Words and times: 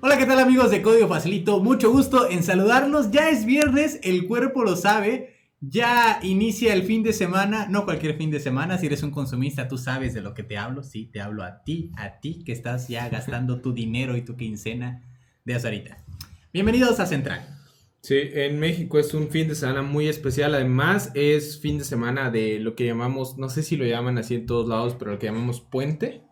Hola, 0.00 0.16
¿qué 0.16 0.26
tal 0.26 0.38
amigos 0.38 0.70
de 0.70 0.80
Código 0.80 1.08
Facilito? 1.08 1.58
Mucho 1.58 1.90
gusto 1.90 2.30
en 2.30 2.44
saludarlos. 2.44 3.10
Ya 3.10 3.30
es 3.30 3.44
viernes, 3.44 3.98
el 4.04 4.28
cuerpo 4.28 4.62
lo 4.62 4.76
sabe. 4.76 5.34
Ya 5.60 6.20
inicia 6.22 6.72
el 6.72 6.84
fin 6.84 7.02
de 7.02 7.12
semana, 7.12 7.66
no 7.68 7.84
cualquier 7.84 8.16
fin 8.16 8.30
de 8.30 8.38
semana, 8.38 8.78
si 8.78 8.86
eres 8.86 9.02
un 9.02 9.10
consumista 9.10 9.66
tú 9.66 9.76
sabes 9.76 10.14
de 10.14 10.20
lo 10.20 10.34
que 10.34 10.44
te 10.44 10.56
hablo, 10.56 10.84
sí, 10.84 11.06
te 11.06 11.20
hablo 11.20 11.42
a 11.42 11.64
ti, 11.64 11.90
a 11.96 12.20
ti 12.20 12.44
que 12.44 12.52
estás 12.52 12.86
ya 12.86 13.08
gastando 13.10 13.60
tu 13.60 13.72
dinero 13.72 14.16
y 14.16 14.22
tu 14.22 14.36
quincena 14.36 15.02
de 15.44 15.54
ahorita. 15.56 16.04
Bienvenidos 16.52 17.00
a 17.00 17.06
Central. 17.06 17.58
Sí, 18.00 18.20
en 18.20 18.60
México 18.60 19.00
es 19.00 19.12
un 19.14 19.30
fin 19.30 19.48
de 19.48 19.56
semana 19.56 19.82
muy 19.82 20.06
especial, 20.06 20.54
además 20.54 21.10
es 21.14 21.60
fin 21.60 21.78
de 21.78 21.84
semana 21.84 22.30
de 22.30 22.60
lo 22.60 22.76
que 22.76 22.86
llamamos, 22.86 23.36
no 23.36 23.48
sé 23.48 23.64
si 23.64 23.76
lo 23.76 23.84
llaman 23.84 24.16
así 24.16 24.36
en 24.36 24.46
todos 24.46 24.68
lados, 24.68 24.94
pero 24.96 25.10
lo 25.10 25.18
que 25.18 25.26
llamamos 25.26 25.60
puente. 25.60 26.22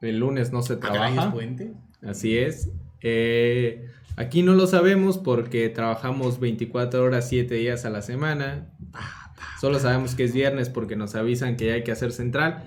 El 0.00 0.18
lunes 0.18 0.52
no 0.52 0.62
se 0.62 0.74
ah, 0.74 0.80
trabaja. 0.80 1.24
¿Es 1.26 1.32
puente? 1.32 1.72
Así 2.00 2.38
es. 2.38 2.70
Eh, 3.02 3.88
aquí 4.16 4.42
no 4.42 4.54
lo 4.54 4.66
sabemos 4.66 5.18
porque 5.18 5.68
trabajamos 5.68 6.40
24 6.40 7.02
horas, 7.02 7.28
7 7.28 7.54
días 7.54 7.84
a 7.84 7.90
la 7.90 8.02
semana. 8.02 8.68
Solo 9.60 9.78
sabemos 9.78 10.14
que 10.14 10.24
es 10.24 10.32
viernes 10.32 10.68
porque 10.68 10.96
nos 10.96 11.14
avisan 11.14 11.56
que 11.56 11.66
ya 11.66 11.74
hay 11.74 11.84
que 11.84 11.92
hacer 11.92 12.12
central. 12.12 12.64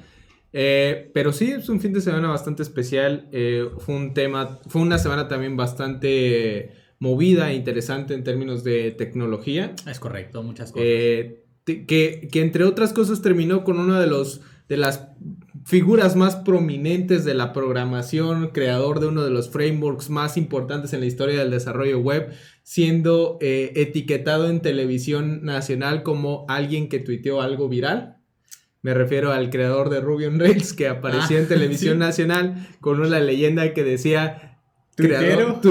Eh, 0.57 1.11
pero 1.13 1.33
sí, 1.33 1.51
es 1.51 1.67
un 1.67 1.81
fin 1.81 1.91
de 1.91 1.99
semana 1.99 2.29
bastante 2.29 2.63
especial. 2.63 3.27
Eh, 3.33 3.69
fue 3.79 3.95
un 3.95 4.13
tema, 4.13 4.59
fue 4.67 4.81
una 4.81 4.97
semana 4.97 5.27
también 5.27 5.57
bastante 5.57 6.71
movida 6.99 7.51
e 7.51 7.55
interesante 7.55 8.13
en 8.13 8.23
términos 8.23 8.63
de 8.63 8.91
tecnología. 8.91 9.75
Es 9.85 9.99
correcto, 9.99 10.43
muchas 10.43 10.71
cosas. 10.71 10.85
que, 10.85 11.43
que, 11.85 12.29
entre 12.35 12.63
otras 12.63 12.93
cosas 12.93 13.21
terminó 13.21 13.65
con 13.65 13.79
uno 13.79 13.99
de 13.99 14.07
los 14.07 14.41
de 14.69 14.77
las 14.77 15.09
figuras 15.65 16.15
más 16.15 16.35
prominentes 16.35 17.25
de 17.25 17.33
la 17.33 17.51
programación, 17.51 18.49
creador 18.49 18.99
de 18.99 19.07
uno 19.07 19.23
de 19.23 19.31
los 19.31 19.49
frameworks 19.49 20.11
más 20.11 20.37
importantes 20.37 20.93
en 20.93 20.99
la 20.99 21.07
historia 21.07 21.39
del 21.39 21.49
desarrollo 21.49 21.99
web, 21.99 22.31
siendo 22.61 23.39
eh, 23.41 23.73
etiquetado 23.75 24.47
en 24.47 24.61
televisión 24.61 25.43
nacional 25.43 26.03
como 26.03 26.45
alguien 26.49 26.87
que 26.87 26.99
tuiteó 26.99 27.41
algo 27.41 27.67
viral. 27.67 28.17
Me 28.83 28.93
refiero 28.93 29.31
al 29.31 29.49
creador 29.49 29.89
de 29.89 30.01
Ruby 30.01 30.25
on 30.25 30.39
Rails 30.39 30.71
que 30.73 30.87
apareció 30.87 31.39
en 31.39 31.45
ah, 31.45 31.47
televisión 31.49 31.97
nacional 31.97 32.67
con 32.79 32.99
una 32.99 33.19
leyenda 33.19 33.73
que 33.73 33.83
decía 33.83 34.59
creador, 34.95 35.61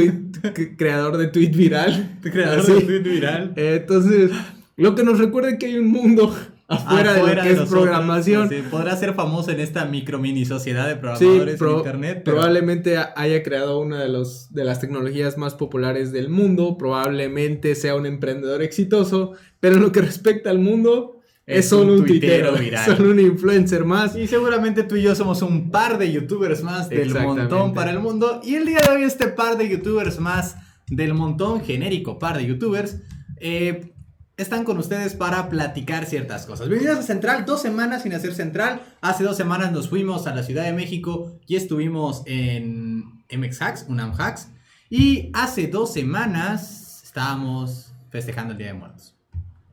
creador, 0.76 1.18
de 1.18 1.28
tweet 1.28 1.50
viral. 1.50 2.18
Creador 2.22 2.66
de 2.66 2.80
tweet 2.80 2.98
viral. 2.98 3.52
entonces, 3.54 4.32
lo 4.76 4.96
que 4.96 5.04
nos 5.04 5.20
recuerda 5.20 5.56
que 5.56 5.66
hay 5.66 5.78
un 5.78 5.86
mundo 5.86 6.34
afuera, 6.68 7.12
de 7.12 7.20
lo 7.20 7.42
que 7.42 7.52
es 7.52 7.60
programación. 7.68 8.50
podrá 8.70 8.96
ser 8.96 9.14
famoso 9.14 9.50
en 9.50 9.60
esta 9.60 9.84
micro 9.84 10.18
mini 10.18 10.44
sociedad 10.44 10.88
de 10.88 10.96
programadores 10.96 11.60
en 11.60 11.68
internet. 11.70 12.22
Probablemente 12.24 12.96
haya 12.96 13.42
creado 13.42 13.78
una 13.80 14.00
de, 14.00 14.08
los, 14.08 14.52
de 14.52 14.64
las 14.64 14.80
tecnologías 14.80 15.38
más 15.38 15.54
populares 15.54 16.12
del 16.12 16.28
mundo, 16.28 16.76
probablemente 16.78 17.74
sea 17.74 17.94
un 17.94 18.06
emprendedor 18.06 18.62
exitoso, 18.62 19.32
pero 19.60 19.76
en 19.76 19.82
lo 19.82 19.92
que 19.92 20.00
respecta 20.00 20.50
al 20.50 20.58
mundo, 20.58 21.20
es, 21.46 21.68
solo 21.68 21.92
un, 21.92 22.06
tuitero, 22.06 22.54
solo 22.86 23.10
un 23.10 23.20
influencer 23.20 23.84
más. 23.84 24.16
Y 24.16 24.26
seguramente 24.26 24.82
tú 24.82 24.96
y 24.96 25.02
yo 25.02 25.14
somos 25.14 25.42
un 25.42 25.70
par 25.70 25.98
de 25.98 26.10
youtubers 26.10 26.62
más 26.62 26.88
del 26.88 27.12
montón 27.14 27.74
para 27.74 27.90
el 27.90 28.00
mundo. 28.00 28.40
Y 28.42 28.54
el 28.54 28.64
día 28.64 28.80
de 28.80 28.96
hoy 28.96 29.02
este 29.02 29.28
par 29.28 29.58
de 29.58 29.68
youtubers 29.68 30.18
más 30.18 30.56
del 30.88 31.14
montón, 31.14 31.62
genérico 31.62 32.18
par 32.18 32.38
de 32.38 32.46
youtubers, 32.46 32.98
eh, 33.40 33.93
están 34.36 34.64
con 34.64 34.78
ustedes 34.78 35.14
para 35.14 35.48
platicar 35.48 36.06
ciertas 36.06 36.44
cosas. 36.46 36.68
Bienvenidos 36.68 37.00
a 37.00 37.02
Central, 37.06 37.44
dos 37.44 37.62
semanas 37.62 38.02
sin 38.02 38.14
hacer 38.14 38.34
Central. 38.34 38.82
Hace 39.00 39.22
dos 39.22 39.36
semanas 39.36 39.70
nos 39.70 39.88
fuimos 39.88 40.26
a 40.26 40.34
la 40.34 40.42
Ciudad 40.42 40.64
de 40.64 40.72
México 40.72 41.38
y 41.46 41.54
estuvimos 41.54 42.22
en 42.26 43.04
MX 43.30 43.62
Hacks, 43.62 43.86
UNAM 43.88 44.12
Hacks. 44.18 44.48
Y 44.90 45.30
hace 45.34 45.68
dos 45.68 45.92
semanas 45.92 47.02
estábamos 47.04 47.92
festejando 48.10 48.52
el 48.52 48.58
Día 48.58 48.68
de 48.68 48.74
Muertos. 48.74 49.14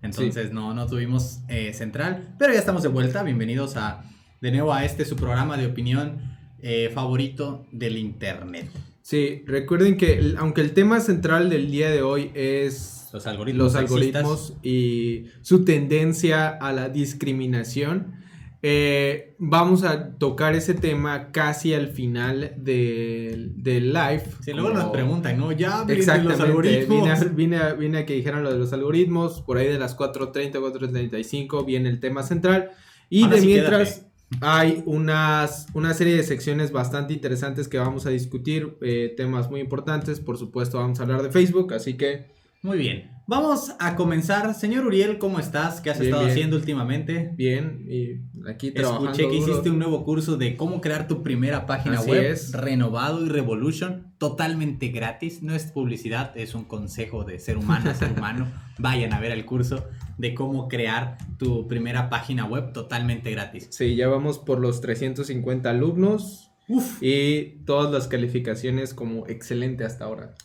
Entonces 0.04 0.52
no, 0.52 0.74
no 0.74 0.86
tuvimos 0.88 1.40
eh, 1.48 1.74
Central, 1.74 2.36
pero 2.38 2.54
ya 2.54 2.60
estamos 2.60 2.84
de 2.84 2.90
vuelta. 2.90 3.24
Bienvenidos 3.24 3.78
a, 3.78 4.04
de 4.42 4.52
nuevo 4.52 4.74
a 4.74 4.86
este 4.86 5.06
su 5.06 5.16
programa 5.16 5.58
de 5.58 5.66
opinión 5.66 6.38
eh, 6.60 6.92
favorito 6.94 7.66
del 7.72 7.98
Internet. 7.98 8.70
Sí, 9.02 9.44
recuerden 9.48 9.98
que 9.98 10.36
aunque 10.38 10.62
el 10.62 10.74
tema 10.74 11.00
central 11.00 11.50
del 11.50 11.72
día 11.72 11.90
de 11.90 12.04
hoy 12.04 12.32
es 12.36 13.01
los 13.14 13.28
algoritmos, 13.28 13.74
los 13.74 13.76
algoritmos 13.76 14.54
y 14.64 15.26
su 15.42 15.66
tendencia 15.66 16.50
a 16.50 16.72
la 16.72 16.90
discriminación. 16.90 18.22
Eh, 18.64 19.36
vamos 19.40 19.84
a 19.84 20.12
tocar 20.18 20.54
ese 20.54 20.76
tema 20.76 21.32
casi 21.32 21.74
al 21.74 21.88
final 21.88 22.54
del, 22.58 23.54
live. 23.64 24.24
Si 24.42 24.54
luego 24.54 24.70
nos 24.70 24.92
preguntan, 24.92 25.38
¿no? 25.40 25.52
Ya 25.52 25.84
Exactamente, 25.88 26.38
los 26.38 26.40
algoritmos. 26.40 27.36
Vine 27.36 27.58
a, 27.58 27.74
vine, 27.74 27.98
a, 27.98 28.06
que 28.06 28.14
dijeran 28.14 28.44
lo 28.44 28.52
de 28.52 28.60
los 28.60 28.72
algoritmos. 28.72 29.42
Por 29.42 29.58
ahí 29.58 29.68
de 29.68 29.80
las 29.80 29.98
4.30, 29.98 30.54
4.35 30.54 31.66
viene 31.66 31.90
el 31.90 32.00
tema 32.00 32.22
central. 32.22 32.72
Y 33.10 33.28
de 33.28 33.42
mientras 33.42 34.06
hay 34.42 34.84
unas, 34.86 35.68
una 35.74 35.94
serie 35.96 36.16
de 36.16 36.24
secciones 36.24 36.72
bastante 36.72 37.14
interesantes 37.14 37.68
que 37.68 37.80
vamos 37.80 38.06
a 38.06 38.12
discutir. 38.12 38.78
Eh, 38.82 39.14
temas 39.18 39.50
muy 39.50 39.60
importantes. 39.60 40.20
Por 40.20 40.38
supuesto, 40.38 40.78
vamos 40.78 41.00
a 41.00 41.04
hablar 41.04 41.24
de 41.24 41.32
Facebook. 41.32 41.74
Así 41.74 41.96
que 41.96 42.41
muy 42.62 42.78
bien. 42.78 43.12
Vamos 43.28 43.74
a 43.80 43.96
comenzar. 43.96 44.54
Señor 44.56 44.86
Uriel, 44.86 45.18
¿cómo 45.18 45.40
estás? 45.40 45.80
¿Qué 45.80 45.90
has 45.90 46.02
estado 46.02 46.26
haciendo 46.28 46.58
últimamente? 46.58 47.32
Bien, 47.36 47.86
y 47.88 48.20
aquí 48.50 48.72
trabajando 48.72 49.12
Escuché 49.12 49.30
que 49.30 49.38
hiciste 49.38 49.70
un 49.70 49.80
nuevo 49.80 50.04
curso 50.04 50.36
de 50.36 50.58
cómo 50.58 50.82
crear 50.82 51.08
tu 51.08 51.24
primera 51.24 51.66
página 51.66 52.02
web. 52.02 52.38
Renovado 52.52 53.26
y 53.26 53.30
Revolution. 53.30 54.14
Totalmente 54.18 54.90
gratis. 54.90 55.42
No 55.44 55.56
es 55.56 55.66
publicidad, 55.72 56.38
es 56.38 56.56
un 56.56 56.66
consejo 56.66 57.24
de 57.24 57.40
ser 57.40 57.58
humano 57.58 57.94
ser 57.98 58.12
humano. 58.12 58.52
Vayan 58.80 59.14
a 59.14 59.20
ver 59.22 59.32
el 59.32 59.46
curso 59.46 59.88
de 60.18 60.36
cómo 60.36 60.68
crear 60.68 61.18
tu 61.38 61.68
primera 61.68 62.10
página 62.10 62.46
web 62.46 62.74
totalmente 62.74 63.32
gratis. 63.32 63.70
Sí, 63.72 63.96
ya 63.96 64.10
vamos 64.10 64.40
por 64.40 64.60
los 64.60 64.82
350 64.82 65.70
alumnos. 65.70 66.52
Uf. 66.68 67.02
Y 67.02 67.64
todas 67.66 67.92
las 67.92 68.08
calificaciones 68.08 68.94
como 68.94 69.26
excelente 69.28 69.86
hasta 69.86 70.06
ahora. 70.06 70.36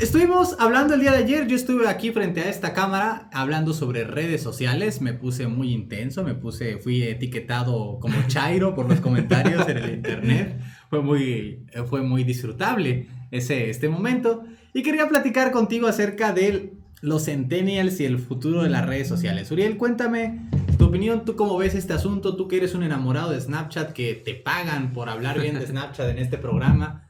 Estuvimos 0.00 0.56
hablando 0.58 0.94
el 0.94 1.00
día 1.02 1.12
de 1.12 1.18
ayer, 1.18 1.46
yo 1.46 1.54
estuve 1.54 1.86
aquí 1.86 2.10
frente 2.10 2.40
a 2.40 2.48
esta 2.48 2.72
cámara 2.72 3.28
hablando 3.34 3.74
sobre 3.74 4.04
redes 4.04 4.42
sociales, 4.42 5.02
me 5.02 5.12
puse 5.12 5.46
muy 5.46 5.74
intenso, 5.74 6.24
me 6.24 6.34
puse, 6.34 6.78
fui 6.78 7.02
etiquetado 7.02 7.98
como 8.00 8.14
Chairo 8.26 8.74
por 8.74 8.88
los 8.88 9.00
comentarios 9.00 9.68
en 9.68 9.76
el 9.76 9.90
internet, 9.92 10.58
fue 10.88 11.02
muy, 11.02 11.66
fue 11.86 12.00
muy 12.00 12.24
disfrutable 12.24 13.08
ese, 13.30 13.68
este 13.68 13.90
momento 13.90 14.42
y 14.72 14.82
quería 14.82 15.06
platicar 15.06 15.52
contigo 15.52 15.86
acerca 15.86 16.32
de 16.32 16.72
los 17.02 17.26
centennials 17.26 18.00
y 18.00 18.06
el 18.06 18.18
futuro 18.18 18.62
de 18.62 18.70
las 18.70 18.86
redes 18.86 19.06
sociales. 19.06 19.50
Uriel, 19.50 19.76
cuéntame 19.76 20.48
tu 20.78 20.86
opinión, 20.86 21.26
tú 21.26 21.36
cómo 21.36 21.58
ves 21.58 21.74
este 21.74 21.92
asunto, 21.92 22.36
tú 22.36 22.48
que 22.48 22.56
eres 22.56 22.74
un 22.74 22.84
enamorado 22.84 23.32
de 23.32 23.40
Snapchat, 23.42 23.92
que 23.92 24.14
te 24.14 24.34
pagan 24.34 24.94
por 24.94 25.10
hablar 25.10 25.38
bien 25.38 25.58
de 25.58 25.66
Snapchat 25.66 26.08
en 26.08 26.18
este 26.18 26.38
programa. 26.38 27.09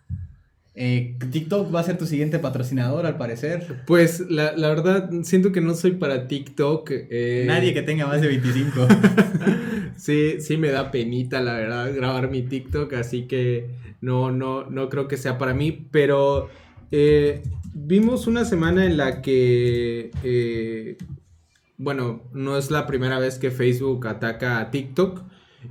Eh, 0.82 1.14
TikTok 1.30 1.74
va 1.74 1.80
a 1.80 1.82
ser 1.82 1.98
tu 1.98 2.06
siguiente 2.06 2.38
patrocinador, 2.38 3.04
al 3.04 3.18
parecer. 3.18 3.82
Pues 3.86 4.20
la, 4.30 4.54
verdad, 4.56 5.10
siento 5.24 5.52
que 5.52 5.60
no 5.60 5.74
soy 5.74 5.90
para 5.90 6.26
TikTok. 6.26 6.90
Eh. 6.90 7.44
Nadie 7.46 7.74
que 7.74 7.82
tenga 7.82 8.06
más 8.06 8.22
de 8.22 8.28
25. 8.28 8.88
sí, 9.98 10.40
sí 10.40 10.56
me 10.56 10.70
da 10.70 10.90
penita, 10.90 11.42
la 11.42 11.52
verdad, 11.52 11.94
grabar 11.94 12.30
mi 12.30 12.40
TikTok, 12.40 12.94
así 12.94 13.24
que 13.24 13.68
no, 14.00 14.30
no, 14.30 14.70
no 14.70 14.88
creo 14.88 15.06
que 15.06 15.18
sea 15.18 15.36
para 15.36 15.52
mí. 15.52 15.86
Pero 15.90 16.48
eh, 16.90 17.42
vimos 17.74 18.26
una 18.26 18.46
semana 18.46 18.86
en 18.86 18.96
la 18.96 19.20
que, 19.20 20.96
bueno, 21.76 22.22
no 22.32 22.56
es 22.56 22.70
la 22.70 22.86
primera 22.86 23.18
vez 23.18 23.38
que 23.38 23.50
Facebook 23.50 24.06
ataca 24.06 24.60
a 24.60 24.70
TikTok. 24.70 25.24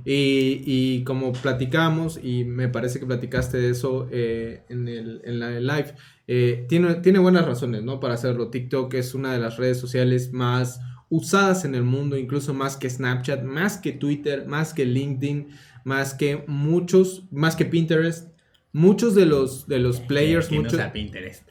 Y, 0.04 1.02
como 1.04 1.32
platicamos, 1.32 2.20
y 2.22 2.44
me 2.44 2.68
parece 2.68 3.00
que 3.00 3.06
platicaste 3.06 3.58
de 3.58 3.70
eso 3.70 4.08
eh, 4.10 4.62
en, 4.68 4.88
el, 4.88 5.20
en 5.24 5.38
la 5.38 5.60
live, 5.60 5.94
eh, 6.26 6.66
tiene, 6.68 6.94
tiene 6.96 7.18
buenas 7.18 7.44
razones, 7.44 7.82
¿no? 7.82 8.00
Para 8.00 8.14
hacerlo. 8.14 8.48
TikTok 8.48 8.94
es 8.94 9.14
una 9.14 9.32
de 9.32 9.38
las 9.38 9.56
redes 9.56 9.78
sociales 9.78 10.32
más 10.32 10.80
usadas 11.08 11.64
en 11.64 11.74
el 11.74 11.82
mundo, 11.82 12.16
incluso 12.16 12.54
más 12.54 12.76
que 12.76 12.88
Snapchat, 12.88 13.42
más 13.42 13.78
que 13.78 13.92
Twitter, 13.92 14.46
más 14.46 14.72
que 14.72 14.86
LinkedIn, 14.86 15.48
más 15.84 16.14
que 16.14 16.44
muchos, 16.46 17.24
más 17.30 17.56
que 17.56 17.66
Pinterest. 17.66 18.30
Muchos 18.72 19.16
de 19.16 19.26
los, 19.26 19.66
de 19.66 19.80
los 19.80 19.98
players, 19.98 20.52
muchos, 20.52 20.80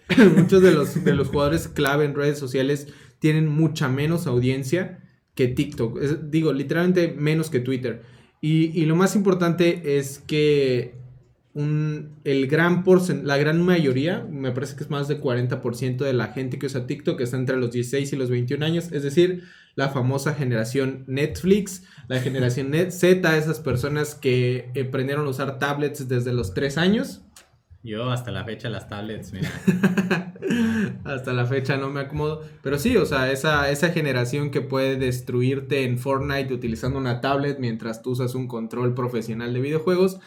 muchos 0.38 0.62
de, 0.62 0.71
los, 0.71 1.03
de 1.03 1.13
los 1.13 1.27
jugadores 1.27 1.68
clave 1.68 2.06
en 2.06 2.15
redes 2.15 2.39
sociales 2.39 2.88
tienen 3.19 3.50
mucha 3.50 3.89
menos 3.89 4.25
audiencia 4.25 5.03
que 5.35 5.50
TikTok. 5.50 6.00
digo, 6.30 6.53
literalmente 6.53 7.09
menos 7.09 7.50
que 7.50 7.59
Twitter. 7.59 8.01
Y, 8.41 8.86
lo 8.86 8.95
más 8.95 9.15
importante 9.15 9.97
es 9.97 10.19
que 10.19 10.95
el 11.56 12.47
gran 12.47 12.86
la 13.24 13.38
gran 13.38 13.62
mayoría, 13.62 14.25
me 14.30 14.51
parece 14.51 14.77
que 14.77 14.83
es 14.83 14.89
más 14.89 15.09
del 15.09 15.19
40% 15.19 15.97
de 15.97 16.13
la 16.13 16.27
gente 16.27 16.57
que 16.57 16.68
usa 16.68 16.88
TikTok 16.88 17.19
está 17.19 17.36
entre 17.36 17.57
los 17.57 17.71
16 17.71 18.13
y 18.13 18.15
los 18.15 18.30
21 18.30 18.65
años, 18.65 18.91
es 18.94 19.03
decir, 19.03 19.44
la 19.75 19.89
famosa 19.89 20.36
generación 20.36 21.03
Netflix, 21.07 21.83
la 22.07 22.21
generación 22.21 22.71
Net 22.71 22.91
Z, 22.91 23.38
esas 23.38 23.59
personas 23.59 24.15
que 24.15 24.71
aprendieron 24.88 25.25
a 25.25 25.30
usar 25.30 25.59
tablets 25.59 26.07
desde 26.07 26.31
los 26.31 26.53
3 26.53 26.77
años. 26.77 27.21
Yo 27.81 28.11
hasta 28.11 28.31
la 28.31 28.43
fecha 28.43 28.69
las 28.69 28.89
tablets, 28.89 29.31
mira. 29.31 29.49
hasta 31.05 31.31
la 31.31 31.45
fecha 31.45 31.77
no 31.77 31.89
me 31.89 32.01
acomodo. 32.01 32.43
Pero 32.61 32.77
sí, 32.77 32.97
o 32.97 33.05
sea, 33.05 33.31
esa, 33.31 33.69
esa 33.69 33.89
generación 33.89 34.51
que 34.51 34.61
puede 34.61 34.97
destruirte 34.97 35.83
en 35.83 35.97
Fortnite 35.97 36.53
utilizando 36.53 36.99
una 36.99 37.21
tablet 37.21 37.59
mientras 37.59 38.01
tú 38.01 38.11
usas 38.11 38.35
un 38.35 38.47
control 38.47 38.93
profesional 38.93 39.53
de 39.53 39.61
videojuegos. 39.61 40.19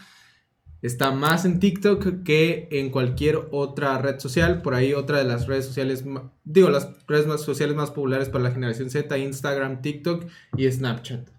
Está 0.80 1.12
más 1.12 1.44
en 1.44 1.60
TikTok 1.60 2.24
que 2.24 2.68
en 2.72 2.90
cualquier 2.90 3.48
otra 3.52 3.98
red 3.98 4.18
social. 4.18 4.62
Por 4.62 4.74
ahí 4.74 4.94
otra 4.94 5.18
de 5.18 5.24
las 5.24 5.46
redes 5.46 5.66
sociales, 5.66 6.04
digo, 6.44 6.70
las 6.70 7.06
redes 7.06 7.26
más 7.26 7.42
sociales 7.42 7.76
más 7.76 7.90
populares 7.90 8.30
para 8.30 8.44
la 8.44 8.50
generación 8.50 8.88
Z, 8.88 9.16
Instagram, 9.18 9.82
TikTok 9.82 10.24
y 10.56 10.70
Snapchat. 10.70 11.31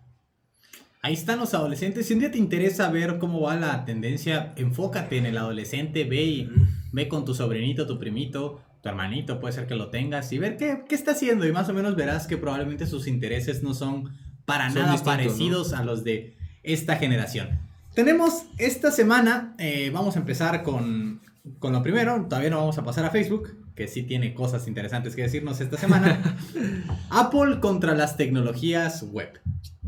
Ahí 1.05 1.15
están 1.15 1.37
los 1.37 1.53
adolescentes. 1.53 2.07
Si 2.07 2.13
un 2.13 2.21
día 2.21 2.31
te 2.31 2.37
interesa 2.37 2.89
ver 2.89 3.19
cómo 3.19 3.41
va 3.41 3.57
la 3.57 3.83
tendencia, 3.83 4.53
enfócate 4.55 5.17
en 5.17 5.25
el 5.25 5.37
adolescente, 5.37 6.05
ve 6.05 6.23
y 6.23 6.49
ve 6.93 7.09
con 7.09 7.25
tu 7.25 7.35
sobrinito, 7.35 7.85
tu 7.85 7.99
primito, 7.99 8.61
tu 8.81 8.87
hermanito, 8.87 9.41
puede 9.41 9.51
ser 9.51 9.67
que 9.67 9.75
lo 9.75 9.89
tengas, 9.89 10.31
y 10.31 10.37
ver 10.37 10.55
qué, 10.55 10.85
está 10.91 11.11
haciendo. 11.11 11.45
Y 11.45 11.51
más 11.51 11.67
o 11.67 11.73
menos 11.73 11.97
verás 11.97 12.25
que 12.25 12.37
probablemente 12.37 12.87
sus 12.87 13.05
intereses 13.05 13.63
no 13.63 13.73
son 13.73 14.17
para 14.45 14.69
nada 14.69 14.95
parecidos 15.03 15.73
a 15.73 15.83
los 15.83 16.05
de 16.05 16.37
esta 16.63 16.95
generación. 16.95 17.59
Tenemos 17.93 18.45
esta 18.57 18.89
semana, 18.89 19.55
eh, 19.59 19.91
vamos 19.93 20.15
a 20.15 20.19
empezar 20.19 20.63
con, 20.63 21.19
con 21.59 21.73
lo 21.73 21.83
primero, 21.83 22.27
todavía 22.29 22.49
no 22.49 22.59
vamos 22.59 22.77
a 22.77 22.85
pasar 22.85 23.03
a 23.03 23.09
Facebook, 23.09 23.57
que 23.75 23.89
sí 23.89 24.03
tiene 24.03 24.33
cosas 24.33 24.69
interesantes 24.69 25.17
que 25.17 25.23
decirnos 25.23 25.59
esta 25.59 25.77
semana. 25.77 26.37
Apple 27.09 27.59
contra 27.59 27.93
las 27.93 28.15
tecnologías 28.15 29.03
web. 29.11 29.41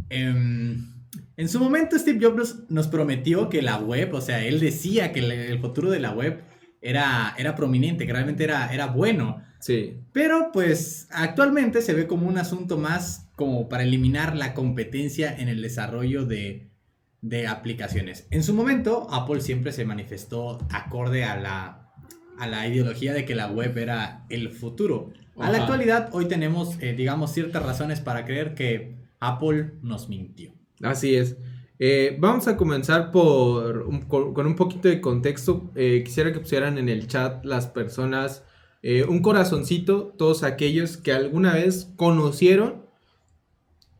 Eh, 0.10 0.76
en 1.38 1.50
su 1.50 1.60
momento 1.60 1.98
Steve 1.98 2.26
Jobs 2.26 2.64
nos 2.70 2.88
prometió 2.88 3.50
que 3.50 3.62
la 3.62 3.78
web, 3.78 4.14
o 4.14 4.22
sea, 4.22 4.44
él 4.44 4.60
decía 4.60 5.12
que 5.12 5.20
el 5.20 5.60
futuro 5.60 5.90
de 5.90 6.00
la 6.00 6.12
web 6.12 6.44
era, 6.82 7.34
era 7.38 7.56
prominente, 7.56 8.06
que 8.06 8.14
realmente 8.14 8.44
era, 8.44 8.74
era 8.74 8.88
bueno. 8.88 9.42
Sí. 9.60 9.98
Pero 10.14 10.52
pues 10.54 11.08
actualmente 11.12 11.82
se 11.82 11.94
ve 11.94 12.08
como 12.08 12.28
un 12.28 12.38
asunto 12.38 12.78
más 12.78 13.30
como 13.36 13.68
para 13.68 13.84
eliminar 13.84 14.36
la 14.36 14.54
competencia 14.54 15.36
en 15.36 15.50
el 15.50 15.62
desarrollo 15.62 16.26
de, 16.26 16.70
de 17.22 17.48
aplicaciones. 17.48 18.28
En 18.30 18.44
su 18.44 18.54
momento, 18.54 19.08
Apple 19.12 19.42
siempre 19.42 19.72
se 19.72 19.84
manifestó 19.84 20.60
acorde 20.72 21.24
a 21.24 21.36
la, 21.36 21.92
a 22.38 22.48
la 22.48 22.68
ideología 22.68 23.14
de 23.14 23.26
que 23.26 23.36
la 23.36 23.48
web 23.48 23.78
era 23.78 24.26
el 24.30 24.52
futuro. 24.52 25.12
A 25.38 25.50
la 25.50 25.58
actualidad, 25.58 26.10
hoy 26.14 26.28
tenemos, 26.28 26.78
eh, 26.81 26.94
digamos, 26.94 27.34
ciertas 27.34 27.64
razones 27.64 28.00
para 28.00 28.24
creer 28.26 28.54
que 28.54 28.96
Apple 29.20 29.74
nos 29.81 30.08
mintió. 30.08 30.54
Así 30.81 31.16
es. 31.16 31.38
Eh, 31.77 32.16
vamos 32.19 32.48
a 32.48 32.56
comenzar 32.56 33.12
por 33.12 34.07
con, 34.07 34.45
un 34.45 34.56
poquito 34.56 34.88
de 34.88 35.01
contexto. 35.01 35.72
Eh, 35.75 36.04
quisiera 36.06 36.31
que 36.31 36.39
pusieran 36.39 36.77
en 36.77 36.89
el 36.89 37.07
chat 37.07 37.44
las 37.45 37.68
personas 37.68 38.44
eh, 38.81 39.04
un 39.04 39.22
corazoncito, 39.22 40.13
todos 40.18 40.44
aquellos 40.44 40.98
que 40.98 41.12
alguna 41.12 41.54
vez 41.54 41.92
conocieron, 41.95 42.86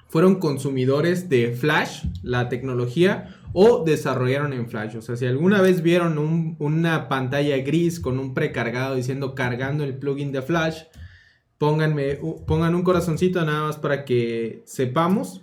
fueron 0.08 0.36
consumidores 0.36 1.28
de 1.28 1.52
Flash, 1.54 2.06
la 2.24 2.48
tecnología, 2.50 3.36
o 3.52 3.84
desarrollaron 3.84 4.54
en 4.54 4.70
Flash. 4.70 4.96
O 4.96 5.02
sea, 5.02 5.16
si 5.18 5.26
alguna 5.26 5.62
vez 5.62 5.82
vieron 5.82 6.56
una 6.60 7.10
pantalla 7.10 7.58
gris 7.58 8.00
con 8.00 8.20
un 8.20 8.34
precargado 8.34 8.96
diciendo 8.96 9.36
cargando 9.36 9.84
el 9.84 9.98
plugin 9.98 10.32
de 10.32 10.42
Flash, 10.42 10.84
pónganme, 11.58 12.20
pongan 12.46 12.76
un 12.76 12.84
corazoncito 12.84 13.44
nada 13.44 13.64
más 13.64 13.78
para 13.78 14.06
que 14.06 14.62
sepamos. 14.66 15.42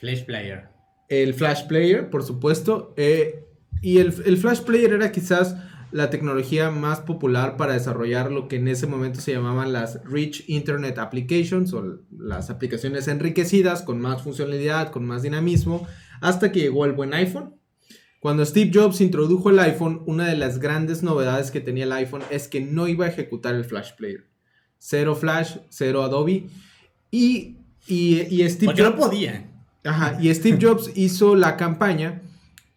Flash 0.00 0.24
Player 0.24 0.73
el 1.08 1.34
Flash 1.34 1.66
Player, 1.66 2.10
por 2.10 2.22
supuesto. 2.22 2.94
Eh, 2.96 3.44
y 3.82 3.98
el, 3.98 4.12
Flash 4.12 4.60
Player 4.60 4.92
era 4.92 5.12
quizás 5.12 5.56
la 5.92 6.10
tecnología 6.10 6.70
más 6.70 7.00
popular 7.00 7.56
para 7.56 7.74
desarrollar 7.74 8.32
lo 8.32 8.48
que 8.48 8.56
en 8.56 8.66
ese 8.66 8.86
momento 8.86 9.20
se 9.20 9.32
llamaban 9.32 9.72
las 9.72 10.02
Rich 10.04 10.44
Internet 10.48 10.98
Applications 10.98 11.72
o 11.72 12.00
las 12.10 12.50
aplicaciones 12.50 13.06
enriquecidas 13.08 13.82
con 13.82 14.00
más 14.00 14.22
funcionalidad, 14.22 14.90
con 14.90 15.04
más 15.04 15.22
dinamismo, 15.22 15.86
hasta 16.20 16.50
que 16.50 16.60
llegó 16.60 16.84
el 16.84 16.92
buen 16.92 17.14
iPhone. 17.14 17.54
Cuando 18.20 18.44
Steve 18.46 18.70
Jobs 18.72 19.02
introdujo 19.02 19.50
el 19.50 19.58
iPhone, 19.58 20.02
una 20.06 20.26
de 20.26 20.36
las 20.36 20.58
grandes 20.58 21.02
novedades 21.02 21.50
que 21.50 21.60
tenía 21.60 21.84
el 21.84 21.92
iPhone 21.92 22.22
es 22.30 22.48
que 22.48 22.62
no 22.62 22.88
iba 22.88 23.04
a 23.04 23.08
ejecutar 23.08 23.54
el 23.54 23.66
Flash 23.66 23.92
Player. 23.98 24.24
Cero 24.78 25.14
Flash, 25.14 25.58
cero 25.68 26.02
Adobe. 26.02 26.46
Y, 27.10 27.58
y, 27.86 28.48
Steve 28.48 28.72
Jobs... 28.72 28.80
no 28.80 28.96
podía. 28.96 29.53
Ajá, 29.84 30.18
y 30.20 30.32
Steve 30.34 30.58
Jobs 30.60 30.90
hizo 30.94 31.36
la 31.36 31.56
campaña, 31.56 32.22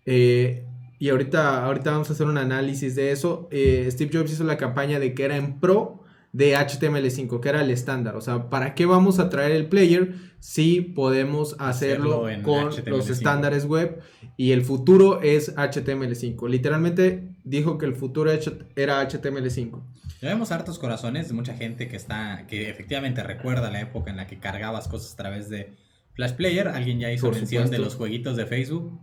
eh, 0.05 0.65
y 0.99 1.09
ahorita, 1.09 1.65
ahorita 1.65 1.91
vamos 1.91 2.09
a 2.09 2.13
hacer 2.13 2.27
un 2.27 2.37
análisis 2.37 2.95
de 2.95 3.11
eso. 3.11 3.47
Eh, 3.51 3.87
Steve 3.91 4.09
Jobs 4.11 4.31
hizo 4.31 4.43
la 4.43 4.57
campaña 4.57 4.99
de 4.99 5.13
que 5.13 5.25
era 5.25 5.37
en 5.37 5.59
pro 5.59 6.03
de 6.33 6.55
HTML5, 6.55 7.39
que 7.39 7.49
era 7.49 7.61
el 7.61 7.69
estándar. 7.69 8.15
O 8.15 8.21
sea, 8.21 8.49
¿para 8.49 8.73
qué 8.73 8.85
vamos 8.85 9.19
a 9.19 9.29
traer 9.29 9.51
el 9.51 9.67
player 9.67 10.15
si 10.39 10.81
podemos 10.81 11.55
hacerlo, 11.59 12.25
con 12.43 12.71
los 12.85 13.09
estándares 13.09 13.65
web? 13.65 14.01
Y 14.37 14.51
el 14.51 14.63
futuro 14.63 15.21
es 15.21 15.55
HTML5. 15.55 16.49
Literalmente 16.49 17.29
dijo 17.43 17.77
que 17.77 17.85
el 17.85 17.95
futuro 17.95 18.31
era 18.75 19.07
HTML5. 19.07 19.81
Ya 20.21 20.29
vemos 20.29 20.51
hartos 20.51 20.79
corazones 20.79 21.27
de 21.27 21.35
mucha 21.35 21.55
gente 21.55 21.87
que 21.87 21.95
está, 21.95 22.45
que 22.47 22.69
efectivamente 22.69 23.23
recuerda 23.23 23.69
la 23.69 23.81
época 23.81 24.09
en 24.09 24.17
la 24.17 24.25
que 24.25 24.39
cargabas 24.39 24.87
cosas 24.87 25.13
a 25.13 25.15
través 25.15 25.47
de 25.49 25.75
Flash 26.17 26.33
Player, 26.33 26.67
alguien 26.67 26.99
ya 26.99 27.11
hizo 27.11 27.31
mención 27.31 27.69
de 27.69 27.77
los 27.77 27.93
jueguitos 27.93 28.35
de 28.35 28.47
Facebook. 28.47 28.99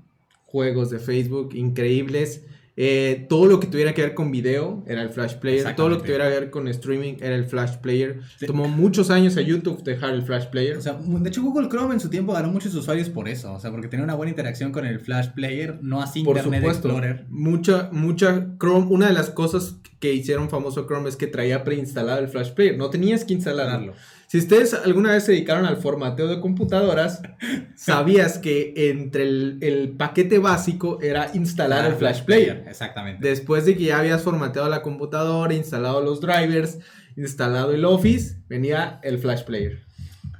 Juegos 0.46 0.90
de 0.90 0.99
Facebook 0.99 1.55
increíbles. 1.55 2.44
Eh, 2.76 3.26
todo 3.28 3.46
lo 3.46 3.61
que 3.61 3.69
tuviera 3.69 3.94
que 3.94 4.02
ver 4.02 4.14
con 4.14 4.32
video 4.32 4.82
era 4.88 5.00
el 5.00 5.11
Flash 5.11 5.34
Player. 5.34 5.76
Todo 5.76 5.90
lo 5.90 5.99
que 5.99 6.06
tuviera 6.06 6.28
que 6.28 6.40
ver 6.40 6.50
con 6.50 6.66
streaming 6.66 7.14
era 7.20 7.37
el 7.37 7.44
Flash 7.44 7.76
Player. 7.76 8.20
Tomó 8.44 8.66
muchos 8.66 9.11
años 9.11 9.37
a 9.37 9.43
YouTube 9.43 9.84
dejar 9.84 10.12
el 10.12 10.22
Flash 10.22 10.46
Player. 10.46 10.76
O 10.76 10.81
sea, 10.81 10.94
de 10.94 11.28
hecho, 11.28 11.40
Google 11.40 11.69
Chrome 11.69 11.94
en 11.94 12.00
su 12.00 12.11
tiempo 12.11 12.32
ganó 12.32 12.49
muchos 12.49 12.75
usuarios 12.75 13.08
por 13.08 13.28
eso. 13.28 13.52
O 13.52 13.60
sea, 13.60 13.70
porque 13.70 13.87
tenía 13.87 14.02
una 14.02 14.14
buena 14.14 14.31
interacción 14.31 14.72
con 14.72 14.84
el 14.84 14.99
Flash 14.99 15.28
Player, 15.34 15.78
no 15.82 16.02
así 16.02 16.25
por 16.25 16.37
Internet 16.37 16.62
supuesto, 16.62 16.88
Explorer. 16.88 17.26
Mucha, 17.28 17.90
mucha 17.93 18.56
Chrome. 18.58 18.88
Una 18.90 19.06
de 19.06 19.12
las 19.12 19.31
cosas 19.31 19.76
que 20.04 20.12
hicieron 20.12 20.50
famoso 20.50 20.86
Chrome 20.86 21.08
es 21.08 21.16
que 21.16 21.26
traía 21.26 21.64
preinstalado 21.64 22.18
el 22.18 22.28
Flash 22.28 22.50
Player. 22.50 22.76
No 22.76 22.90
tenías 22.90 23.24
que 23.24 23.32
instalarlo. 23.32 23.94
Si 24.26 24.36
ustedes 24.36 24.74
alguna 24.74 25.12
vez 25.12 25.24
se 25.24 25.32
dedicaron 25.32 25.64
al 25.64 25.78
formateo 25.78 26.28
de 26.28 26.42
computadoras, 26.42 27.22
sabías 27.74 28.36
que 28.36 28.90
entre 28.90 29.22
el, 29.22 29.94
paquete 29.96 30.38
básico 30.38 31.00
era 31.00 31.30
instalar 31.32 31.86
el 31.86 31.94
Flash 31.94 32.20
Player. 32.24 32.67
Exactamente. 32.69 33.26
Después 33.26 33.64
de 33.64 33.79
que 33.79 33.84
ya 33.84 33.98
habías 33.98 34.20
formateado 34.20 34.69
la 34.69 34.82
computadora, 34.82 35.55
instalado 35.55 36.02
los 36.02 36.20
drivers, 36.20 36.81
instalado 37.17 37.72
el 37.72 37.86
Office, 37.86 38.43
venía 38.46 39.00
el 39.05 39.19
Flash 39.19 39.44
Player. 39.44 39.84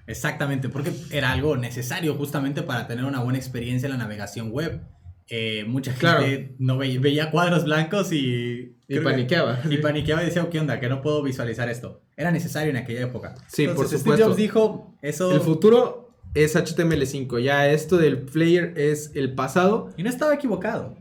Exactamente, 0.07 0.69
porque 0.69 0.93
era 1.11 1.33
algo 1.33 1.57
necesario 1.57 2.15
justamente 2.17 2.61
para 2.61 2.87
tener 2.87 3.07
una 3.07 3.21
buena 3.21 3.39
experiencia 3.39 3.87
en 3.87 3.93
la 3.93 3.99
navegación 3.99 4.51
web. 4.51 4.83
Eh, 5.29 5.65
mucha 5.67 5.95
gente 5.95 6.55
no 6.59 6.77
veía, 6.77 7.31
cuadros 7.31 7.65
blancos 7.65 8.13
y... 8.13 8.74
Y 8.89 9.01
paniqueaba. 9.01 9.61
y 9.71 9.79
paniqueaba 9.79 10.23
y 10.23 10.27
decía, 10.27 10.49
¿qué 10.51 10.61
onda? 10.61 10.81
Que 10.81 10.89
no 10.89 11.03
puedo 11.03 11.23
visualizar 11.23 11.69
esto. 11.69 12.03
Era 12.17 12.31
necesario 12.31 12.71
en 12.71 12.77
aquella 12.77 13.03
época. 13.03 13.35
Sí, 13.47 13.67
por 13.69 13.89
supuesto. 13.89 14.13
Steve 14.13 14.25
Jobs 14.25 14.37
dijo, 14.37 14.95
eso... 15.03 15.33
El 15.33 15.41
futuro 15.41 16.11
es 16.35 16.57
HTML5. 16.57 17.41
Ya 17.41 17.69
esto 17.71 17.97
del 17.97 18.23
player 18.23 18.75
es 18.77 19.13
el 19.15 19.35
pasado. 19.35 19.91
Y 19.97 20.03
no 20.03 20.11
estaba 20.11 20.35
equivocado. 20.35 20.97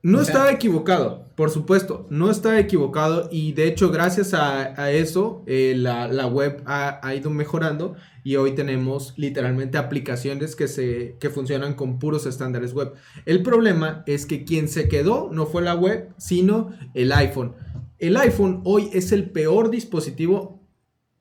No 0.00 0.20
estaba 0.20 0.52
equivocado, 0.52 1.24
por 1.34 1.50
supuesto, 1.50 2.06
no 2.08 2.30
estaba 2.30 2.60
equivocado 2.60 3.28
y 3.32 3.52
de 3.52 3.66
hecho 3.66 3.90
gracias 3.90 4.32
a, 4.32 4.92
eso 4.92 5.42
eh, 5.46 5.74
la, 5.76 6.26
web 6.26 6.62
ha, 6.66 7.00
ha, 7.02 7.14
ido 7.16 7.30
mejorando 7.30 7.96
y 8.22 8.36
hoy 8.36 8.54
tenemos 8.54 9.14
literalmente 9.16 9.76
aplicaciones 9.76 10.54
que, 10.54 10.68
se, 10.68 11.16
que 11.18 11.30
funcionan 11.30 11.74
con 11.74 11.98
puros 11.98 12.26
estándares 12.26 12.74
web. 12.74 12.92
El 13.26 13.42
problema 13.42 14.04
es 14.06 14.24
que 14.24 14.44
quien 14.44 14.68
se 14.68 14.88
quedó 14.88 15.30
no 15.32 15.46
fue 15.46 15.62
la 15.62 15.74
web, 15.74 16.10
sino 16.16 16.70
el 16.94 17.10
iPhone. 17.12 17.54
El 17.98 18.16
iPhone 18.16 18.60
hoy 18.64 18.90
es 18.92 19.10
el 19.10 19.30
peor 19.30 19.70
dispositivo 19.70 20.62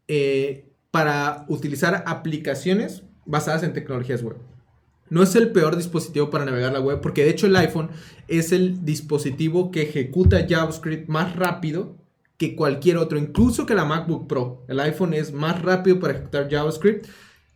eh, 0.08 0.70
para 0.92 1.46
utilizar 1.48 2.04
aplicaciones 2.06 3.04
basadas 3.26 3.64
en 3.64 3.74
tecnologías 3.74 4.22
web. 4.22 4.38
No 5.10 5.24
es 5.24 5.36
el 5.36 5.52
peor 5.52 5.76
dispositivo 5.76 6.30
para 6.30 6.46
navegar 6.46 6.74
la 6.74 6.80
web, 6.80 7.00
porque 7.02 7.24
de 7.24 7.30
hecho 7.30 7.48
el 7.48 7.56
iPhone 7.56 7.90
es 8.28 8.52
el 8.52 8.84
dispositivo 8.84 9.72
que 9.72 9.84
ejecuta 9.84 10.46
JavaScript 10.48 11.08
más 11.08 11.36
rápido 11.36 11.96
que 12.38 12.56
cualquier 12.56 12.98
otro, 12.98 13.18
incluso 13.18 13.66
que 13.66 13.74
la 13.74 13.86
MacBook 13.86 14.28
Pro. 14.28 14.64
El 14.68 14.80
iPhone 14.80 15.14
es 15.14 15.34
más 15.34 15.62
rápido 15.62 16.00
para 16.00 16.14
ejecutar 16.14 16.50
JavaScript 16.50 17.08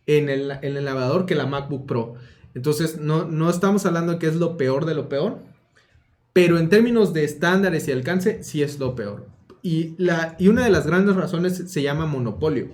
en 0.06 0.28
el, 0.28 0.48
navegador 0.48 1.26
que 1.26 1.34
la 1.34 1.46
MacBook 1.46 1.86
Pro. 1.86 2.14
Entonces, 2.54 2.98
no, 2.98 3.24
no 3.24 3.48
estamos 3.48 3.86
hablando 3.86 4.12
de 4.12 4.18
que 4.18 4.26
es 4.26 4.36
lo 4.36 4.56
peor 4.56 4.84
de 4.84 4.94
lo 4.94 5.08
peor, 5.08 5.38
pero 6.32 6.58
en 6.58 6.68
términos 6.68 7.12
de 7.12 7.24
estándares 7.24 7.86
y 7.86 7.92
alcance, 7.92 8.42
sí 8.42 8.62
es 8.62 8.78
lo 8.78 8.94
peor. 8.94 9.26
Y, 9.62 9.94
la, 9.98 10.34
y 10.38 10.48
una 10.48 10.64
de 10.64 10.70
las 10.70 10.86
grandes 10.86 11.14
razones 11.14 11.62
se 11.66 11.82
llama 11.82 12.06
monopolio. 12.06 12.70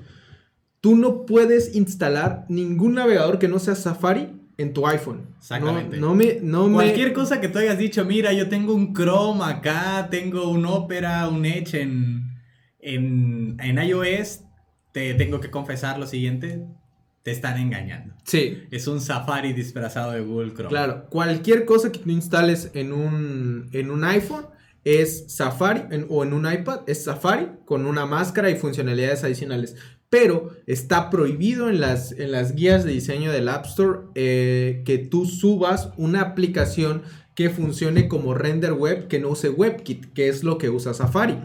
Tú 0.80 0.96
no 0.96 1.26
puedes 1.26 1.74
instalar 1.74 2.46
ningún 2.48 2.94
navegador 2.94 3.38
que 3.38 3.48
no 3.48 3.58
sea 3.58 3.74
Safari 3.74 4.37
en 4.58 4.72
tu 4.72 4.86
iPhone. 4.86 5.34
Exactamente. 5.38 5.96
No, 5.98 6.14
me, 6.14 6.38
no 6.42 6.70
Cualquier 6.70 7.12
cosa 7.12 7.40
que 7.40 7.48
tú 7.48 7.58
hayas 7.58 7.78
dicho, 7.78 8.04
mira, 8.04 8.32
yo 8.32 8.48
tengo 8.48 8.74
un 8.74 8.92
Chrome 8.92 9.44
acá, 9.44 10.08
tengo 10.10 10.50
un 10.50 10.66
Opera, 10.66 11.28
un 11.28 11.46
Edge 11.46 11.80
en, 11.80 12.36
en, 12.80 13.56
en 13.60 13.78
iOS, 13.78 14.40
te 14.92 15.14
tengo 15.14 15.38
que 15.40 15.50
confesar 15.50 15.98
lo 15.98 16.08
siguiente, 16.08 16.66
te 17.22 17.30
están 17.30 17.58
engañando. 17.58 18.14
Sí. 18.24 18.64
Es 18.72 18.88
un 18.88 19.00
Safari 19.00 19.52
disfrazado 19.52 20.10
de 20.10 20.22
Google 20.22 20.52
Chrome. 20.52 20.70
Claro, 20.70 21.06
cualquier 21.08 21.64
cosa 21.64 21.92
que 21.92 22.00
tú 22.00 22.10
instales 22.10 22.72
en 22.74 22.92
un, 22.92 23.70
en 23.72 23.92
un 23.92 24.02
iPhone 24.02 24.46
es 24.82 25.32
Safari 25.32 25.82
o 26.08 26.24
en 26.24 26.32
un 26.32 26.50
iPad 26.50 26.80
es 26.86 27.04
Safari 27.04 27.48
con 27.64 27.86
una 27.86 28.06
máscara 28.06 28.50
y 28.50 28.56
funcionalidades 28.56 29.22
adicionales. 29.22 29.76
Pero 30.10 30.50
está 30.66 31.10
prohibido 31.10 31.68
en 31.68 31.80
las, 31.80 32.12
en 32.12 32.32
las 32.32 32.54
guías 32.54 32.84
de 32.84 32.92
diseño 32.92 33.30
del 33.30 33.48
App 33.48 33.66
Store 33.66 34.00
eh, 34.14 34.82
que 34.86 34.98
tú 34.98 35.26
subas 35.26 35.90
una 35.96 36.22
aplicación 36.22 37.02
que 37.34 37.50
funcione 37.50 38.08
como 38.08 38.34
render 38.34 38.72
web 38.72 39.06
que 39.06 39.20
no 39.20 39.28
use 39.28 39.50
WebKit, 39.50 40.12
que 40.12 40.28
es 40.28 40.42
lo 40.44 40.58
que 40.58 40.70
usa 40.70 40.94
Safari. 40.94 41.38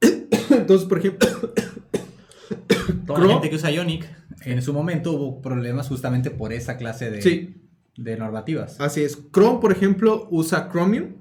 Entonces, 0.50 0.88
por 0.88 0.98
ejemplo, 0.98 1.28
Toda 3.06 3.20
la 3.20 3.32
gente 3.34 3.50
que 3.50 3.56
usa 3.56 3.70
Ionic 3.70 4.08
en 4.44 4.62
su 4.62 4.72
momento 4.72 5.12
hubo 5.12 5.42
problemas 5.42 5.88
justamente 5.88 6.30
por 6.30 6.52
esa 6.52 6.76
clase 6.76 7.10
de, 7.10 7.54
de 7.96 8.16
normativas. 8.16 8.80
Así 8.80 9.02
es. 9.02 9.18
Chrome, 9.32 9.60
por 9.60 9.72
ejemplo, 9.72 10.28
usa 10.30 10.68
Chromium. 10.70 11.19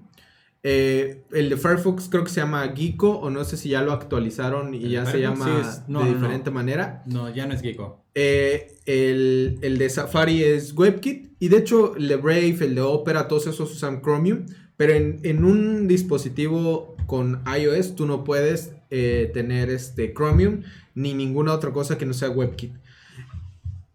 Eh, 0.62 1.24
el 1.32 1.50
de 1.50 1.56
Firefox 1.56 2.10
creo 2.10 2.26
que 2.26 2.30
se 2.30 2.42
llama 2.42 2.68
Geeko 2.76 3.12
o 3.12 3.30
no 3.30 3.46
sé 3.46 3.56
si 3.56 3.70
ya 3.70 3.82
lo 3.82 3.94
actualizaron 3.94 4.74
y 4.74 4.90
ya 4.90 5.06
se 5.06 5.22
llama 5.22 5.84
de 5.88 6.14
diferente 6.14 6.52
manera. 6.52 7.04
No, 7.06 7.34
ya 7.34 7.46
no 7.46 7.54
es 7.54 7.62
Geeko. 7.62 8.04
Eh, 8.14 8.76
el, 8.86 9.78
de 9.78 9.90
Safari 9.90 10.44
es 10.44 10.74
WebKit 10.74 11.32
y 11.40 11.48
de 11.48 11.58
hecho 11.58 11.96
el 11.96 12.10
de 12.10 12.18
Brave, 12.18 12.58
el 12.60 12.76
de 12.76 12.82
Opera, 12.82 13.28
todos 13.30 13.48
esos 13.48 13.72
usan 13.72 14.02
Chromium, 14.02 14.46
pero 14.76 14.94
en, 14.94 15.46
un 15.46 15.88
dispositivo 15.88 16.96
con 17.06 17.42
iOS 17.58 17.96
tú 17.96 18.06
no 18.06 18.26
puedes 18.26 18.74
eh, 18.90 19.32
tener 19.34 19.70
este 19.70 20.14
Chromium 20.14 20.64
ni 20.94 21.14
ninguna 21.14 21.54
otra 21.54 21.72
cosa 21.72 21.98
que 21.98 22.06
no 22.06 22.14
sea 22.14 22.30
WebKit. 22.30 22.74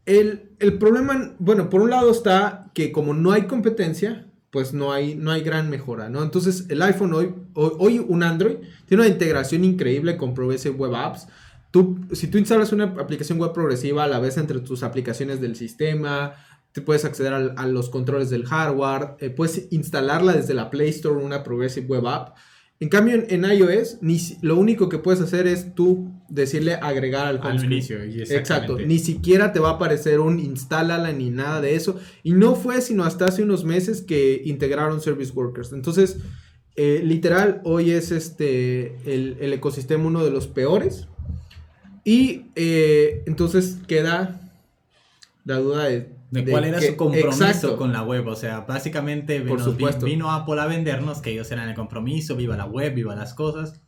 El, 0.06 0.50
el, 0.58 0.78
problema, 0.78 1.34
bueno, 1.38 1.68
por 1.68 1.82
un 1.82 1.90
lado 1.90 2.10
está 2.10 2.70
que 2.74 2.92
como 2.92 3.14
no 3.14 3.32
hay 3.32 3.42
competencia, 3.42 4.26
pues 4.54 4.72
no 4.72 4.92
hay, 4.92 5.16
no 5.16 5.32
hay 5.32 5.42
gran 5.42 5.68
mejora, 5.68 6.08
¿no? 6.08 6.22
Entonces 6.22 6.66
el 6.68 6.80
iPhone 6.82 7.12
hoy, 7.12 7.34
hoy, 7.54 7.98
un 7.98 8.22
Android 8.22 8.58
tiene 8.86 9.02
una 9.02 9.12
integración 9.12 9.64
increíble 9.64 10.16
con 10.16 10.32
Progressive 10.32 10.76
Web 10.76 10.94
Apps. 10.94 11.26
Tú, 11.72 11.98
si 12.12 12.28
tú 12.28 12.38
instalas 12.38 12.70
una 12.70 12.84
aplicación 12.84 13.40
web 13.40 13.52
progresiva 13.52 14.04
a 14.04 14.06
la 14.06 14.20
vez 14.20 14.36
entre 14.36 14.60
tus 14.60 14.84
aplicaciones 14.84 15.40
del 15.40 15.56
sistema, 15.56 16.36
te 16.70 16.82
puedes 16.82 17.04
acceder 17.04 17.32
a, 17.56 17.66
los 17.66 17.90
controles 17.90 18.30
del 18.30 18.46
hardware, 18.46 19.16
eh, 19.18 19.28
puedes 19.28 19.66
instalarla 19.72 20.34
desde 20.34 20.54
la 20.54 20.70
Play 20.70 20.90
Store, 20.90 21.16
una 21.16 21.42
Progressive 21.42 21.88
Web 21.88 22.06
App. 22.06 22.36
En 22.80 22.88
cambio, 22.88 23.22
en, 23.28 23.44
iOS, 23.44 23.98
ni, 24.00 24.18
lo 24.42 24.56
único 24.56 24.88
que 24.88 24.98
puedes 24.98 25.20
hacer 25.20 25.46
es 25.46 25.74
tú 25.74 26.10
decirle 26.28 26.74
agregar 26.74 27.28
al, 27.28 27.40
al 27.42 27.64
inicio. 27.64 28.02
Exacto. 28.02 28.78
Ni 28.78 28.98
siquiera 28.98 29.52
te 29.52 29.60
va 29.60 29.70
a 29.70 29.72
aparecer 29.74 30.20
un 30.20 30.40
instálala 30.40 31.12
ni 31.12 31.30
nada 31.30 31.60
de 31.60 31.76
eso. 31.76 32.00
Y 32.22 32.32
no 32.32 32.56
fue 32.56 32.80
sino 32.80 33.04
hasta 33.04 33.26
hace 33.26 33.42
unos 33.42 33.64
meses 33.64 34.02
que 34.02 34.42
integraron 34.44 35.00
Service 35.00 35.32
Workers. 35.32 35.72
Entonces, 35.72 36.18
eh, 36.76 37.00
literal, 37.04 37.60
hoy 37.64 37.92
es 37.92 38.10
este 38.10 38.96
el, 39.06 39.52
ecosistema 39.52 40.06
uno 40.06 40.24
de 40.24 40.30
los 40.30 40.48
peores. 40.48 41.06
Y 42.04 42.46
eh, 42.56 43.22
entonces 43.26 43.78
queda 43.86 44.40
la 45.44 45.58
duda 45.58 45.84
de 45.84 46.08
de, 46.42 46.50
cuál 46.50 46.64
era 46.64 46.80
su 46.80 46.96
compromiso 46.96 47.76
con 47.76 47.92
la 47.92 48.02
web. 48.02 48.26
O 48.26 48.36
sea, 48.36 48.60
básicamente 48.60 49.40
Por 49.40 49.76
vino 50.04 50.32
Apple 50.32 50.60
a 50.60 50.66
vendernos 50.66 51.20
que 51.20 51.30
ellos 51.30 51.50
eran 51.50 51.68
el 51.68 51.74
compromiso, 51.74 52.36
viva 52.36 52.56
la 52.56 52.66
web, 52.66 52.94
viva 52.94 53.14
las 53.14 53.34
cosas. 53.34 53.80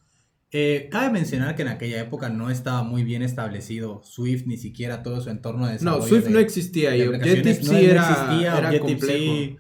Eh, 0.53 0.89
cabe 0.91 1.11
mencionar 1.11 1.57
que 1.57 1.63
en 1.63 1.69
aquella 1.69 2.01
época 2.01 2.29
no 2.29 2.51
estaba 2.51 2.85
muy 2.85 3.03
bien 3.03 3.23
establecido 3.23 4.03
Swift, 4.05 4.47
ni 4.47 4.57
siquiera 4.57 5.03
todo 5.03 5.21
su 5.21 5.29
entorno 5.29 5.67
de 5.67 5.75
desarrollo. 5.75 6.03
No, 6.03 6.07
Swift 6.07 6.29
no 6.29 6.39
existía. 6.39 6.93
ahí. 6.93 7.03
sí 7.61 7.85
era, 7.85 8.79
complejo. 8.79 9.59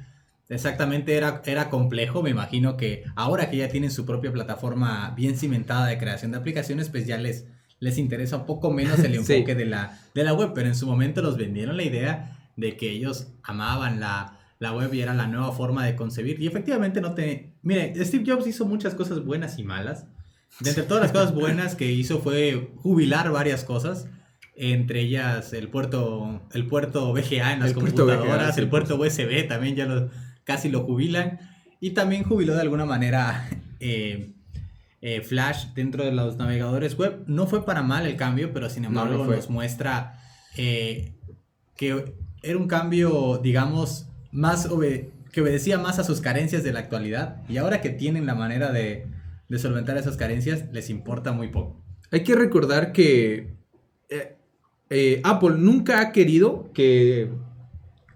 exactamente 0.48 1.16
era, 1.16 1.42
era 1.44 1.70
complejo. 1.70 2.22
Me 2.22 2.30
imagino 2.30 2.76
que 2.76 3.02
ahora 3.16 3.50
que 3.50 3.56
ya 3.56 3.68
tienen 3.68 3.90
su 3.90 4.06
propia 4.06 4.32
plataforma 4.32 5.12
bien 5.16 5.36
cimentada 5.36 5.86
de 5.86 5.98
creación 5.98 6.30
de 6.30 6.38
aplicaciones, 6.38 6.88
pues 6.88 7.04
ya 7.04 7.18
les, 7.18 7.46
les 7.80 7.98
interesa 7.98 8.36
un 8.36 8.46
poco 8.46 8.70
menos 8.70 9.00
el 9.00 9.14
enfoque 9.16 9.56
de, 9.56 9.66
la, 9.66 9.98
de 10.14 10.22
la 10.22 10.34
web. 10.34 10.52
Pero 10.54 10.68
en 10.68 10.76
su 10.76 10.86
momento 10.86 11.20
los 11.20 11.36
vendieron 11.36 11.76
la 11.76 11.82
idea 11.82 12.35
de 12.56 12.76
que 12.76 12.90
ellos 12.90 13.28
amaban 13.42 14.00
la, 14.00 14.38
web 14.60 14.92
y 14.94 15.00
era 15.00 15.14
la 15.14 15.26
nueva 15.26 15.52
forma 15.52 15.84
de 15.84 15.94
concebir. 15.94 16.40
Y 16.40 16.46
efectivamente 16.46 17.00
no 17.00 17.14
te... 17.14 17.54
Mire, 17.62 17.92
Steve 18.04 18.24
Jobs 18.26 18.46
hizo 18.46 18.64
muchas 18.66 18.94
cosas 18.94 19.24
buenas 19.24 19.58
y 19.58 19.62
malas. 19.62 20.06
De 20.60 20.70
entre 20.70 20.84
todas 20.84 21.02
las 21.02 21.12
cosas 21.12 21.34
buenas 21.34 21.74
que 21.74 21.92
hizo 21.92 22.20
fue 22.20 22.70
jubilar 22.76 23.30
varias 23.30 23.64
cosas. 23.64 24.08
Entre 24.54 25.00
ellas 25.00 25.52
el 25.52 25.68
puerto, 25.68 26.40
el 26.52 26.66
puerto 26.66 27.12
VGA 27.12 27.52
en 27.52 27.60
las 27.60 27.74
computadoras, 27.74 28.56
el 28.56 28.70
puerto 28.70 28.96
USB 28.96 29.46
también 29.46 29.76
ya 29.76 29.84
lo, 29.84 30.10
casi 30.44 30.70
lo 30.70 30.84
jubilan. 30.84 31.38
Y 31.78 31.90
también 31.90 32.24
jubiló 32.24 32.54
de 32.54 32.62
alguna 32.62 32.86
manera 32.86 33.50
eh, 33.80 34.32
eh, 35.02 35.20
Flash 35.20 35.66
dentro 35.74 36.04
de 36.04 36.12
los 36.12 36.36
navegadores 36.36 36.96
web. 36.96 37.24
No 37.26 37.46
fue 37.46 37.66
para 37.66 37.82
mal 37.82 38.06
el 38.06 38.16
cambio, 38.16 38.52
pero 38.54 38.70
sin 38.70 38.86
embargo 38.86 39.26
nos 39.26 39.50
muestra 39.50 40.18
eh, 40.56 41.12
que 41.76 42.14
era 42.46 42.58
un 42.58 42.68
cambio, 42.68 43.40
digamos, 43.42 44.06
más 44.30 44.68
que 45.32 45.40
obedecía 45.40 45.78
más 45.78 45.98
a 45.98 46.04
sus 46.04 46.20
carencias 46.20 46.62
de 46.62 46.72
la 46.72 46.80
actualidad 46.80 47.42
y 47.48 47.56
ahora 47.56 47.80
que 47.80 47.90
tienen 47.90 48.24
la 48.24 48.34
manera 48.34 48.72
de, 48.72 49.06
solventar 49.58 49.96
esas 49.96 50.16
carencias, 50.16 50.64
les 50.72 50.88
importa 50.88 51.32
muy 51.32 51.48
poco. 51.48 51.82
Hay 52.10 52.22
que 52.22 52.34
recordar 52.34 52.92
que 52.92 53.54
eh, 54.08 54.36
eh, 54.90 55.20
Apple 55.24 55.56
nunca 55.58 56.00
ha 56.00 56.12
querido 56.12 56.70
que 56.72 57.30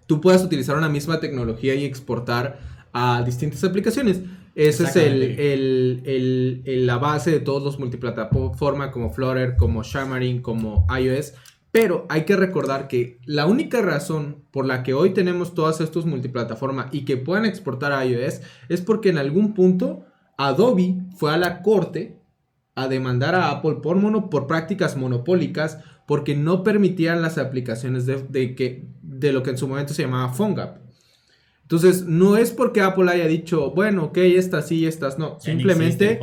tú 0.07 0.21
puedas 0.21 0.43
utilizar 0.43 0.77
una 0.77 0.89
misma 0.89 1.21
tecnología 1.21 1.75
y 1.75 1.85
exportar 1.85 2.59
a 2.93 3.23
distintas 3.23 3.63
aplicaciones. 3.65 4.23
Esa 4.55 4.89
es 4.89 4.97
el, 4.97 6.63
la 6.87 6.99
base 6.99 7.31
de 7.31 7.41
todos 7.41 7.63
los 7.63 7.79
multiplataforma 7.79 8.91
como 8.91 9.11
Flutter, 9.11 9.57
como 9.57 9.83
Xamarin, 9.83 10.43
como 10.43 10.87
iOS. 10.97 11.35
Pero 11.73 12.07
hay 12.09 12.25
que 12.25 12.37
recordar 12.37 12.89
que 12.89 13.19
la 13.25 13.47
única 13.47 13.81
razón 13.81 14.45
por 14.51 14.67
la 14.67 14.83
que 14.83 14.95
hoy 14.95 15.11
tenemos 15.11 15.55
todas 15.55 15.81
estos 15.81 16.05
multiplataformas 16.05 16.87
y 16.93 17.05
que 17.05 17.17
puedan 17.17 17.45
exportar 17.45 17.93
a 17.93 18.05
iOS 18.05 18.41
es 18.69 18.81
porque 18.81 19.11
en 19.11 19.19
algún 19.19 19.55
punto 19.55 20.05
Adobe 20.37 20.97
fue 21.17 21.33
a 21.33 21.39
la 21.39 21.63
corte 21.63 22.19
a 22.75 22.89
demandar 22.89 23.35
a 23.35 23.51
Apple 23.51 23.77
por, 23.83 23.97
mono, 23.97 24.31
por 24.31 24.47
prácticas 24.47 24.97
monopólicas 24.97 25.79
porque 26.07 26.35
no 26.35 26.65
permitían 26.65 27.23
las 27.23 27.39
aplicaciones 27.39 28.05
de, 28.07 28.55
que, 28.57 28.89
de 29.03 29.33
lo 29.33 29.43
que 29.43 29.51
en 29.51 29.59
su 29.59 29.69
momento 29.69 29.95
se 29.95 30.03
llamaba 30.03 30.33
PhoneGap. 30.33 30.79
Entonces, 31.63 32.05
no 32.07 32.37
es 32.37 32.51
porque 32.51 32.81
Apple 32.81 33.09
haya 33.09 33.29
dicho, 33.29 33.71
bueno, 33.71 34.07
ok, 34.07 34.19
estas 34.19 34.67
sí, 34.67 34.87
estas 34.87 35.21
no. 35.21 35.39
Simplemente 35.39 36.19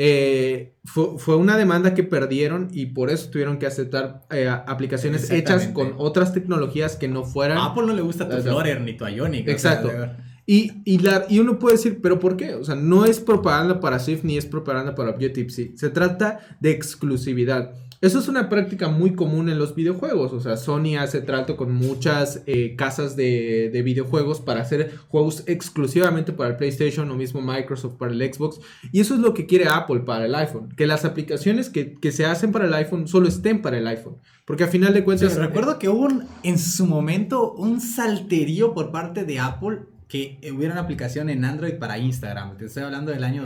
eh, 0.00 0.76
fue, 0.84 1.34
una 1.34 1.56
demanda 1.56 1.92
que 1.92 2.04
perdieron 2.04 2.68
y 2.70 2.86
por 2.86 3.10
eso 3.10 3.30
tuvieron 3.30 3.58
que 3.58 3.66
aceptar 3.66 4.22
eh, 4.30 4.48
aplicaciones 4.48 5.28
hechas 5.32 5.66
con 5.68 5.94
otras 5.98 6.32
tecnologías 6.32 6.94
que 6.94 7.08
no 7.08 7.24
fueran. 7.24 7.58
A 7.58 7.66
Apple 7.66 7.84
no 7.84 7.94
le 7.94 8.02
gusta 8.02 8.28
tu 8.28 8.36
Flutter 8.36 8.80
ni 8.80 8.96
tu 8.96 9.04
Ionic. 9.08 9.48
Exacto. 9.48 9.90
y, 10.46 10.82
y, 10.84 10.98
la, 10.98 11.26
y 11.28 11.40
uno 11.40 11.58
puede 11.58 11.76
decir, 11.76 11.98
¿pero 12.00 12.20
por 12.20 12.36
qué? 12.36 12.54
O 12.54 12.64
sea, 12.64 12.76
no 12.76 13.06
es 13.06 13.18
propaganda 13.18 13.80
para 13.80 13.98
Swift 13.98 14.22
ni 14.22 14.38
es 14.38 14.46
propaganda 14.46 14.94
para 14.94 15.10
Objective-C. 15.10 15.72
Se 15.74 15.90
trata 15.90 16.38
de 16.60 16.70
exclusividad. 16.70 17.72
Eso 18.00 18.20
es 18.20 18.28
una 18.28 18.48
práctica 18.48 18.88
muy 18.88 19.14
común 19.14 19.48
en 19.48 19.58
los 19.58 19.74
videojuegos. 19.74 20.32
O 20.32 20.40
sea, 20.40 20.56
Sony 20.56 20.96
hace 20.98 21.20
trato 21.20 21.56
con 21.56 21.74
muchas 21.74 22.42
eh, 22.46 22.76
casas 22.76 23.16
de, 23.16 23.70
videojuegos 23.84 24.40
para 24.40 24.60
hacer 24.60 24.96
juegos 25.08 25.42
exclusivamente 25.46 26.32
para 26.32 26.50
el 26.50 26.56
PlayStation 26.56 27.10
o 27.10 27.16
mismo 27.16 27.40
Microsoft 27.40 27.94
para 27.94 28.12
el 28.12 28.32
Xbox. 28.32 28.60
Y 28.92 29.00
eso 29.00 29.14
es 29.14 29.20
lo 29.20 29.34
que 29.34 29.46
quiere 29.46 29.66
Apple 29.66 30.00
para 30.00 30.26
el 30.26 30.34
iPhone. 30.36 30.68
Que 30.76 30.86
las 30.86 31.04
aplicaciones 31.04 31.70
que, 31.70 31.98
se 32.12 32.24
hacen 32.24 32.52
para 32.52 32.66
el 32.66 32.74
iPhone 32.74 33.08
solo 33.08 33.26
estén 33.26 33.62
para 33.62 33.78
el 33.78 33.86
iphone. 33.88 34.16
Porque 34.44 34.64
a 34.64 34.68
final 34.68 34.94
de 34.94 35.02
cuentas... 35.02 35.34
recuerdo 35.36 35.78
que 35.78 35.88
hubo 35.88 36.08
en 36.42 36.58
su 36.58 36.86
momento 36.86 37.52
un 37.52 37.80
salterío 37.80 38.74
por 38.74 38.92
parte 38.92 39.24
de 39.24 39.40
Apple 39.40 39.80
que 40.08 40.40
hubiera 40.54 40.72
una 40.72 40.82
aplicación 40.82 41.28
en 41.28 41.44
Android 41.44 41.74
para 41.74 41.98
Instagram. 41.98 42.56
Te 42.56 42.66
estoy 42.66 42.84
hablando 42.84 43.10
del 43.10 43.24
año 43.24 43.44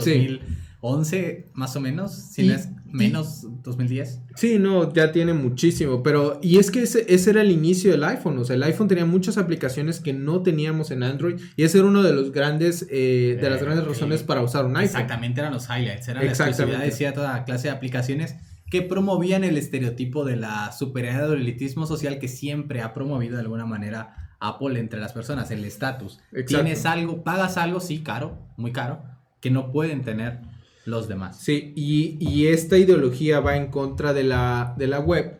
2011, 0.83 1.51
más 1.53 1.75
o 1.77 1.79
menos, 1.79 2.11
si 2.13 2.45
no 2.45 2.53
es 2.53 2.69
menos 2.85 3.47
2010. 3.63 4.21
Sí, 4.35 4.59
no, 4.59 4.93
ya 4.93 5.13
tiene 5.13 5.33
muchísimo, 5.33 6.03
pero 6.03 6.39
y 6.43 6.57
es 6.57 6.71
que 6.71 6.83
ese, 6.83 7.29
era 7.29 7.41
el 7.41 7.51
inicio 7.51 7.91
del 7.91 8.03
iPhone, 8.03 8.37
o 8.37 8.43
sea, 8.43 8.57
el 8.57 8.63
iPhone 8.63 8.89
tenía 8.89 9.05
muchas 9.05 9.37
aplicaciones 9.37 10.01
que 10.01 10.11
no 10.11 10.43
teníamos 10.43 10.91
en 10.91 11.03
Android 11.03 11.39
y 11.55 11.63
ese 11.63 11.79
era 11.79 11.87
uno 11.87 12.03
de 12.03 12.13
los 12.13 12.33
grandes, 12.33 12.85
eh, 12.91 13.37
de 13.41 13.49
las 13.49 13.61
eh, 13.61 13.65
grandes 13.65 13.87
razones 13.87 14.23
para 14.23 14.41
usar 14.41 14.65
un 14.65 14.75
iPhone. 14.75 14.83
Exactamente, 14.83 15.39
eran 15.39 15.53
los 15.53 15.69
highlights, 15.69 16.09
eran 16.09 16.25
la 16.25 16.29
exclusividad 16.29 16.79
de 16.79 16.91
cierta 16.91 17.43
clase 17.45 17.69
de 17.69 17.73
aplicaciones 17.73 18.35
que 18.69 18.81
promovían 18.81 19.45
el 19.45 19.57
estereotipo 19.57 20.25
de 20.25 20.35
la 20.35 20.71
superioridad 20.73 21.29
del 21.29 21.41
elitismo 21.41 21.85
social 21.85 22.19
que 22.19 22.27
siempre 22.27 22.81
ha 22.81 22.93
promovido 22.93 23.35
de 23.35 23.41
alguna 23.41 23.65
manera 23.65 24.35
Apple 24.41 24.77
entre 24.79 24.99
las 24.99 25.13
personas, 25.13 25.49
el 25.51 25.63
estatus. 25.63 26.19
Tienes 26.45 26.85
algo, 26.85 27.23
pagas 27.23 27.55
algo, 27.57 27.79
sí, 27.79 28.03
caro, 28.03 28.37
muy 28.57 28.73
caro, 28.73 29.01
que 29.39 29.49
no 29.49 29.71
pueden 29.71 30.01
tener 30.01 30.52
los 30.85 31.07
demás. 31.07 31.39
Sí, 31.39 31.73
y, 31.75 32.47
esta 32.47 32.77
ideología 32.77 33.39
va 33.39 33.55
en 33.55 33.67
contra 33.67 34.13
de 34.13 34.23
la, 34.23 34.73
de 34.77 34.87
la 34.87 34.99
web, 34.99 35.39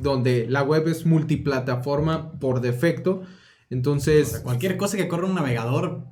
donde 0.00 0.46
la 0.48 0.62
web 0.62 0.88
es 0.88 1.06
multiplataforma 1.06 2.32
por 2.32 2.60
defecto. 2.60 3.22
Entonces. 3.70 4.40
cualquier 4.42 4.76
cosa 4.76 4.96
que 4.96 5.08
corra 5.08 5.26
un 5.26 5.34
navegador. 5.34 6.02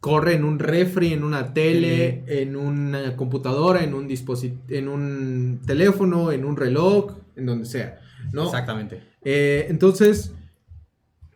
Corre 0.00 0.34
en 0.34 0.44
un 0.44 0.58
refri, 0.58 1.12
en 1.12 1.24
una 1.24 1.52
tele, 1.52 2.22
en 2.28 2.54
una 2.54 3.16
computadora, 3.16 3.82
en 3.82 3.94
un 3.94 4.08
en 4.68 4.88
un 4.88 5.60
teléfono, 5.66 6.30
en 6.30 6.44
un 6.44 6.56
reloj, 6.56 7.16
en 7.34 7.46
donde 7.46 7.64
sea. 7.64 7.98
¿no? 8.32 8.44
Exactamente. 8.44 9.02
Eh, 9.24 9.66
entonces, 9.68 10.32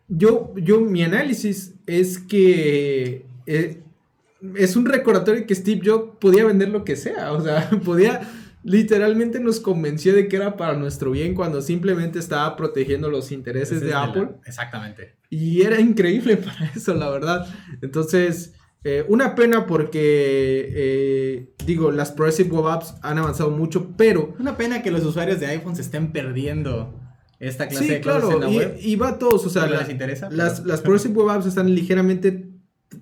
yo, 0.07 0.53
yo, 0.55 0.81
mi 0.81 1.03
análisis 1.03 1.73
es 1.85 2.19
que 2.19 3.25
eh, 3.45 3.81
es 4.55 4.75
un 4.75 4.85
recordatorio 4.85 5.45
que 5.45 5.55
Steve 5.55 5.81
Jobs 5.83 6.17
podía 6.19 6.45
vender 6.45 6.69
lo 6.69 6.83
que 6.83 6.95
sea, 6.95 7.31
o 7.33 7.41
sea, 7.41 7.69
podía, 7.85 8.21
literalmente 8.63 9.39
nos 9.39 9.59
convenció 9.59 10.13
de 10.13 10.27
que 10.27 10.35
era 10.35 10.57
para 10.57 10.75
nuestro 10.75 11.11
bien 11.11 11.35
cuando 11.35 11.61
simplemente 11.61 12.19
estaba 12.19 12.55
protegiendo 12.55 13.09
los 13.09 13.31
intereses 13.31 13.81
de 13.81 13.93
Apple. 13.93 14.29
exactamente. 14.45 15.15
Y 15.29 15.61
era 15.61 15.79
increíble 15.79 16.37
para 16.37 16.71
eso, 16.75 16.93
la 16.93 17.09
verdad. 17.09 17.47
Entonces, 17.81 18.53
eh, 18.83 19.05
una 19.07 19.35
pena 19.35 19.67
porque, 19.67 20.71
eh, 20.73 21.53
digo, 21.65 21.91
las 21.91 22.11
Progressive 22.11 22.49
Web 22.49 22.67
Apps 22.67 22.95
han 23.01 23.17
avanzado 23.19 23.51
mucho, 23.51 23.93
pero... 23.95 24.35
Una 24.39 24.57
pena 24.57 24.81
que 24.81 24.91
los 24.91 25.05
usuarios 25.05 25.39
de 25.39 25.47
iPhone 25.47 25.75
se 25.75 25.83
estén 25.83 26.11
perdiendo 26.11 26.99
esta 27.39 27.67
clase 27.67 27.93
de 27.93 28.01
cosas 28.01 28.21
claro, 28.21 28.35
en 28.35 28.41
la 28.41 28.49
y, 28.49 28.57
web. 28.57 28.77
Y 28.81 28.95
va 28.95 29.09
a 29.09 29.19
todos, 29.19 29.45
o 29.45 29.49
sea, 29.49 29.67
les 29.67 29.89
interesa, 29.89 30.29
las, 30.29 30.65
las 30.65 30.81
Progressive 30.81 31.13
Web 31.13 31.29
Apps 31.29 31.45
están 31.45 31.73
ligeramente... 31.73 32.47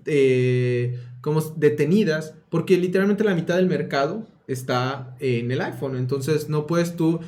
Eh, 0.06 0.98
como 1.22 1.42
detenidas, 1.42 2.36
porque 2.50 2.78
literalmente 2.78 3.24
la 3.24 3.36
mitad 3.36 3.56
del 3.56 3.68
mercado 3.68 4.26
está 4.48 5.16
en 5.20 5.52
el 5.52 5.62
iPhone. 5.62 5.96
Entonces 5.96 6.50
no 6.50 6.66
puedes 6.68 6.96
tú 6.96 7.20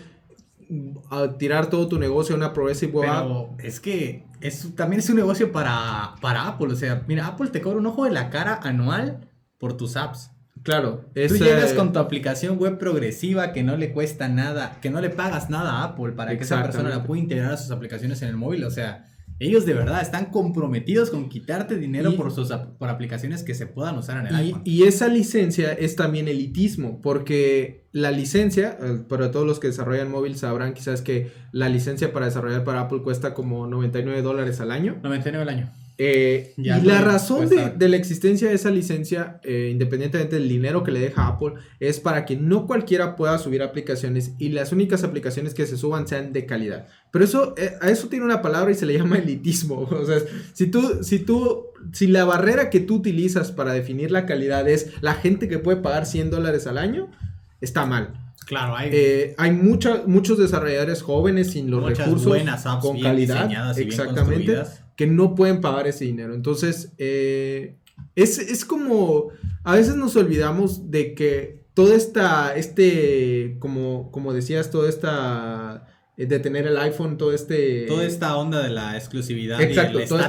mm, 0.69 1.37
tirar 1.37 1.69
todo 1.69 1.87
tu 1.87 1.99
negocio 1.99 2.35
a 2.35 2.37
una 2.37 2.53
Progressive 2.53 2.91
Web 2.91 3.09
Pero 3.09 3.49
es 3.59 3.79
que 3.79 4.25
es, 4.41 4.75
también 4.75 4.99
es 4.99 5.09
un 5.09 5.15
negocio 5.17 5.51
para, 5.51 6.15
para 6.21 6.47
Apple. 6.47 6.73
O 6.73 6.75
sea, 6.75 7.03
mira, 7.07 7.27
Apple 7.27 7.49
te 7.49 7.61
cobra 7.61 7.77
un 7.77 7.85
ojo 7.85 8.05
de 8.05 8.11
la 8.11 8.29
cara 8.29 8.59
anual 8.63 9.27
por 9.57 9.77
tus 9.77 9.95
apps. 9.95 10.31
Claro. 10.63 11.05
Tú 11.13 11.37
llegas 11.37 11.73
con 11.73 11.91
tu 11.91 11.99
aplicación 11.99 12.57
web 12.59 12.77
progresiva 12.77 13.51
que 13.51 13.63
no 13.63 13.77
le 13.77 13.91
cuesta 13.93 14.27
nada, 14.27 14.77
que 14.79 14.91
no 14.91 15.01
le 15.01 15.09
pagas 15.09 15.49
nada 15.49 15.79
a 15.79 15.83
Apple 15.85 16.11
para 16.11 16.37
que 16.37 16.43
esa 16.43 16.61
persona 16.61 16.89
la 16.89 17.03
pueda 17.03 17.21
integrar 17.21 17.53
a 17.53 17.57
sus 17.57 17.71
aplicaciones 17.71 18.21
en 18.21 18.29
el 18.29 18.37
móvil. 18.37 18.63
O 18.63 18.71
sea, 18.71 19.10
ellos 19.41 19.65
de 19.65 19.73
verdad 19.73 20.03
están 20.03 20.25
comprometidos 20.25 21.09
con 21.09 21.27
quitarte 21.27 21.77
dinero 21.77 22.15
por 22.15 22.31
sus 22.31 22.49
por 22.77 22.89
aplicaciones 22.89 23.41
que 23.41 23.55
se 23.55 23.65
puedan 23.65 23.97
usar 23.97 24.19
en 24.19 24.27
el 24.27 24.33
y, 24.33 24.37
iPhone. 24.47 24.61
Y 24.65 24.83
esa 24.83 25.07
licencia 25.07 25.73
es 25.73 25.95
también 25.95 26.27
elitismo, 26.27 27.01
porque 27.01 27.87
la 27.91 28.11
licencia, 28.11 28.77
eh, 28.79 28.99
para 29.09 29.31
todos 29.31 29.47
los 29.47 29.59
que 29.59 29.67
desarrollan 29.67 30.11
móvil 30.11 30.37
sabrán 30.37 30.75
quizás 30.75 31.01
que 31.01 31.31
la 31.51 31.69
licencia 31.69 32.13
para 32.13 32.27
desarrollar 32.27 32.63
para 32.63 32.81
Apple 32.81 33.01
cuesta 33.01 33.33
como 33.33 33.65
99 33.65 34.21
dólares 34.21 34.61
al 34.61 34.69
año. 34.69 34.99
99 35.01 35.41
al 35.41 35.49
año. 35.49 35.71
Eh, 36.03 36.55
y 36.57 36.63
la 36.63 36.99
razón 37.01 37.47
de, 37.47 37.87
la 37.89 37.95
existencia 37.95 38.49
de 38.49 38.55
esa 38.55 38.71
licencia, 38.71 39.39
eh, 39.43 39.69
independientemente 39.71 40.37
del 40.37 40.49
dinero 40.49 40.83
que 40.83 40.91
le 40.91 40.99
deja 40.99 41.27
Apple, 41.27 41.53
es 41.79 41.99
para 41.99 42.25
que 42.25 42.35
no 42.35 42.65
cualquiera 42.65 43.15
pueda 43.15 43.37
subir 43.37 43.61
aplicaciones 43.61 44.31
y 44.39 44.49
las 44.49 44.71
únicas 44.71 45.03
aplicaciones 45.03 45.53
que 45.53 45.67
se 45.67 45.77
suban 45.77 46.07
sean 46.07 46.33
de 46.33 46.47
calidad. 46.47 46.87
Pero 47.11 47.23
eso, 47.23 47.53
eh, 47.55 47.75
a 47.81 47.89
eso 47.91 48.07
tiene 48.07 48.25
una 48.25 48.41
palabra 48.41 48.71
y 48.71 48.73
se 48.73 48.87
le 48.87 48.97
llama 48.97 49.17
elitismo. 49.19 49.81
O 49.81 50.03
sea, 50.03 50.17
si 50.53 50.65
tú, 50.71 51.03
si 51.03 51.19
tú, 51.19 51.65
si 51.91 52.07
la 52.07 52.25
barrera 52.25 52.71
que 52.71 52.79
tú 52.79 52.95
utilizas 52.95 53.51
para 53.51 53.71
definir 53.71 54.09
la 54.09 54.25
calidad 54.25 54.67
es 54.67 54.93
la 55.01 55.13
gente 55.13 55.47
que 55.47 55.59
puede 55.59 55.77
pagar 55.81 56.07
100 56.07 56.31
dólares 56.31 56.65
al 56.65 56.79
año, 56.79 57.11
está 57.59 57.85
mal. 57.85 58.13
Claro, 58.47 58.75
hay, 58.75 59.35
hay 59.37 59.51
muchos 59.51 60.39
desarrolladores 60.39 61.03
jóvenes 61.03 61.51
sin 61.51 61.69
los 61.69 61.85
recursos 61.85 62.35
apps 62.47 62.83
con 62.83 62.99
calidad, 62.99 63.77
exactamente 63.77 64.63
que 65.01 65.07
no 65.07 65.33
pueden 65.33 65.61
pagar 65.61 65.87
ese 65.87 66.05
dinero. 66.05 66.35
Entonces, 66.35 66.93
eh, 66.99 67.75
es, 68.15 68.63
como, 68.65 69.29
a 69.63 69.73
veces 69.73 69.95
nos 69.95 70.15
olvidamos 70.15 70.91
de 70.91 71.15
que 71.15 71.63
toda 71.73 71.95
esta, 71.95 72.55
este, 72.55 73.55
como, 73.57 74.11
como 74.11 74.31
decías, 74.31 74.69
toda 74.69 74.87
esta 74.87 75.87
de 76.25 76.39
tener 76.39 76.67
el 76.67 76.77
iPhone, 76.77 77.17
todo 77.17 77.33
este... 77.33 77.85
Toda 77.87 78.05
esta 78.05 78.35
onda 78.37 78.61
de 78.63 78.69
la 78.69 78.97
exclusividad. 78.97 79.61
Exacto, 79.61 79.99
y 79.99 80.03
el 80.03 80.09
todo, 80.09 80.19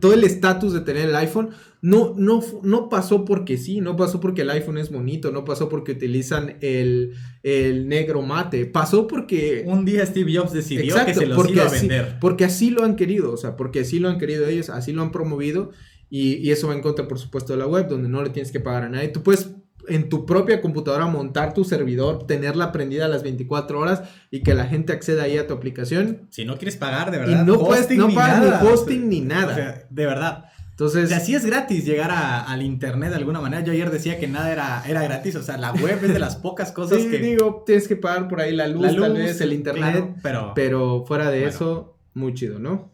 todo, 0.00 0.12
el 0.12 0.24
estatus 0.24 0.72
de 0.72 0.80
tener 0.80 1.08
el 1.08 1.16
iPhone 1.16 1.50
no, 1.82 2.14
no, 2.16 2.42
no 2.62 2.88
pasó 2.88 3.24
porque 3.24 3.58
sí, 3.58 3.80
no 3.80 3.96
pasó 3.96 4.20
porque 4.20 4.42
el 4.42 4.50
iPhone 4.50 4.78
es 4.78 4.90
bonito, 4.90 5.30
no 5.30 5.44
pasó 5.44 5.68
porque 5.68 5.92
utilizan 5.92 6.56
el, 6.60 7.14
negro 7.42 8.22
mate, 8.22 8.66
pasó 8.66 9.06
porque... 9.06 9.64
Un 9.66 9.84
día 9.84 10.04
Steve 10.04 10.36
Jobs 10.36 10.52
decidió 10.52 10.96
que 11.04 11.14
se 11.14 11.26
los 11.26 11.48
iba 11.48 11.64
a 11.64 11.70
vender. 11.70 12.16
porque 12.20 12.44
así 12.44 12.70
lo 12.70 12.84
han 12.84 12.96
querido, 12.96 13.32
o 13.32 13.36
sea, 13.36 13.56
porque 13.56 13.80
así 13.80 13.98
lo 13.98 14.08
han 14.08 14.18
querido 14.18 14.46
ellos, 14.46 14.70
así 14.70 14.92
lo 14.92 15.02
han 15.02 15.12
promovido 15.12 15.70
y, 16.08 16.34
y 16.34 16.50
eso 16.50 16.68
va 16.68 16.74
en 16.74 16.82
contra, 16.82 17.08
por 17.08 17.18
supuesto, 17.18 17.52
de 17.52 17.58
la 17.58 17.66
web, 17.66 17.88
donde 17.88 18.08
no 18.08 18.22
le 18.22 18.30
tienes 18.30 18.52
que 18.52 18.60
pagar 18.60 18.84
a 18.84 18.88
nadie. 18.88 19.08
Tú 19.08 19.22
puedes 19.22 19.50
en 19.88 20.08
tu 20.08 20.26
propia 20.26 20.60
computadora 20.60 21.06
montar 21.06 21.54
tu 21.54 21.64
servidor, 21.64 22.26
tenerla 22.26 22.72
prendida 22.72 23.06
a 23.06 23.08
las 23.08 23.22
24 23.22 23.78
horas 23.78 24.02
y 24.30 24.42
que 24.42 24.54
la 24.54 24.66
gente 24.66 24.92
acceda 24.92 25.24
ahí 25.24 25.38
a 25.38 25.46
tu 25.46 25.54
aplicación. 25.54 26.28
Si 26.30 26.44
no 26.44 26.56
quieres 26.56 26.76
pagar, 26.76 27.10
de 27.10 27.18
verdad. 27.18 27.42
Y 27.42 27.46
no 27.46 27.58
puedes, 27.58 27.90
no 27.96 28.12
pagas 28.12 28.62
ni 28.62 28.68
hosting 28.68 29.08
ni 29.08 29.20
nada. 29.20 29.52
O 29.52 29.54
sea, 29.54 29.86
de 29.88 30.06
verdad. 30.06 30.44
Entonces, 30.70 31.10
así 31.12 31.34
es 31.34 31.46
gratis 31.46 31.86
llegar 31.86 32.10
al 32.12 32.60
internet 32.60 33.08
de 33.08 33.16
alguna 33.16 33.40
manera. 33.40 33.64
Yo 33.64 33.72
ayer 33.72 33.90
decía 33.90 34.18
que 34.18 34.28
nada 34.28 34.52
era, 34.52 34.82
era 34.86 35.02
gratis. 35.02 35.34
O 35.36 35.42
sea, 35.42 35.56
la 35.56 35.72
web 35.72 35.98
es 36.02 36.12
de 36.12 36.18
las 36.18 36.36
pocas 36.36 36.70
cosas 36.72 37.00
sí, 37.00 37.08
que. 37.08 37.18
digo, 37.18 37.62
tienes 37.64 37.88
que 37.88 37.96
pagar 37.96 38.28
por 38.28 38.42
ahí 38.42 38.54
la 38.54 38.68
luz, 38.68 38.94
tal 38.94 39.14
vez, 39.14 39.40
el 39.40 39.54
internet. 39.54 40.16
pero, 40.22 40.52
pero 40.54 41.04
fuera 41.06 41.30
de 41.30 41.46
eso, 41.46 41.96
muy 42.12 42.34
chido, 42.34 42.58
¿no? 42.58 42.92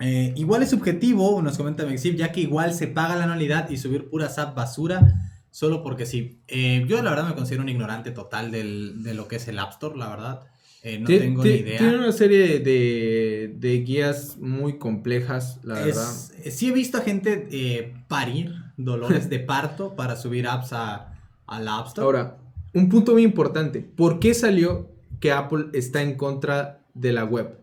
Eh, 0.00 0.32
igual 0.36 0.62
es 0.62 0.70
subjetivo, 0.70 1.42
nos 1.42 1.56
comenta 1.56 1.84
Mexip, 1.84 2.16
ya 2.16 2.30
que 2.30 2.40
igual 2.42 2.72
se 2.72 2.86
paga 2.86 3.16
la 3.16 3.24
anualidad 3.24 3.68
y 3.70 3.76
subir 3.76 4.08
pura 4.08 4.28
SAP 4.28 4.54
basura 4.54 5.14
solo 5.50 5.82
porque 5.82 6.06
sí. 6.06 6.40
Eh, 6.48 6.84
yo 6.88 7.02
la 7.02 7.10
verdad 7.10 7.28
me 7.28 7.34
considero 7.34 7.62
un 7.62 7.68
ignorante 7.68 8.10
total 8.10 8.50
de 8.50 9.14
lo 9.14 9.28
que 9.28 9.36
es 9.36 9.48
el 9.48 9.58
App 9.58 9.72
Store, 9.72 9.96
la 9.96 10.08
verdad. 10.08 10.40
Eh, 10.82 10.98
no 10.98 11.06
tengo 11.06 11.42
ni 11.42 11.50
idea. 11.50 11.78
Tiene 11.78 11.98
una 11.98 12.12
serie 12.12 12.60
de, 12.60 13.82
guías 13.84 14.38
muy 14.38 14.78
complejas, 14.78 15.60
la 15.64 15.74
verdad. 15.74 16.14
Eh, 16.44 16.50
sí 16.50 16.68
he 16.68 16.72
visto 16.72 16.98
a 16.98 17.00
gente 17.00 17.94
parir 18.08 18.54
dolores 18.76 19.28
de 19.28 19.38
parto 19.40 19.96
para 19.96 20.16
subir 20.16 20.46
apps 20.46 20.72
a, 20.72 21.14
la 21.60 21.78
App 21.78 21.88
Store. 21.88 22.04
Ahora, 22.04 22.38
un 22.74 22.88
punto 22.88 23.12
muy 23.12 23.22
importante. 23.22 23.80
¿Por 23.80 24.20
qué 24.20 24.34
salió 24.34 24.90
que 25.20 25.32
Apple 25.32 25.66
está 25.72 26.02
en 26.02 26.14
contra 26.14 26.84
de 26.94 27.12
la 27.12 27.24
web? 27.24 27.58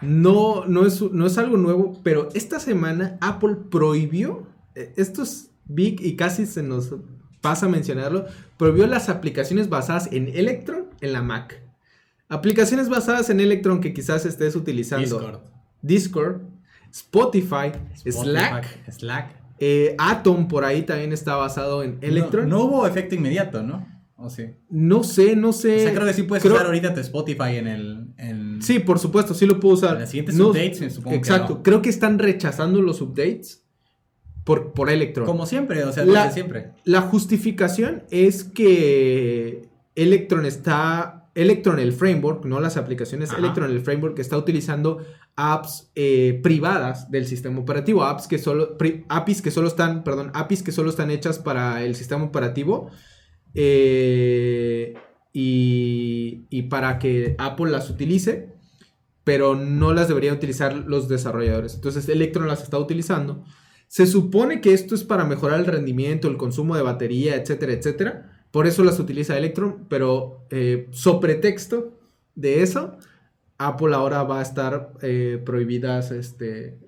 No, 0.00 0.64
no, 0.66 0.86
es, 0.86 1.02
no 1.02 1.26
es 1.26 1.38
algo 1.38 1.56
nuevo, 1.56 2.00
pero 2.02 2.28
esta 2.34 2.60
semana 2.60 3.18
Apple 3.20 3.56
prohibió, 3.70 4.46
esto 4.96 5.22
es 5.22 5.50
big 5.66 6.00
y 6.04 6.16
casi 6.16 6.46
se 6.46 6.62
nos 6.62 6.94
pasa 7.40 7.66
a 7.66 7.68
mencionarlo, 7.68 8.26
prohibió 8.56 8.86
las 8.86 9.08
aplicaciones 9.08 9.68
basadas 9.68 10.08
en 10.12 10.28
Electron 10.28 10.86
en 11.00 11.12
la 11.12 11.22
Mac. 11.22 11.60
Aplicaciones 12.28 12.88
basadas 12.88 13.30
en 13.30 13.40
Electron 13.40 13.80
que 13.80 13.94
quizás 13.94 14.26
estés 14.26 14.54
utilizando. 14.54 15.18
Discord. 15.18 15.40
Discord, 15.80 16.40
Spotify, 16.90 17.72
Slack. 18.04 18.90
Slack. 18.90 19.38
Eh, 19.60 19.94
Atom 19.98 20.46
por 20.46 20.64
ahí 20.64 20.82
también 20.82 21.12
está 21.12 21.36
basado 21.36 21.82
en 21.82 21.98
Electron. 22.00 22.48
No, 22.48 22.64
hubo 22.64 22.86
efecto 22.86 23.14
inmediato, 23.14 23.62
¿no? 23.62 23.86
¿O 24.16 24.30
sí? 24.30 24.46
No 24.68 25.04
sé, 25.04 25.36
no 25.36 25.52
sé. 25.52 25.76
O 25.76 25.80
sea, 25.80 25.94
creo 25.94 26.06
que 26.06 26.12
sí 26.12 26.22
puedes 26.24 26.44
usar 26.44 26.66
ahorita 26.66 26.92
tu 26.92 27.00
Spotify 27.00 27.56
en 27.56 27.66
el. 27.68 28.58
Sí, 28.60 28.80
por 28.80 28.98
supuesto, 28.98 29.32
sí 29.32 29.46
lo 29.46 29.60
puedo 29.60 29.74
usar. 29.74 29.94
En 29.94 30.00
los 30.00 30.10
siguientes 30.10 30.38
updates, 30.38 30.92
supongo 30.92 31.16
Exacto, 31.16 31.62
creo 31.62 31.80
que 31.80 31.88
están 31.88 32.18
rechazando 32.18 32.82
los 32.82 33.00
updates 33.00 33.64
por, 34.48 34.72
por 34.72 34.88
Electron. 34.88 35.26
Como 35.26 35.44
siempre, 35.44 35.84
o 35.84 35.92
sea, 35.92 36.06
la, 36.06 36.30
siempre. 36.30 36.70
La 36.84 37.02
justificación 37.02 38.04
es 38.10 38.44
que 38.44 39.68
Electron 39.94 40.46
está. 40.46 41.28
Electron, 41.34 41.78
el 41.78 41.92
framework, 41.92 42.46
no 42.46 42.58
las 42.58 42.78
aplicaciones, 42.78 43.30
Electron, 43.36 43.70
el 43.70 43.82
framework, 43.82 44.18
está 44.18 44.38
utilizando 44.38 45.04
apps 45.36 45.92
eh, 45.94 46.40
privadas 46.42 47.10
del 47.10 47.26
sistema 47.26 47.60
operativo, 47.60 48.04
apps 48.04 48.26
que 48.26 48.38
solo, 48.38 48.78
APIs 49.08 49.42
que 49.42 49.50
solo 49.50 49.68
están, 49.68 50.02
perdón, 50.02 50.30
APIs 50.32 50.62
que 50.62 50.72
solo 50.72 50.88
están 50.88 51.10
hechas 51.10 51.38
para 51.38 51.84
el 51.84 51.94
sistema 51.94 52.24
operativo 52.24 52.90
eh, 53.54 54.94
y, 55.34 56.46
y 56.48 56.62
para 56.62 56.98
que 56.98 57.36
Apple 57.38 57.70
las 57.70 57.90
utilice, 57.90 58.54
pero 59.24 59.54
no 59.54 59.92
las 59.92 60.08
deberían 60.08 60.36
utilizar 60.36 60.74
los 60.74 61.06
desarrolladores. 61.06 61.74
Entonces 61.74 62.08
Electron 62.08 62.48
las 62.48 62.62
está 62.62 62.78
utilizando 62.78 63.44
se 63.88 64.06
supone 64.06 64.60
que 64.60 64.74
esto 64.74 64.94
es 64.94 65.02
para 65.02 65.24
mejorar 65.24 65.58
el 65.58 65.66
rendimiento, 65.66 66.28
el 66.28 66.36
consumo 66.36 66.76
de 66.76 66.82
batería, 66.82 67.34
etcétera, 67.34 67.72
etcétera. 67.72 68.44
Por 68.50 68.66
eso 68.66 68.84
las 68.84 68.98
utiliza 69.00 69.36
Electron, 69.36 69.86
pero 69.88 70.46
eh, 70.50 70.88
sobre 70.90 71.34
texto 71.34 71.98
de 72.34 72.62
eso, 72.62 72.98
Apple 73.56 73.94
ahora 73.94 74.22
va 74.22 74.38
a 74.38 74.42
estar 74.42 74.92
eh, 75.02 75.42
prohibidas 75.44 76.10
este, 76.12 76.78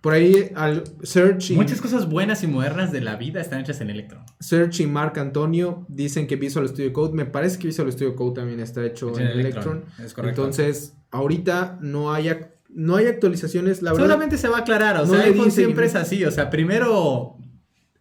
Por 0.00 0.14
ahí 0.14 0.50
al 0.54 0.84
Search 1.02 1.52
Muchas 1.52 1.80
cosas 1.80 2.08
buenas 2.08 2.42
y 2.42 2.46
modernas 2.46 2.92
de 2.92 3.00
la 3.00 3.16
vida 3.16 3.40
están 3.40 3.60
hechas 3.60 3.80
en 3.80 3.90
Electron. 3.90 4.24
Search 4.40 4.80
y 4.80 4.86
Mark 4.86 5.18
Antonio 5.18 5.86
dicen 5.88 6.26
que 6.26 6.36
Visual 6.36 6.68
Studio 6.68 6.92
Code, 6.92 7.14
me 7.14 7.26
parece 7.26 7.58
que 7.58 7.68
Visual 7.68 7.92
Studio 7.92 8.16
Code 8.16 8.40
también 8.40 8.60
está 8.60 8.84
hecho 8.84 9.18
en, 9.18 9.26
Electron. 9.26 9.84
Es 10.02 10.14
correcto. 10.14 10.42
Entonces, 10.42 10.96
ahorita 11.10 11.78
no 11.80 12.12
hay, 12.12 12.28
no 12.74 12.96
hay 12.96 13.06
actualizaciones, 13.06 13.82
la 13.82 13.92
verdad. 13.92 14.06
Solamente 14.06 14.38
se 14.38 14.48
va 14.48 14.58
a 14.58 14.60
aclarar, 14.60 14.96
o 14.98 15.06
sea, 15.06 15.20
iPhone 15.22 15.50
siempre 15.50 15.86
es 15.86 15.94
así, 15.94 16.24
o 16.24 16.30
sea, 16.30 16.50
primero 16.50 17.36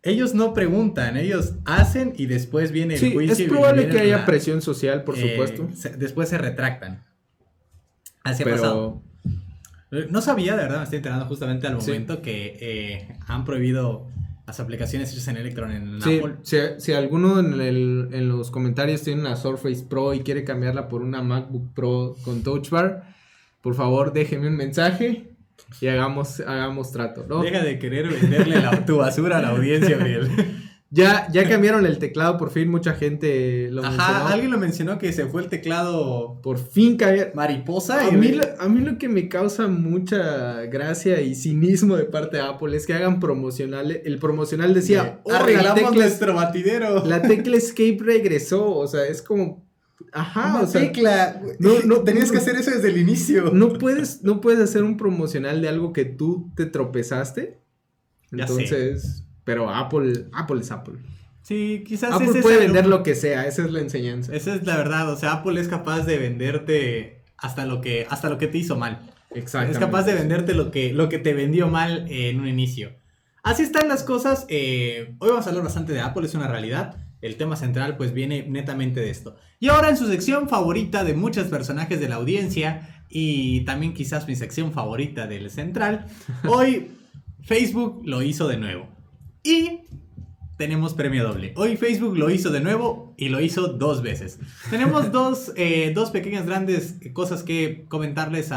ellos 0.03 0.34
no 0.34 0.53
preguntan, 0.53 1.15
ellos 1.15 1.53
hacen 1.65 2.13
y 2.17 2.25
después 2.25 2.71
viene 2.71 2.95
el 2.95 2.99
sí, 2.99 3.15
Es 3.19 3.41
probable 3.43 3.88
que 3.88 3.99
haya 3.99 4.25
presión 4.25 4.62
social, 4.62 5.03
por 5.03 5.17
eh, 5.17 5.31
supuesto. 5.31 5.69
después 5.97 6.29
se 6.29 6.38
retractan. 6.38 7.03
Así 8.23 8.43
ha 8.43 8.45
pasado. 8.47 9.01
No 10.10 10.21
sabía, 10.21 10.55
de 10.55 10.63
verdad, 10.63 10.77
me 10.77 10.84
estoy 10.86 10.97
enterando 10.97 11.25
justamente 11.25 11.67
al 11.67 11.75
momento 11.75 12.21
que 12.21 12.57
eh, 12.62 13.17
han 13.27 13.43
prohibido 13.43 14.07
las 14.47 14.60
aplicaciones 14.60 15.12
hechas 15.12 15.27
en 15.27 15.38
Electron 15.38 15.71
en 15.71 15.97
Apple. 15.97 16.38
Si, 16.43 16.57
si 16.77 16.93
alguno 16.93 17.39
en, 17.39 18.29
los 18.29 18.51
comentarios 18.51 19.01
tiene 19.01 19.21
una 19.21 19.36
Surface 19.36 19.84
Pro 19.84 20.13
y 20.13 20.21
quiere 20.21 20.43
cambiarla 20.43 20.88
por 20.88 21.01
una 21.01 21.21
MacBook 21.21 21.73
Pro 21.73 22.15
con 22.23 22.41
Touch 22.41 22.69
Bar, 22.69 23.13
por 23.62 23.76
favor 23.76 24.13
déjenme 24.13 24.47
un 24.47 24.56
mensaje 24.56 25.32
y 25.80 25.88
hagamos, 25.88 26.39
hagamos 26.41 26.91
trato, 26.91 27.26
¿no? 27.28 27.41
Deja 27.41 27.63
de 27.63 27.80
querer 27.80 28.08
venderle 28.10 28.62
tu 28.86 28.97
basura 28.97 29.38
a 29.38 29.41
la 29.41 29.50
audiencia, 29.50 29.97
Gabriel. 29.97 30.30
Ya, 30.93 31.30
ya 31.32 31.47
cambiaron 31.47 31.86
el 31.86 32.00
teclado, 32.00 32.38
por 32.38 32.52
fin 32.52 32.69
mucha 32.69 32.95
gente 32.95 33.69
lo 33.71 33.82
Ajá, 33.82 34.28
alguien 34.28 34.52
lo 34.52 34.58
mencionó 34.58 35.00
que 35.00 35.13
se 35.13 35.26
fue 35.26 35.41
el 35.41 35.47
teclado. 35.47 36.41
Por 36.41 36.60
fin 36.60 36.97
cayó. 36.97 37.28
Mariposa. 37.34 38.08
A, 38.08 38.12
mí, 38.12 38.38
a 38.60 38.67
mí 38.67 38.82
lo 38.82 38.97
que 38.97 39.08
me 39.08 39.30
causa 39.30 39.67
mucha 39.67 40.63
gracia 40.63 41.21
y 41.21 41.36
cinismo 41.36 41.95
de 41.95 42.04
parte 42.04 42.38
de 42.38 42.43
Apple 42.43 42.76
es 42.76 42.86
que 42.86 42.93
hagan 42.93 43.21
promocional. 43.21 44.02
El 44.04 44.19
promocional 44.19 44.74
decía: 44.74 45.21
oh, 45.24 45.32
Arreglamos 45.32 45.95
nuestro 45.95 46.36
batidero. 46.36 47.06
La 47.06 47.21
tecla 47.21 47.56
Escape 47.56 48.00
regresó. 48.02 48.76
O 48.76 48.86
sea, 48.86 49.06
es 49.06 49.21
como. 49.21 49.65
Ajá, 50.12 50.62
o 50.62 50.67
sea, 50.67 50.82
tecla. 50.82 51.41
No, 51.60 51.80
no, 51.86 52.02
tenías 52.04 52.32
que 52.32 52.38
hacer 52.38 52.56
eso 52.56 52.71
desde 52.71 52.89
el 52.89 52.97
inicio. 52.97 53.52
No 53.54 53.74
puedes, 53.74 54.24
no 54.24 54.41
puedes 54.41 54.60
hacer 54.60 54.84
un 54.84 54.97
promocional 54.97 55.62
de 55.62 55.69
algo 55.69 55.93
que 55.93 56.06
tú 56.06 56.52
te 56.56 56.65
tropezaste. 56.65 57.60
Entonces. 58.32 59.26
Pero 59.43 59.69
Apple, 59.69 60.28
Apple 60.34 60.62
es 60.62 60.71
Apple. 60.71 61.00
Sí, 61.41 61.84
quizás 61.86 62.13
Apple 62.13 62.41
puede 62.41 62.60
vender 62.60 62.86
lo 62.86 63.02
que 63.02 63.15
sea, 63.15 63.47
esa 63.47 63.65
es 63.65 63.71
la 63.71 63.80
enseñanza. 63.80 64.34
Esa 64.34 64.56
es 64.56 64.65
la 64.65 64.78
verdad, 64.78 65.12
o 65.12 65.17
sea, 65.17 65.34
Apple 65.34 65.60
es 65.60 65.67
capaz 65.67 66.06
de 66.06 66.17
venderte 66.19 67.24
hasta 67.38 67.65
lo 67.65 67.82
que, 67.82 68.06
hasta 68.10 68.30
lo 68.30 68.38
que 68.38 68.47
te 68.47 68.60
hizo 68.60 68.78
mal. 68.78 69.02
Exacto. 69.32 69.71
Es 69.71 69.80
capaz 69.80 70.04
de 70.04 70.13
venderte 70.13 70.54
lo 70.54 70.69
que, 70.71 70.93
lo 70.93 71.10
que 71.10 71.17
te 71.17 71.34
vendió 71.34 71.67
mal 71.67 72.06
en 72.10 72.39
un 72.39 72.47
inicio. 72.47 72.91
Así 73.43 73.63
están 73.63 73.88
las 73.88 74.04
cosas. 74.04 74.45
Eh, 74.50 75.15
hoy 75.19 75.30
vamos 75.30 75.47
a 75.47 75.50
hablar 75.50 75.63
bastante 75.63 75.93
de 75.93 76.02
Apple, 76.02 76.26
es 76.26 76.36
una 76.36 76.47
realidad. 76.47 76.97
El 77.21 77.36
tema 77.38 77.55
central 77.55 77.97
pues 77.97 78.13
viene 78.13 78.45
netamente 78.47 78.99
de 78.99 79.10
esto. 79.10 79.36
Y 79.60 79.69
ahora 79.69 79.89
en 79.89 79.97
su 79.97 80.07
sección 80.07 80.49
favorita 80.49 81.03
de 81.03 81.13
muchos 81.13 81.47
personajes 81.47 81.99
de 81.99 82.10
la 82.10 82.15
audiencia 82.15 83.05
y 83.10 83.62
también 83.62 83.93
quizás 83.93 84.27
mi 84.27 84.36
sección 84.36 84.71
favorita 84.71 85.27
del 85.27 85.49
central, 85.49 86.07
hoy 86.47 86.91
Facebook 87.41 88.01
lo 88.05 88.21
hizo 88.21 88.47
de 88.47 88.57
nuevo. 88.57 88.88
Y 89.43 89.81
tenemos 90.57 90.93
premio 90.93 91.23
doble. 91.23 91.53
Hoy 91.57 91.75
Facebook 91.75 92.15
lo 92.15 92.29
hizo 92.29 92.51
de 92.51 92.60
nuevo 92.60 93.15
y 93.17 93.29
lo 93.29 93.41
hizo 93.41 93.67
dos 93.67 94.03
veces. 94.03 94.39
Tenemos 94.69 95.12
dos, 95.12 95.51
eh, 95.55 95.91
dos 95.95 96.12
pequeñas 96.12 96.45
grandes 96.45 96.97
cosas 97.13 97.43
que 97.43 97.86
comentarles 97.88 98.51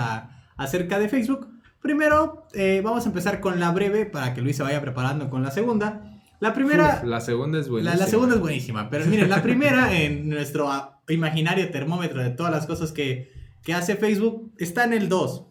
acerca 0.57 0.99
de 0.99 1.09
Facebook. 1.09 1.49
Primero, 1.81 2.47
eh, 2.53 2.83
vamos 2.85 3.05
a 3.05 3.09
empezar 3.09 3.41
con 3.41 3.59
la 3.59 3.71
breve 3.71 4.07
para 4.07 4.35
que 4.35 4.43
Luis 4.43 4.57
se 4.57 4.63
vaya 4.63 4.81
preparando 4.81 5.31
con 5.31 5.43
la 5.43 5.51
segunda. 5.51 6.14
La 6.45 6.53
primera... 6.53 7.03
la 7.07 7.23
segunda 7.23 7.59
es 7.59 7.71
buenísima. 7.71 7.97
La, 7.97 8.07
segunda 8.07 8.35
es 8.35 8.41
buenísima, 8.43 8.91
pero 8.91 9.07
miren, 9.07 9.31
la 9.31 9.43
primera 9.43 9.99
en 9.99 10.29
nuestro 10.29 10.69
imaginario 11.09 11.71
termómetro 11.71 12.23
de 12.23 12.29
todas 12.29 12.53
las 12.53 12.67
cosas 12.67 12.93
que, 12.93 13.33
que 13.63 13.73
hace 13.73 13.97
Facebook 13.97 14.53
está 14.59 14.85
en 14.85 14.93
el 14.93 15.09
2. 15.09 15.47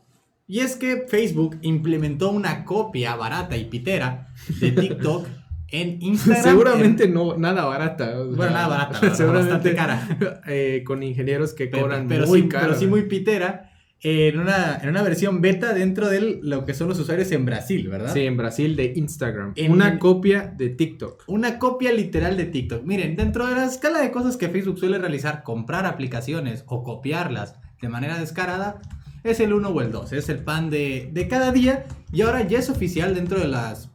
Y 0.48 0.60
es 0.60 0.76
que 0.76 1.06
Facebook 1.08 1.58
implementó 1.64 2.30
una 2.30 2.64
copia 2.64 3.16
barata 3.16 3.58
y 3.58 3.66
pitera 3.66 4.28
de 4.60 4.72
TikTok 4.72 5.26
en 5.70 6.00
Instagram. 6.00 6.44
Seguramente 6.44 7.08
no, 7.08 7.38
nada 7.38 7.66
barata. 7.66 8.16
bueno, 8.16 8.52
nada 8.52 8.68
barata, 8.68 9.16
seguramente 9.16 9.74
cara. 9.74 10.08
Eh, 10.46 10.84
con 10.86 11.02
ingenieros 11.02 11.56
que 11.56 11.72
cobran 11.72 12.08
pero, 12.08 12.28
muy 12.28 12.44
sí, 12.44 12.48
caro. 12.50 12.68
Pero 12.68 12.80
sí 12.80 12.86
muy 12.86 13.02
pitera. 13.08 13.73
En 14.06 14.38
una, 14.38 14.80
en 14.82 14.90
una 14.90 15.02
versión 15.02 15.40
beta 15.40 15.74
dentro 15.74 16.10
de 16.10 16.40
lo 16.44 16.66
que 16.66 16.74
son 16.74 16.90
los 16.90 17.00
usuarios 17.00 17.32
en 17.32 17.46
Brasil, 17.46 17.88
¿verdad? 17.88 18.14
Sí, 18.14 18.20
en 18.26 18.36
Brasil 18.36 18.76
de 18.76 18.92
Instagram. 18.98 19.54
una 19.70 19.98
copia 19.98 20.54
de 20.58 20.70
TikTok. 20.70 21.24
Una 21.28 21.58
copia 21.58 21.94
literal 21.94 22.36
de 22.36 22.44
TikTok. 22.44 22.84
Miren, 22.84 23.16
dentro 23.16 23.48
de 23.48 23.56
la 23.56 23.64
escala 23.64 24.02
de 24.02 24.12
cosas 24.12 24.36
que 24.36 24.50
Facebook 24.50 24.78
suele 24.78 24.98
realizar, 24.98 25.44
comprar 25.44 25.86
aplicaciones 25.86 26.66
o 26.68 26.84
copiarlas 26.84 27.56
de 27.82 27.88
manera 27.88 28.20
descarada, 28.20 28.82
es 29.24 29.40
el 29.40 29.54
1 29.54 29.70
o 29.70 29.82
el 29.82 29.92
2, 29.92 30.12
es 30.12 30.28
el 30.28 30.40
pan 30.40 30.70
de, 30.70 31.28
cada 31.30 31.54
día 31.54 31.86
y 32.12 32.24
ahora 32.24 32.46
ya 32.46 32.60
es 32.60 32.70
oficial 32.70 33.16
dentro 33.16 33.40
de 33.40 33.48
las, 33.48 33.90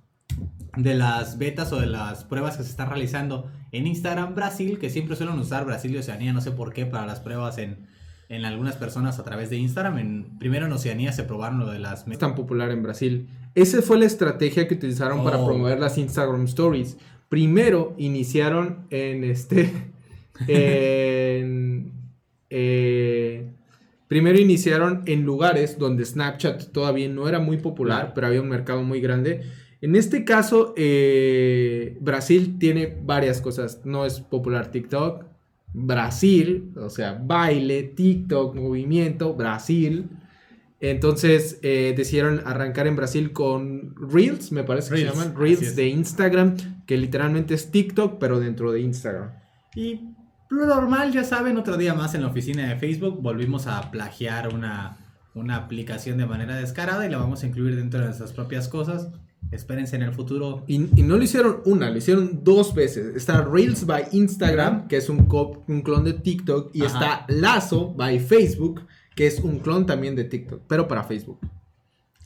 de 0.77 0.95
las 0.95 1.37
betas 1.37 1.71
o 1.73 1.81
de 1.81 1.87
las 1.87 2.25
pruebas 2.25 2.57
que 2.57 2.63
se 2.63 2.71
están 2.71 2.89
realizando 2.89 3.51
en 3.73 3.87
Instagram 3.87 4.35
Brasil, 4.35 4.79
que 4.79 4.89
siempre 4.89 5.17
suelen 5.17 5.39
usar 5.39 5.67
Brasil 5.67 5.95
y 5.95 5.99
Oceanía, 5.99 6.33
no 6.33 6.41
sé 6.41 6.51
por 6.53 6.73
qué, 6.73 6.87
para 6.87 7.05
las 7.05 7.21
pruebas 7.21 7.59
en, 7.59 7.87
en 8.29 8.45
algunas 8.45 8.77
personas 8.77 9.19
a 9.19 9.25
través 9.25 9.51
de 9.51 9.57
Instagram. 9.57 9.99
En, 9.99 10.39
primero 10.39 10.67
en 10.67 10.73
Oceanía 10.73 11.13
se 11.13 11.25
probaron 11.25 11.61
lo 11.61 11.71
de 11.71 11.79
las... 11.79 12.07
Es 12.07 12.19
tan 12.19 12.35
popular 12.35 12.71
en 12.71 12.83
Brasil. 12.83 13.29
Esa 13.55 13.83
fue 13.83 13.99
la 13.99 14.05
estrategia 14.05 14.69
que 14.69 14.75
utilizaron 14.75 15.25
para 15.25 15.39
oh. 15.39 15.47
promover 15.47 15.81
las 15.81 15.99
Instagram 15.99 16.45
Stories. 16.45 16.97
Primero 17.29 17.95
iniciaron 17.99 18.87
en 18.91 19.25
este... 19.25 19.73
en, 20.47 21.93
eh, 22.51 23.51
Primero 24.09 24.39
iniciaron 24.39 25.03
en 25.05 25.25
lugares 25.25 25.79
donde 25.79 26.05
Snapchat 26.07 26.73
todavía 26.73 27.09
no 27.11 27.29
era 27.29 27.41
muy 27.41 27.59
popular, 27.59 28.13
pero 28.15 28.27
había 28.27 28.41
un 28.41 28.49
mercado 28.49 28.83
muy 28.83 29.03
grande. 29.03 29.43
En 29.83 29.95
este 29.95 30.25
caso, 30.25 30.73
eh, 30.79 31.99
Brasil 32.01 32.57
tiene 32.59 32.97
varias 33.05 33.43
cosas. 33.43 33.83
No 33.85 34.07
es 34.07 34.21
popular 34.21 34.71
TikTok. 34.71 35.27
Brasil, 35.87 36.73
o 36.77 36.91
sea, 36.91 37.21
baile, 37.23 37.83
TikTok, 37.83 38.55
movimiento, 38.55 39.35
Brasil. 39.35 40.09
Entonces 40.81 41.59
eh, 41.63 41.95
decidieron 41.97 42.43
arrancar 42.45 42.87
en 42.87 42.97
Brasil 42.97 43.33
con 43.33 43.95
Reels, 43.97 44.53
me 44.53 44.63
parece 44.63 44.91
que 44.91 44.99
se 44.99 45.05
llaman, 45.07 45.35
Reels 45.37 45.75
de 45.75 45.89
Instagram, 45.89 46.57
que 46.87 46.97
literalmente 46.97 47.55
es 47.55 47.71
TikTok, 47.71 48.19
pero 48.19 48.39
dentro 48.39 48.71
de 48.71 48.81
Instagram. 48.81 49.31
Y 49.75 50.15
lo 50.51 50.67
normal, 50.67 51.13
ya 51.13 51.25
saben, 51.25 51.59
otro 51.59 51.77
día 51.77 51.95
más 51.95 52.15
en 52.15 52.23
la 52.23 52.29
oficina 52.29 52.69
de 52.69 52.77
Facebook 52.77 53.21
volvimos 53.21 53.67
a 53.67 53.91
plagiar 53.91 54.55
una, 54.55 54.99
una 55.35 55.57
aplicación 55.57 56.17
de 56.17 56.27
manera 56.27 56.57
descarada 56.57 57.07
y 57.07 57.11
la 57.11 57.19
vamos 57.19 57.43
a 57.43 57.47
incluir 57.47 57.77
dentro 57.77 58.01
de 58.01 58.07
nuestras 58.07 58.33
propias 58.33 58.69
cosas. 58.69 59.09
Espérense 59.51 59.97
en 59.97 60.03
el 60.03 60.13
futuro. 60.13 60.65
Y, 60.67 60.79
no 60.79 61.17
lo 61.17 61.23
hicieron 61.23 61.63
una, 61.65 61.91
lo 61.91 61.97
hicieron 61.97 62.45
dos 62.45 62.75
veces. 62.75 63.17
Está 63.17 63.43
Reels 63.43 63.87
by 63.87 64.09
Instagram, 64.13 64.89
que 64.89 64.99
es 64.99 65.09
un, 65.09 65.27
un 65.67 65.83
clon 65.83 66.05
de 66.05 66.13
TikTok, 66.13 66.71
y 66.75 66.85
está 66.85 67.25
Lazo 67.29 67.95
by 67.95 68.21
Facebook, 68.21 68.87
que 69.15 69.27
es 69.27 69.41
un 69.41 69.61
clon 69.61 69.87
también 69.87 70.15
de 70.15 70.25
TikTok, 70.25 70.63
pero 70.67 70.87
para 70.87 71.05
Facebook. 71.05 71.39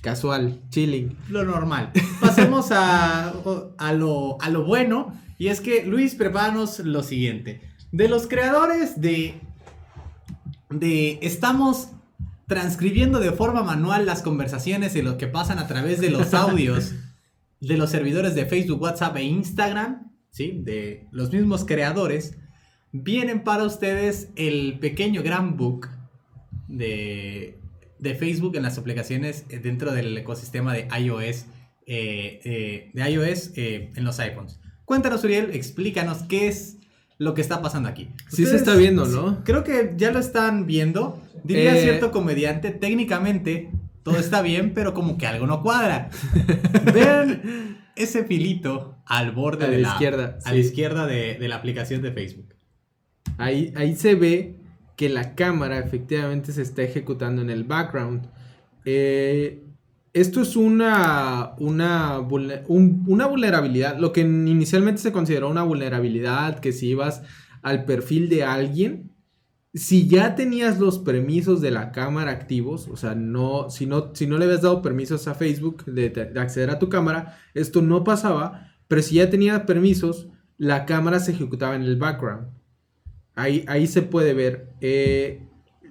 Casual, 0.00 0.60
chilling. 0.68 1.16
Lo 1.28 1.44
normal. 1.44 1.92
Pasemos 2.20 2.72
a, 2.72 3.32
a, 3.78 3.92
lo, 3.92 4.36
a 4.40 4.50
lo 4.50 4.64
bueno. 4.64 5.14
Y 5.38 5.46
es 5.46 5.60
que, 5.60 5.86
Luis, 5.86 6.16
prepáranos 6.16 6.80
lo 6.80 7.04
siguiente. 7.04 7.60
De 7.92 8.08
los 8.08 8.26
creadores 8.26 9.00
de. 9.00 9.40
de. 10.70 11.20
Estamos 11.22 11.90
transcribiendo 12.48 13.20
de 13.20 13.30
forma 13.30 13.62
manual 13.62 14.04
las 14.04 14.22
conversaciones 14.22 14.96
y 14.96 15.02
lo 15.02 15.16
que 15.18 15.28
pasan 15.28 15.60
a 15.60 15.68
través 15.68 16.00
de 16.00 16.10
los 16.10 16.34
audios 16.34 16.94
de 17.62 17.76
los 17.76 17.90
servidores 17.90 18.34
de 18.34 18.44
Facebook, 18.44 18.82
WhatsApp 18.82 19.16
e 19.16 19.22
Instagram, 19.22 20.10
¿sí? 20.30 20.60
De 20.62 21.06
los 21.12 21.32
mismos 21.32 21.64
creadores, 21.64 22.36
vienen 22.90 23.44
para 23.44 23.64
ustedes 23.64 24.30
el 24.34 24.78
pequeño 24.80 25.22
gran 25.22 25.56
book 25.56 25.88
de, 26.66 27.58
de 28.00 28.14
Facebook 28.16 28.56
en 28.56 28.64
las 28.64 28.78
aplicaciones 28.78 29.46
dentro 29.62 29.92
del 29.92 30.18
ecosistema 30.18 30.74
de 30.74 30.88
iOS, 30.98 31.46
eh, 31.86 32.40
eh, 32.44 32.90
de 32.92 33.10
iOS 33.10 33.52
eh, 33.56 33.92
en 33.94 34.04
los 34.04 34.18
iPhones. 34.18 34.58
Cuéntanos, 34.84 35.22
Uriel, 35.22 35.50
explícanos 35.54 36.24
qué 36.24 36.48
es 36.48 36.78
lo 37.18 37.34
que 37.34 37.42
está 37.42 37.62
pasando 37.62 37.88
aquí. 37.88 38.08
Sí 38.28 38.44
se 38.44 38.56
está 38.56 38.74
viendo, 38.74 39.06
¿no? 39.06 39.44
Creo 39.44 39.62
que 39.62 39.94
ya 39.96 40.10
lo 40.10 40.18
están 40.18 40.66
viendo. 40.66 41.22
Diría 41.44 41.76
eh, 41.76 41.82
cierto 41.82 42.10
comediante, 42.10 42.72
técnicamente 42.72 43.70
todo 44.02 44.16
está 44.16 44.42
bien, 44.42 44.72
pero 44.74 44.94
como 44.94 45.16
que 45.16 45.26
algo 45.26 45.46
no 45.46 45.62
cuadra. 45.62 46.10
Vean 46.94 47.78
ese 47.96 48.24
filito 48.24 48.96
al 49.06 49.32
borde 49.32 49.68
de 49.68 49.78
la 49.78 49.88
izquierda, 49.88 50.38
a 50.44 50.52
la 50.52 50.58
izquierda 50.58 51.06
de, 51.06 51.36
la 51.48 51.56
aplicación 51.56 52.02
de 52.02 52.12
Facebook. 52.12 52.54
Ahí, 53.38 53.72
ahí 53.76 53.94
se 53.94 54.14
ve 54.14 54.56
que 54.96 55.08
la 55.08 55.34
cámara 55.34 55.78
efectivamente 55.78 56.52
se 56.52 56.62
está 56.62 56.82
ejecutando 56.82 57.42
en 57.42 57.50
el 57.50 57.64
background. 57.64 58.28
Eh, 58.84 59.62
esto 60.12 60.42
es 60.42 60.56
una, 60.56 61.52
una, 61.58 62.18
una 62.18 63.26
vulnerabilidad, 63.26 63.98
lo 63.98 64.12
que 64.12 64.20
inicialmente 64.20 65.00
se 65.00 65.12
consideró 65.12 65.48
una 65.48 65.62
vulnerabilidad, 65.62 66.58
que 66.58 66.72
si 66.72 66.88
ibas 66.88 67.22
al 67.62 67.84
perfil 67.84 68.28
de 68.28 68.44
alguien, 68.44 69.11
si 69.74 70.06
ya 70.06 70.34
tenías 70.34 70.78
los 70.78 70.98
permisos 70.98 71.60
de 71.60 71.70
la 71.70 71.92
cámara 71.92 72.30
activos, 72.30 72.88
o 72.88 72.96
sea, 72.96 73.14
no, 73.14 73.70
si 73.70 73.86
no, 73.86 74.14
si 74.14 74.26
no 74.26 74.38
le 74.38 74.44
habías 74.44 74.62
dado 74.62 74.82
permisos 74.82 75.26
a 75.28 75.34
Facebook 75.34 75.84
de, 75.86 76.30
acceder 76.38 76.70
a 76.70 76.78
tu 76.78 76.88
cámara, 76.88 77.38
esto 77.54 77.80
no 77.80 78.04
pasaba, 78.04 78.72
pero 78.88 79.02
si 79.02 79.16
ya 79.16 79.30
tenías 79.30 79.62
permisos, 79.62 80.28
la 80.58 80.84
cámara 80.84 81.20
se 81.20 81.32
ejecutaba 81.32 81.74
en 81.74 81.82
el 81.82 81.96
background. 81.96 82.48
Ahí, 83.34 83.64
ahí 83.66 83.86
se 83.86 84.02
puede 84.02 84.34
ver. 84.34 84.74
Eh, 84.82 85.48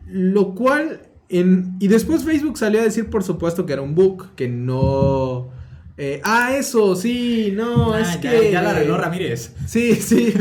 lo 0.08 0.54
cual 0.54 1.02
y 1.32 1.88
después 1.88 2.26
Facebook 2.26 2.58
salió 2.58 2.82
a 2.82 2.84
decir, 2.84 3.10
por 3.10 3.24
supuesto, 3.24 3.65
que 3.65 3.74
era 3.74 3.82
un 3.82 3.96
bug, 3.96 4.36
que 4.36 4.50
no... 4.50 5.50
Eh, 5.98 6.20
ah, 6.24 6.56
eso, 6.58 6.96
sí, 6.96 7.54
no, 7.56 7.94
ah, 7.94 8.02
es 8.02 8.17
que... 8.17 8.52
Ya 8.52 8.62
la 8.62 8.72
arregló 8.72 8.98
Ramírez. 8.98 9.56
Sí, 9.65 9.96
sí. 9.96 10.34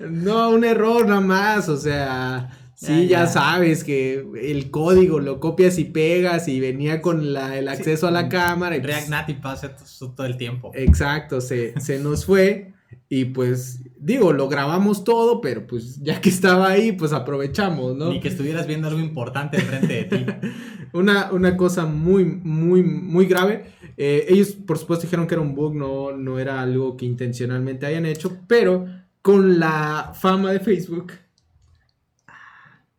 No, 0.00 0.50
un 0.50 0.64
error 0.64 1.06
nada 1.06 1.20
más, 1.20 1.68
o 1.68 1.76
sea... 1.76 2.60
Sí, 2.76 3.06
ya, 3.06 3.26
sabes 3.28 3.84
que 3.84 4.26
el 4.42 4.70
código 4.70 5.20
lo 5.20 5.40
copias 5.40 5.78
y 5.78 5.84
pegas 5.84 6.48
y 6.48 6.60
venía 6.60 7.00
con 7.00 7.22
el 7.22 7.68
acceso 7.68 8.08
a 8.08 8.10
la 8.10 8.28
cámara. 8.28 8.76
Y 8.76 8.80
React 8.80 9.08
Native 9.08 9.38
pasa 9.40 9.74
todo 9.98 10.26
el 10.26 10.36
tiempo. 10.36 10.70
Exacto, 10.74 11.40
se, 11.40 11.80
se 11.80 11.98
nos 11.98 12.26
fue. 12.26 12.74
Y 13.08 13.26
pues, 13.26 13.80
digo, 13.98 14.32
lo 14.32 14.48
grabamos 14.48 15.04
todo, 15.04 15.40
pero 15.40 15.66
pues 15.66 16.00
ya 16.02 16.20
que 16.20 16.28
estaba 16.28 16.68
ahí, 16.68 16.92
pues 16.92 17.12
aprovechamos, 17.12 17.96
¿no? 17.96 18.10
Ni 18.10 18.20
que 18.20 18.28
estuvieras 18.28 18.66
viendo 18.66 18.88
algo 18.88 19.00
importante 19.00 19.56
enfrente 19.56 19.92
de 19.92 20.04
ti. 20.04 20.26
una, 20.92 21.30
una 21.32 21.56
cosa 21.56 21.86
muy, 21.86 22.24
muy, 22.24 22.82
muy 22.82 23.26
grave. 23.26 23.66
Eh, 23.96 24.26
ellos, 24.28 24.52
por 24.52 24.78
supuesto, 24.78 25.04
dijeron 25.06 25.26
que 25.26 25.34
era 25.34 25.42
un 25.42 25.54
bug, 25.54 25.74
no, 25.74 26.12
no 26.12 26.38
era 26.38 26.60
algo 26.60 26.96
que 26.96 27.06
intencionalmente 27.06 27.86
hayan 27.86 28.06
hecho, 28.06 28.38
pero 28.46 28.86
con 29.24 29.58
la 29.58 30.12
fama 30.14 30.52
de 30.52 30.60
Facebook. 30.60 31.14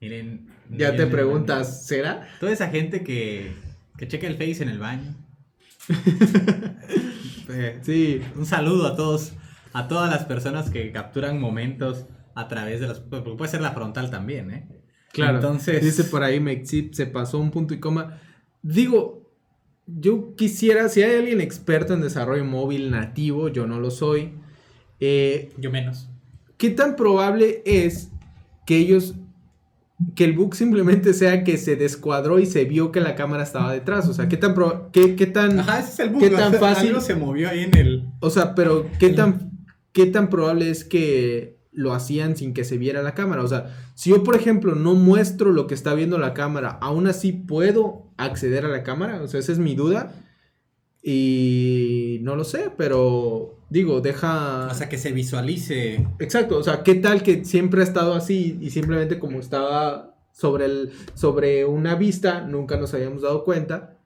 Miren. 0.01 0.49
Ya 0.71 0.95
te 0.95 1.05
preguntas, 1.05 1.85
¿será? 1.85 2.27
Toda 2.39 2.51
esa 2.51 2.69
gente 2.69 3.03
que, 3.03 3.53
que 3.95 4.07
checa 4.07 4.25
el 4.25 4.35
Face 4.35 4.63
en 4.63 4.69
el 4.69 4.79
baño. 4.79 5.15
sí, 7.83 8.23
un 8.35 8.47
saludo 8.47 8.87
a 8.87 8.95
todos 8.95 9.33
a 9.73 9.87
todas 9.87 10.09
las 10.09 10.25
personas 10.25 10.71
que 10.71 10.91
capturan 10.91 11.39
momentos 11.39 12.07
a 12.33 12.47
través 12.47 12.79
de 12.79 12.87
las... 12.87 13.01
Puede 13.01 13.47
ser 13.47 13.61
la 13.61 13.73
frontal 13.73 14.09
también, 14.09 14.49
¿eh? 14.49 14.67
Claro. 15.13 15.35
Entonces... 15.35 15.83
Dice 15.83 16.05
por 16.05 16.23
ahí 16.23 16.39
Mexit, 16.39 16.95
se 16.95 17.05
pasó 17.05 17.37
un 17.37 17.51
punto 17.51 17.75
y 17.75 17.79
coma. 17.79 18.19
Digo, 18.63 19.31
yo 19.85 20.33
quisiera, 20.35 20.89
si 20.89 21.03
hay 21.03 21.17
alguien 21.19 21.39
experto 21.39 21.93
en 21.93 22.01
desarrollo 22.01 22.45
móvil 22.45 22.89
nativo, 22.89 23.49
yo 23.49 23.67
no 23.67 23.79
lo 23.79 23.91
soy. 23.91 24.33
Eh, 24.99 25.53
yo 25.59 25.69
menos. 25.69 26.09
¿Qué 26.57 26.69
tan 26.69 26.95
probable 26.95 27.61
es 27.65 28.09
que 28.65 28.77
ellos 28.77 29.15
que 30.15 30.25
el 30.25 30.33
bug 30.33 30.55
simplemente 30.55 31.13
sea 31.13 31.43
que 31.43 31.57
se 31.57 31.75
descuadró 31.75 32.39
y 32.39 32.45
se 32.45 32.65
vio 32.65 32.91
que 32.91 32.99
la 32.99 33.15
cámara 33.15 33.43
estaba 33.43 33.71
detrás. 33.71 34.07
O 34.09 34.13
sea, 34.13 34.27
qué 34.27 34.35
tan 34.35 34.53
qué, 34.91 35.15
qué, 35.15 35.25
tan 35.25 35.59
Ajá, 35.59 35.79
ese 35.79 35.89
es 35.89 35.99
el 35.99 36.09
bug. 36.09 36.19
qué 36.19 36.29
tan 36.29 36.53
fácil 36.53 36.99
se 36.99 37.15
movió 37.15 37.49
ahí 37.49 37.63
en 37.63 37.77
el 37.77 38.09
O 38.19 38.29
sea, 38.29 38.55
pero 38.55 38.87
qué 38.99 39.09
tan 39.09 39.51
¿qué 39.93 40.05
tan 40.05 40.29
probable 40.29 40.69
es 40.69 40.83
que 40.83 41.57
lo 41.71 41.93
hacían 41.93 42.35
sin 42.35 42.53
que 42.53 42.65
se 42.65 42.77
viera 42.77 43.01
la 43.01 43.15
cámara? 43.15 43.43
O 43.43 43.47
sea, 43.47 43.73
si 43.95 44.09
yo, 44.09 44.23
por 44.23 44.35
ejemplo, 44.35 44.75
no 44.75 44.93
muestro 44.93 45.53
lo 45.53 45.67
que 45.67 45.73
está 45.73 45.93
viendo 45.93 46.17
la 46.17 46.33
cámara, 46.33 46.77
aún 46.81 47.07
así 47.07 47.31
puedo 47.31 48.11
acceder 48.17 48.65
a 48.65 48.69
la 48.69 48.83
cámara. 48.83 49.21
O 49.21 49.27
sea, 49.29 49.39
esa 49.39 49.53
es 49.53 49.59
mi 49.59 49.73
duda. 49.73 50.13
Y 51.01 52.19
no 52.23 52.35
lo 52.35 52.43
sé, 52.43 52.71
pero 52.75 53.54
digo, 53.69 54.01
deja... 54.01 54.67
O 54.67 54.73
sea, 54.73 54.89
que 54.89 54.97
se 54.97 55.11
visualice. 55.11 56.05
Exacto, 56.19 56.57
o 56.57 56.63
sea, 56.63 56.83
¿qué 56.83 56.95
tal 56.95 57.23
que 57.23 57.45
siempre 57.45 57.81
ha 57.81 57.83
estado 57.83 58.13
así 58.13 58.57
y 58.61 58.69
simplemente 58.69 59.19
como 59.19 59.39
estaba 59.39 60.15
sobre, 60.31 60.65
el, 60.65 60.91
sobre 61.13 61.65
una 61.65 61.95
vista, 61.95 62.41
nunca 62.41 62.77
nos 62.77 62.93
habíamos 62.93 63.21
dado 63.21 63.43
cuenta? 63.43 63.97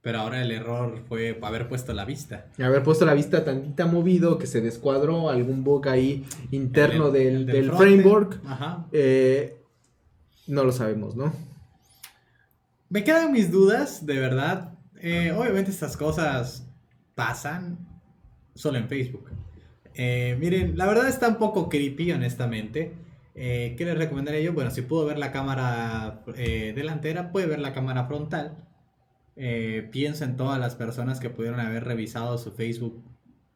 Pero 0.00 0.20
ahora 0.20 0.40
el 0.42 0.52
error 0.52 1.02
fue 1.08 1.38
haber 1.42 1.68
puesto 1.68 1.92
la 1.92 2.04
vista. 2.04 2.46
Haber 2.58 2.82
puesto 2.82 3.04
la 3.04 3.14
vista 3.14 3.44
tantita 3.44 3.86
movido, 3.86 4.38
que 4.38 4.46
se 4.46 4.60
descuadró, 4.60 5.28
algún 5.28 5.64
bug 5.64 5.88
ahí 5.88 6.24
interno 6.50 7.10
del, 7.10 7.72
framework. 7.72 8.40
Ajá. 8.46 8.86
Eh, 8.92 9.60
no 10.46 10.64
lo 10.64 10.72
sabemos, 10.72 11.16
¿no? 11.16 11.32
Me 12.88 13.04
quedan 13.04 13.32
mis 13.32 13.50
dudas, 13.50 14.06
de 14.06 14.18
verdad. 14.18 14.72
Eh, 15.00 15.32
obviamente 15.32 15.70
estas 15.70 15.96
cosas 15.96 16.64
pasan 17.14 17.87
solo 18.58 18.78
en 18.78 18.88
Facebook. 18.88 19.30
Eh, 19.94 20.36
miren, 20.38 20.76
la 20.76 20.86
verdad 20.86 21.08
está 21.08 21.28
un 21.28 21.36
poco 21.36 21.68
creepy, 21.68 22.12
honestamente. 22.12 22.92
¿Qué 23.34 23.76
les 23.78 23.96
recomendaría 23.96 24.40
yo? 24.40 24.52
Bueno, 24.52 24.72
si 24.72 24.82
puedo 24.82 25.06
ver 25.06 25.16
la 25.16 25.30
cámara 25.30 26.24
delantera, 26.34 27.30
puede 27.30 27.46
ver 27.46 27.60
la 27.60 27.72
cámara 27.72 28.04
frontal 28.06 28.56
eh, 29.40 29.88
piensa 29.92 30.24
en 30.24 30.36
todas 30.36 30.58
las 30.58 30.74
personas 30.74 31.20
que 31.20 31.30
pudieron 31.30 31.60
haber 31.60 31.84
revisado 31.84 32.38
su 32.38 32.50
Facebook 32.50 33.00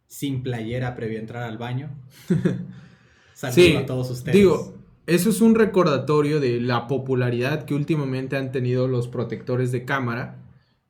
sin 0.06 0.44
playera 0.44 0.94
previo 0.94 1.18
a 1.18 1.20
entrar 1.20 1.42
al 1.42 1.58
baño. 1.58 1.90
Saludos 3.34 3.82
a 3.82 3.86
todos 3.86 4.10
ustedes. 4.12 4.36
Digo, 4.36 4.76
eso 5.08 5.30
es 5.30 5.40
un 5.40 5.56
recordatorio 5.56 6.38
de 6.38 6.60
la 6.60 6.86
popularidad 6.86 7.64
que 7.64 7.74
últimamente 7.74 8.36
han 8.36 8.52
tenido 8.52 8.86
los 8.86 9.08
protectores 9.08 9.72
de 9.72 9.84
cámara 9.84 10.36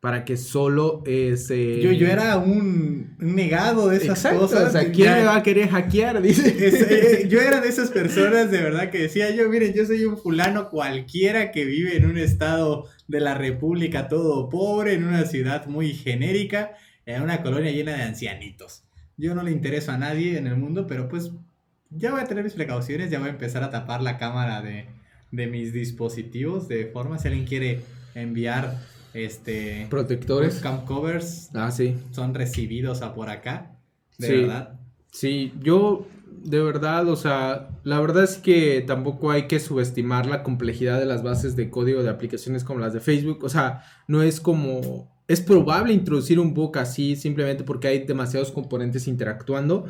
para 0.03 0.25
que 0.25 0.37
solo 0.37 1.05
ese... 1.07 1.81
Yo, 1.81 1.93
yo 1.93 2.09
era 2.09 2.37
un 2.37 3.15
negado 3.19 3.89
de 3.89 3.99
esas 3.99 4.35
cosas. 4.35 4.71
O 4.71 4.73
sea, 4.73 4.91
¿quién 4.91 5.13
me 5.13 5.23
va 5.23 5.37
a 5.37 5.43
querer 5.45 5.69
hackear? 5.69 6.21
Dice. 6.23 6.57
Eh, 6.59 7.29
yo 7.29 7.41
era 7.41 7.61
de 7.61 7.69
esas 7.69 7.91
personas 7.91 8.51
de 8.51 8.61
verdad 8.61 8.91
que 8.91 8.99
decía 8.99 9.31
yo, 9.31 9.49
miren, 9.49 9.73
yo 9.75 9.87
soy 9.87 10.05
un 10.05 10.19
fulano 10.19 10.71
cualquiera 10.71 11.53
que 11.53 11.65
vive 11.65 11.97
en 11.97 12.07
un 12.07 12.19
estado 12.19 12.89
de 13.07 13.21
la 13.21 13.35
República 13.35 14.09
todo 14.09 14.49
pobre, 14.49 14.95
en 14.95 15.05
una 15.05 15.25
ciudad 15.25 15.67
muy 15.67 15.93
genérica, 15.95 16.73
en 17.07 17.23
una 17.23 17.41
colonia 17.41 17.71
llena 17.71 17.95
de 17.95 18.03
ancianitos. 18.03 18.83
Yo 19.17 19.37
no 19.37 19.45
le 19.45 19.53
intereso 19.53 19.93
a 19.93 19.99
nadie 19.99 20.37
en 20.37 20.49
el 20.49 20.57
mundo, 20.57 20.89
pero 20.89 21.09
pues 21.09 21.31
ya 21.91 22.11
voy 22.11 22.23
a 22.23 22.27
tener 22.27 22.43
mis 22.43 22.55
precauciones, 22.55 23.09
ya 23.09 23.21
voy 23.21 23.29
a 23.29 23.33
empezar 23.35 23.63
a 23.63 23.71
tapar 23.71 24.03
la 24.03 24.19
cámara 24.19 24.63
de, 24.63 24.87
de 25.31 25.47
mis 25.47 25.73
dispositivos 25.73 26.67
de 26.67 26.87
forma 26.87 27.21
si 27.21 27.29
alguien 27.29 27.47
quiere 27.47 27.83
enviar 28.17 28.81
este 29.15 29.87
protectores. 29.91 30.57
camp 30.61 30.85
covers 30.85 31.51
ah 31.55 31.71
sí. 31.71 31.97
son 32.11 32.35
recibidos 32.35 33.03
a 33.03 33.15
por 33.15 33.31
acá 33.31 33.77
de 34.19 34.43
verdad. 34.43 34.81
Sí 35.11 35.53
yo 35.61 36.07
de 36.29 36.61
verdad 36.61 37.09
o 37.09 37.17
sea 37.17 37.69
la 37.85 38.01
verdad 38.01 38.25
es 38.25 38.37
que 38.37 38.83
tampoco 38.87 39.31
hay 39.31 39.47
que 39.47 39.61
subestimar 39.61 40.27
la 40.27 40.43
complejidad 40.43 40.99
de 40.99 41.07
las 41.07 41.23
bases 41.23 41.57
de 41.57 41.71
código 41.71 42.03
de 42.03 42.11
aplicaciones 42.11 42.65
como 42.65 42.81
las 42.81 42.93
de 42.93 43.01
Facebook. 43.01 43.45
O 43.45 43.49
sea 43.49 43.85
no 44.09 44.23
es 44.23 44.41
como 44.41 45.13
es 45.29 45.41
probable 45.41 45.93
introducir 45.93 46.39
un 46.41 46.55
bug 46.55 46.79
así 46.79 47.17
simplemente 47.17 47.65
porque 47.65 47.89
hay 47.89 48.05
demasiados 48.05 48.51
componentes 48.51 49.07
interactuando 49.07 49.87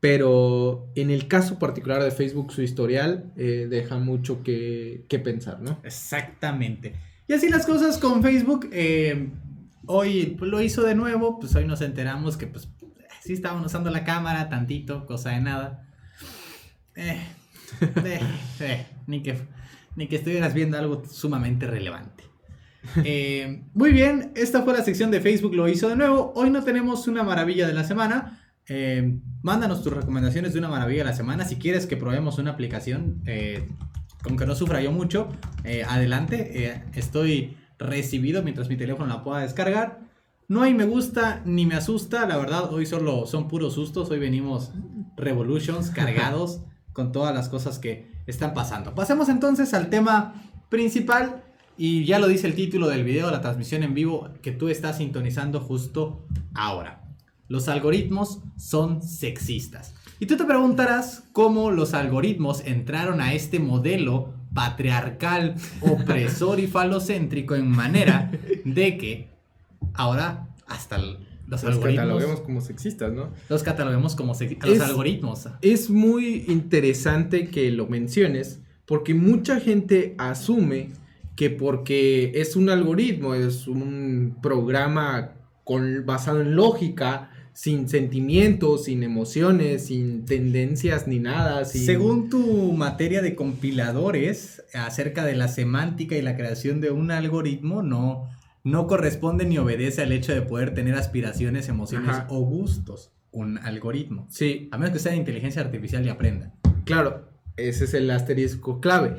pero 0.00 0.88
en 0.96 1.10
el 1.10 1.28
caso 1.28 1.60
particular 1.60 2.02
de 2.02 2.10
Facebook 2.10 2.52
su 2.52 2.62
historial 2.62 3.32
eh, 3.36 3.68
deja 3.70 3.98
mucho 3.98 4.42
que, 4.42 5.04
que 5.08 5.18
pensar 5.18 5.60
no 5.60 5.78
exactamente 5.84 6.94
y 7.28 7.32
así 7.32 7.48
las 7.48 7.66
cosas 7.66 7.98
con 7.98 8.22
Facebook. 8.22 8.68
Eh, 8.72 9.30
hoy 9.86 10.36
lo 10.40 10.60
hizo 10.60 10.82
de 10.82 10.94
nuevo, 10.94 11.38
pues 11.38 11.54
hoy 11.54 11.66
nos 11.66 11.80
enteramos 11.80 12.36
que 12.36 12.46
pues 12.46 12.68
sí 13.22 13.32
estaban 13.32 13.64
usando 13.64 13.90
la 13.90 14.04
cámara 14.04 14.48
tantito, 14.48 15.06
cosa 15.06 15.30
de 15.30 15.40
nada. 15.40 15.86
Eh, 16.94 17.20
eh, 18.60 18.86
ni, 19.06 19.22
que, 19.22 19.38
ni 19.96 20.08
que 20.08 20.16
estuvieras 20.16 20.54
viendo 20.54 20.76
algo 20.78 21.04
sumamente 21.08 21.66
relevante. 21.66 22.24
muy 23.74 23.92
bien, 23.92 24.32
esta 24.34 24.62
fue 24.62 24.72
la 24.72 24.82
sección 24.82 25.10
de 25.12 25.20
Facebook, 25.20 25.54
lo 25.54 25.68
hizo 25.68 25.88
de 25.88 25.96
nuevo. 25.96 26.32
Hoy 26.34 26.50
no 26.50 26.64
tenemos 26.64 27.06
una 27.06 27.22
maravilla 27.22 27.66
de 27.66 27.74
la 27.74 27.84
semana. 27.84 28.40
mándanos 29.42 29.82
tus 29.82 29.92
recomendaciones 29.92 30.52
de 30.52 30.58
una 30.58 30.68
maravilla 30.68 31.04
de 31.04 31.10
la 31.10 31.16
semana. 31.16 31.44
Si 31.44 31.56
quieres 31.56 31.86
que 31.86 31.96
probemos 31.96 32.38
una 32.38 32.50
aplicación, 32.50 33.22
con 34.22 34.36
que 34.36 34.46
no 34.46 34.54
sufra 34.54 34.80
yo 34.80 34.92
mucho, 34.92 35.28
eh, 35.64 35.84
adelante. 35.86 36.66
Eh, 36.66 36.84
estoy 36.94 37.56
recibido 37.78 38.42
mientras 38.42 38.68
mi 38.68 38.76
teléfono 38.76 39.06
la 39.06 39.22
pueda 39.22 39.40
descargar. 39.40 40.00
No 40.48 40.62
hay 40.62 40.74
me 40.74 40.84
gusta 40.84 41.42
ni 41.44 41.66
me 41.66 41.74
asusta, 41.74 42.26
la 42.26 42.36
verdad, 42.36 42.72
hoy 42.72 42.86
solo 42.86 43.26
son 43.26 43.48
puros 43.48 43.74
sustos. 43.74 44.10
Hoy 44.10 44.18
venimos 44.18 44.72
Revolutions 45.16 45.90
cargados 45.94 46.60
con 46.92 47.12
todas 47.12 47.34
las 47.34 47.48
cosas 47.48 47.78
que 47.78 48.12
están 48.26 48.54
pasando. 48.54 48.94
Pasemos 48.94 49.28
entonces 49.28 49.74
al 49.74 49.90
tema 49.90 50.34
principal. 50.68 51.44
Y 51.78 52.04
ya 52.04 52.18
lo 52.18 52.28
dice 52.28 52.46
el 52.46 52.54
título 52.54 52.86
del 52.88 53.02
video, 53.02 53.30
la 53.30 53.40
transmisión 53.40 53.82
en 53.82 53.94
vivo 53.94 54.28
que 54.42 54.52
tú 54.52 54.68
estás 54.68 54.98
sintonizando 54.98 55.58
justo 55.58 56.26
ahora. 56.54 57.02
Los 57.48 57.66
algoritmos 57.66 58.40
son 58.56 59.02
sexistas. 59.02 59.94
Y 60.22 60.26
tú 60.26 60.36
te 60.36 60.44
preguntarás 60.44 61.24
cómo 61.32 61.72
los 61.72 61.94
algoritmos 61.94 62.64
entraron 62.64 63.20
a 63.20 63.34
este 63.34 63.58
modelo 63.58 64.32
patriarcal, 64.54 65.56
opresor 65.80 66.60
y 66.60 66.68
falocéntrico 66.68 67.56
en 67.56 67.68
manera 67.68 68.30
de 68.64 68.98
que 68.98 69.30
ahora 69.94 70.46
hasta 70.68 70.98
los, 70.98 71.18
los 71.48 71.76
cataloguemos 71.80 72.38
como 72.38 72.60
sexistas, 72.60 73.12
¿no? 73.12 73.30
Los 73.48 73.64
cataloguemos 73.64 74.14
como 74.14 74.36
sexistas, 74.36 74.70
los 74.70 74.80
algoritmos. 74.80 75.48
Es 75.60 75.90
muy 75.90 76.44
interesante 76.46 77.48
que 77.48 77.72
lo 77.72 77.88
menciones, 77.88 78.60
porque 78.86 79.14
mucha 79.14 79.58
gente 79.58 80.14
asume 80.18 80.90
que 81.34 81.50
porque 81.50 82.30
es 82.36 82.54
un 82.54 82.70
algoritmo, 82.70 83.34
es 83.34 83.66
un 83.66 84.36
programa 84.40 85.32
con, 85.64 86.06
basado 86.06 86.42
en 86.42 86.54
lógica, 86.54 87.31
sin 87.52 87.88
sentimientos, 87.88 88.84
sin 88.84 89.02
emociones, 89.02 89.86
sin 89.86 90.24
tendencias 90.24 91.06
ni 91.06 91.18
nada. 91.18 91.64
Según 91.64 92.30
tu 92.30 92.72
materia 92.72 93.22
de 93.22 93.34
compiladores 93.34 94.64
acerca 94.74 95.24
de 95.24 95.36
la 95.36 95.48
semántica 95.48 96.16
y 96.16 96.22
la 96.22 96.36
creación 96.36 96.80
de 96.80 96.90
un 96.90 97.10
algoritmo, 97.10 97.82
no, 97.82 98.28
no 98.64 98.86
corresponde 98.86 99.44
ni 99.44 99.58
obedece 99.58 100.02
al 100.02 100.12
hecho 100.12 100.32
de 100.32 100.42
poder 100.42 100.74
tener 100.74 100.94
aspiraciones, 100.94 101.68
emociones 101.68 102.16
o 102.28 102.40
gustos 102.40 103.12
un 103.32 103.58
algoritmo. 103.58 104.26
Sí. 104.30 104.68
A 104.70 104.78
menos 104.78 104.92
que 104.92 104.98
sea 104.98 105.12
de 105.12 105.18
inteligencia 105.18 105.62
artificial 105.62 106.04
y 106.06 106.10
aprenda. 106.10 106.52
Claro, 106.84 107.28
ese 107.56 107.84
es 107.84 107.94
el 107.94 108.10
asterisco 108.10 108.80
clave. 108.80 109.16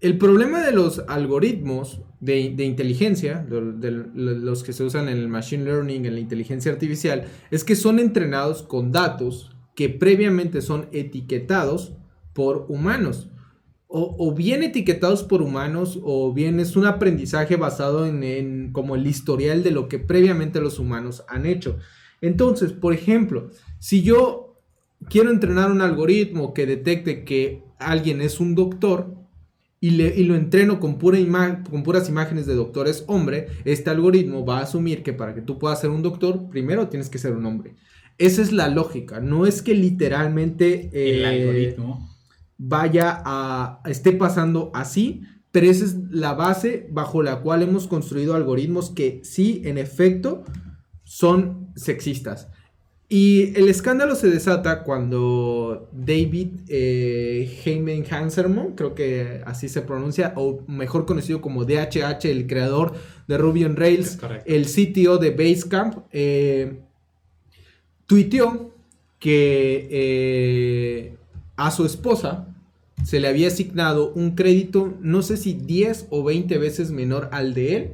El 0.00 0.18
problema 0.18 0.64
de 0.64 0.72
los 0.72 1.04
algoritmos 1.06 2.00
de, 2.22 2.64
inteligencia, 2.64 3.44
de, 3.48 3.90
los 3.90 4.62
que 4.62 4.72
se 4.72 4.84
usan 4.84 5.08
en 5.08 5.18
el 5.18 5.28
machine 5.28 5.64
learning, 5.64 6.06
en 6.06 6.14
la 6.14 6.20
inteligencia 6.20 6.70
artificial, 6.70 7.24
es 7.50 7.64
que 7.64 7.74
son 7.74 7.98
entrenados 7.98 8.62
con 8.62 8.92
datos 8.92 9.50
que 9.74 9.88
previamente 9.88 10.62
son 10.62 10.86
etiquetados 10.92 11.94
por 12.32 12.66
humanos. 12.68 13.28
O, 13.94 14.32
bien 14.34 14.62
etiquetados 14.62 15.22
por 15.22 15.42
humanos, 15.42 15.98
o 16.02 16.32
bien 16.32 16.60
es 16.60 16.76
un 16.76 16.86
aprendizaje 16.86 17.56
basado 17.56 18.06
en, 18.06 18.22
en 18.22 18.72
como 18.72 18.94
el 18.94 19.06
historial 19.06 19.62
de 19.62 19.70
lo 19.70 19.86
que 19.88 19.98
previamente 19.98 20.62
los 20.62 20.78
humanos 20.78 21.24
han 21.28 21.44
hecho. 21.44 21.76
Entonces, 22.22 22.72
por 22.72 22.94
ejemplo, 22.94 23.50
si 23.80 24.02
yo 24.02 24.62
quiero 25.10 25.28
entrenar 25.28 25.70
un 25.70 25.82
algoritmo 25.82 26.54
que 26.54 26.64
detecte 26.64 27.24
que 27.24 27.64
alguien 27.78 28.22
es 28.22 28.40
un 28.40 28.54
doctor, 28.54 29.21
y, 29.84 29.90
lo 30.22 30.36
entreno 30.36 30.78
con, 30.78 30.96
pura 30.96 31.18
con 31.68 31.82
puras 31.82 32.08
imágenes 32.08 32.46
de 32.46 32.54
doctores 32.54 33.02
hombre, 33.08 33.48
este 33.64 33.90
algoritmo 33.90 34.46
va 34.46 34.60
a 34.60 34.62
asumir 34.62 35.02
que 35.02 35.12
para 35.12 35.34
que 35.34 35.42
tú 35.42 35.58
puedas 35.58 35.80
ser 35.80 35.90
un 35.90 36.02
doctor, 36.02 36.48
primero 36.50 36.86
tienes 36.86 37.10
que 37.10 37.18
ser 37.18 37.32
un 37.32 37.44
hombre. 37.46 37.74
Esa 38.16 38.42
es 38.42 38.52
la 38.52 38.68
lógica, 38.68 39.18
no 39.18 39.44
es 39.44 39.60
que 39.60 39.74
literalmente 39.74 40.88
el 40.92 41.24
eh, 41.24 41.26
algoritmo 41.26 42.08
vaya 42.58 43.22
a 43.24 43.80
esté 43.86 44.12
pasando 44.12 44.70
así, 44.72 45.22
pero 45.50 45.66
esa 45.66 45.84
es 45.86 45.96
la 46.10 46.34
base 46.34 46.86
bajo 46.92 47.20
la 47.24 47.40
cual 47.40 47.64
hemos 47.64 47.88
construido 47.88 48.36
algoritmos 48.36 48.90
que 48.90 49.20
sí, 49.24 49.62
en 49.64 49.78
efecto, 49.78 50.44
son 51.02 51.72
sexistas. 51.74 52.51
Y 53.12 53.52
el 53.58 53.68
escándalo 53.68 54.14
se 54.14 54.30
desata 54.30 54.84
cuando 54.84 55.86
David 55.92 56.60
eh, 56.68 57.60
Heyman 57.62 58.06
Hanserman, 58.10 58.72
creo 58.74 58.94
que 58.94 59.42
así 59.44 59.68
se 59.68 59.82
pronuncia, 59.82 60.32
o 60.34 60.62
mejor 60.66 61.04
conocido 61.04 61.42
como 61.42 61.66
DHH, 61.66 62.24
el 62.24 62.46
creador 62.46 62.94
de 63.28 63.36
Ruby 63.36 63.66
on 63.66 63.76
Rails, 63.76 64.18
el 64.46 64.64
CTO 64.64 65.18
de 65.18 65.30
Basecamp, 65.30 66.06
eh, 66.10 66.80
tuiteó 68.06 68.72
que 69.18 69.88
eh, 69.90 71.16
a 71.56 71.70
su 71.70 71.84
esposa 71.84 72.48
se 73.04 73.20
le 73.20 73.28
había 73.28 73.48
asignado 73.48 74.10
un 74.14 74.34
crédito, 74.34 74.94
no 75.02 75.20
sé 75.20 75.36
si 75.36 75.52
10 75.52 76.06
o 76.08 76.24
20 76.24 76.56
veces 76.56 76.90
menor 76.90 77.28
al 77.30 77.52
de 77.52 77.76
él, 77.76 77.92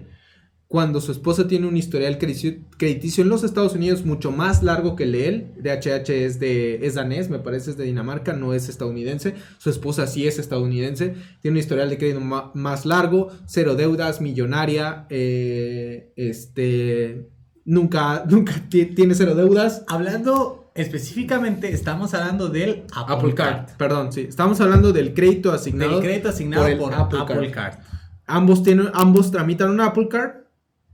cuando 0.69 1.01
su 1.01 1.13
esposa 1.13 1.49
tiene 1.49 1.67
un 1.67 1.79
historial 1.79 2.19
crediticio 2.19 3.25
en 3.25 3.31
los 3.31 3.43
Estados 3.43 3.75
Unidos 3.75 4.05
mucho 4.05 4.31
más 4.31 4.63
largo 4.63 4.97
que 4.97 5.05
el 5.05 5.13
de 5.13 5.29
él. 5.29 5.47
DHH 5.63 6.11
es, 6.11 6.39
de, 6.39 6.87
es 6.87 6.95
danés, 6.95 7.31
me 7.31 7.39
parece, 7.39 7.71
es 7.71 7.79
de 7.79 7.85
Dinamarca, 7.85 8.35
no 8.35 8.53
es 8.53 8.69
estadounidense. 8.69 9.35
Su 9.57 9.71
esposa 9.71 10.07
sí 10.07 10.29
es 10.29 10.39
estadounidense. 10.39 11.15
Tiene 11.41 11.55
un 11.55 11.61
historial 11.61 11.89
de 11.89 11.97
crédito 11.97 12.21
más 12.21 12.85
largo, 12.85 13.31
cero 13.47 13.77
deudas, 13.77 14.21
millonaria, 14.21 15.07
eh, 15.09 16.13
este, 16.17 17.31
nunca, 17.65 18.25
nunca 18.29 18.53
tiene 18.69 19.15
cero 19.15 19.35
deudas. 19.35 19.85
Hablando 19.89 20.71
específicamente, 20.75 21.73
estamos 21.73 22.13
hablando 22.13 22.51
del 22.51 22.85
Apple, 22.95 23.35
Card. 23.35 23.71
Perdón, 23.79 24.13
sí, 24.13 24.27
estamos 24.29 24.61
hablando 24.61 24.93
del 24.93 25.15
crédito 25.15 25.51
asignado. 25.51 25.93
Del 25.93 26.03
crédito 26.03 26.29
asignado 26.29 26.67
por, 26.77 26.93
Apple, 26.93 27.51
Card. 27.51 27.79
Ambos, 28.27 28.63
tienen, 28.63 28.91
ambos 28.93 29.31
tramitan 29.31 29.71
un 29.71 29.81
Apple 29.81 30.09
Card 30.09 30.48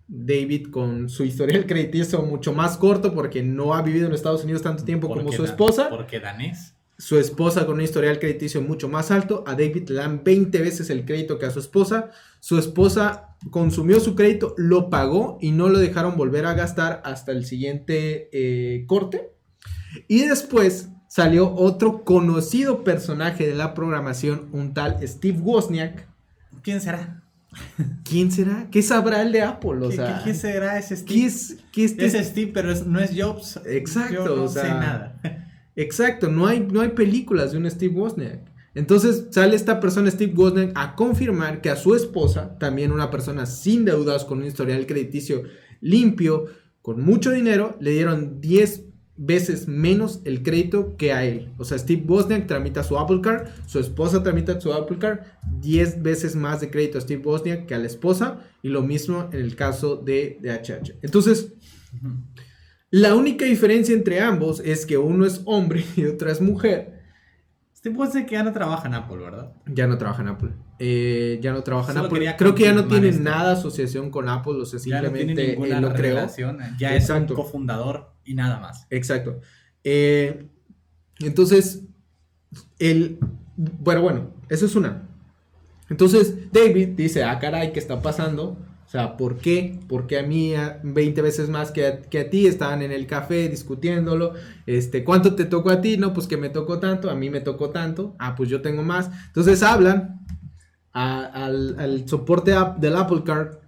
David 0.07 0.71
con 0.71 1.09
su 1.09 1.25
historial 1.25 1.67
crediticio 1.69 2.23
mucho 2.23 2.53
más 2.53 2.77
corto 2.77 3.15
porque 3.15 3.43
no 3.43 3.75
ha 3.75 3.83
vivido 3.83 4.07
en 4.07 4.13
Estados 4.13 4.45
Unidos 4.45 4.63
tanto 4.63 4.85
tiempo 4.85 5.09
como 5.09 5.33
su 5.33 5.45
esposa. 5.45 5.89
Porque 5.89 6.21
danés. 6.21 6.75
Su 6.97 7.19
esposa 7.19 7.67
con 7.67 7.77
un 7.77 7.81
historial 7.81 8.21
crediticio 8.21 8.63
mucho 8.63 8.89
más 8.89 9.11
alto. 9.11 9.43
A 9.47 9.53
David 9.53 9.89
le 9.89 9.97
dan 9.97 10.23
20 10.23 10.61
veces 10.61 10.91
el 10.91 11.05
crédito 11.05 11.39
que 11.39 11.47
a 11.47 11.51
su 11.51 11.59
esposa. 11.59 12.11
Su 12.39 12.57
esposa 12.57 13.37
consumió 13.51 13.99
su 13.99 14.15
crédito, 14.15 14.55
lo 14.57 14.91
pagó 14.91 15.39
y 15.41 15.51
no 15.51 15.69
lo 15.69 15.79
dejaron 15.79 16.17
volver 16.17 16.47
a 16.47 16.55
gastar 16.55 17.03
hasta 17.05 17.33
el 17.33 17.47
siguiente 17.47 18.29
eh, 18.33 18.85
corte. 18.87 19.33
Y 20.07 20.21
después 20.21 20.91
salió 21.09 21.53
otro 21.53 22.05
conocido 22.05 22.85
personaje 22.85 23.47
de 23.47 23.55
la 23.55 23.75
programación, 23.75 24.49
un 24.53 24.73
tal 24.73 24.97
Steve 25.07 25.39
Wozniak. 25.41 26.07
¿Quién 26.63 26.81
será? 26.81 27.24
¿Quién 28.05 28.31
será? 28.31 28.69
¿Qué 28.71 28.83
sabrá 28.83 29.23
el 29.23 29.33
de 29.33 29.43
Apple? 29.43 29.87
O 29.87 29.91
¿Qué, 30.25 30.35
será 30.35 30.79
ese 30.79 30.97
Steve? 30.97 31.21
¿Qué 31.21 31.27
es, 31.27 31.57
qué 31.73 32.07
es, 32.07 32.27
Steve, 32.27 32.51
pero 32.53 32.75
no 32.87 33.01
es 33.01 33.11
Jobs. 33.17 33.61
Exacto. 33.67 34.25
Yo 34.25 34.37
no 34.37 34.49
sé 34.49 34.63
nada. 34.63 35.21
Exacto, 35.77 36.29
no 36.29 36.47
hay, 36.47 36.61
no 36.61 36.81
hay 36.81 36.91
películas 36.91 37.53
de 37.53 37.59
un 37.59 37.71
Steve 37.71 37.95
Wozniak. 37.95 38.41
Entonces 38.75 39.29
sale 39.31 39.57
esta 39.57 39.81
persona, 39.81 40.11
Steve 40.11 40.33
Wozniak, 40.35 40.73
a 40.75 40.95
confirmar 40.95 41.61
que 41.61 41.71
a 41.71 41.77
su 41.77 41.95
esposa, 41.95 42.59
también 42.59 42.93
una 42.93 43.11
persona 43.11 43.47
sin 43.47 43.85
deudas, 43.85 44.25
con 44.25 44.39
un 44.39 44.47
historial 44.47 44.87
crediticio 44.87 45.43
limpio, 45.81 46.47
con 46.83 47.03
mucho 47.03 47.31
dinero, 47.31 47.77
le 47.81 47.93
dieron 47.93 48.41
10 48.41 48.94
veces 49.17 49.69
menos 49.69 50.21
el 50.25 50.43
crédito 50.43 50.97
que 50.97 51.13
a 51.13 51.25
él. 51.25 51.53
O 51.59 51.65
sea, 51.65 51.79
Steve 51.79 52.03
Wozniak 52.07 52.47
tramita 52.47 52.83
su 52.83 52.99
Apple 52.99 53.21
Card, 53.21 53.49
su 53.67 53.79
esposa 53.79 54.23
tramita 54.23 54.61
su 54.61 54.73
Apple 54.73 54.99
Card, 54.99 55.21
10 55.61 56.03
veces 56.03 56.35
más 56.35 56.61
de 56.61 56.71
crédito 56.71 56.99
a 56.99 57.01
Steve 57.01 57.23
Wozniak 57.25 57.67
que 57.67 57.75
a 57.75 57.79
la 57.79 57.87
esposa, 57.87 58.41
y 58.63 58.69
lo 58.69 58.83
mismo 58.83 59.29
en 59.33 59.41
el 59.41 59.55
caso 59.55 59.97
de 59.97 60.39
DHH. 60.43 60.99
Entonces, 61.03 61.53
la 62.91 63.15
única 63.15 63.45
diferencia 63.45 63.95
entre 63.95 64.21
ambos 64.21 64.61
es 64.61 64.85
que 64.85 64.99
uno 64.99 65.25
es 65.27 65.43
hombre 65.45 65.85
y 65.97 66.07
otro 66.07 66.31
es 66.31 66.41
mujer. 66.41 66.95
Steve 67.77 67.97
Wozniak 67.97 68.31
ya 68.31 68.43
no 68.43 68.53
trabaja 68.53 68.89
en 68.89 68.95
Apple, 68.95 69.19
¿verdad? 69.19 69.53
Ya 69.67 69.87
no 69.87 69.97
trabaja 69.99 70.23
en 70.23 70.29
Apple. 70.29 70.51
Eh, 70.81 71.39
ya 71.41 71.53
no 71.53 71.63
trabaja 71.63 71.93
en 71.93 71.99
Apple. 71.99 72.35
Creo 72.37 72.55
que 72.55 72.65
ya 72.65 72.73
no 72.73 72.87
tiene 72.87 73.13
nada 73.13 73.53
asociación 73.53 74.11
con 74.11 74.29
Apple, 74.29 74.55
o 74.55 74.65
sea, 74.65 74.81
simplemente 74.81 75.57
ya 75.69 75.81
no 75.81 75.93
tiene 75.93 76.15
lo 76.41 76.79
Ya 76.79 76.97
es 76.97 77.09
un 77.11 77.27
cofundador 77.27 78.14
y 78.25 78.35
nada 78.35 78.59
más. 78.59 78.87
Exacto. 78.91 79.41
Eh, 79.83 80.49
entonces, 81.21 81.83
el. 82.79 83.19
Bueno, 83.57 84.03
bueno, 84.03 84.31
eso 84.49 84.67
es 84.67 84.75
una. 84.75 85.09
Entonces, 85.89 86.53
David 86.53 86.91
dice: 86.91 87.25
Ah, 87.25 87.39
caray, 87.39 87.73
¿qué 87.73 87.79
está 87.79 88.01
pasando? 88.03 88.59
O 88.87 88.91
sea, 88.91 89.17
¿por 89.17 89.39
qué? 89.39 89.79
Porque 89.89 90.19
a 90.19 90.23
mí 90.23 90.53
20 90.83 91.23
veces 91.23 91.49
más 91.49 91.73
que 91.73 91.87
a, 91.87 92.01
que 92.03 92.21
a, 92.21 92.31
ti 92.31 92.47
estaban 92.47 92.83
en 92.83 92.93
el 92.93 93.07
café 93.07 93.49
discutiéndolo. 93.49 94.35
Este, 94.67 95.03
¿cuánto 95.05 95.35
te 95.35 95.47
tocó 95.47 95.71
a 95.71 95.81
ti? 95.81 95.97
No, 95.97 96.13
pues 96.13 96.27
que 96.27 96.37
me 96.37 96.51
tocó 96.51 96.79
tanto, 96.79 97.11
a 97.11 97.15
mí 97.15 97.31
me 97.31 97.41
tocó 97.41 97.71
tanto. 97.71 98.15
Ah, 98.19 98.35
pues 98.37 98.49
yo 98.49 98.63
tengo 98.63 98.83
más. 98.83 99.11
Entonces 99.27 99.63
hablan 99.63 100.21
al, 100.93 101.77
al, 101.79 102.09
soporte 102.09 102.55
del 102.79 102.97
Apple 102.97 103.23
Card 103.25 103.64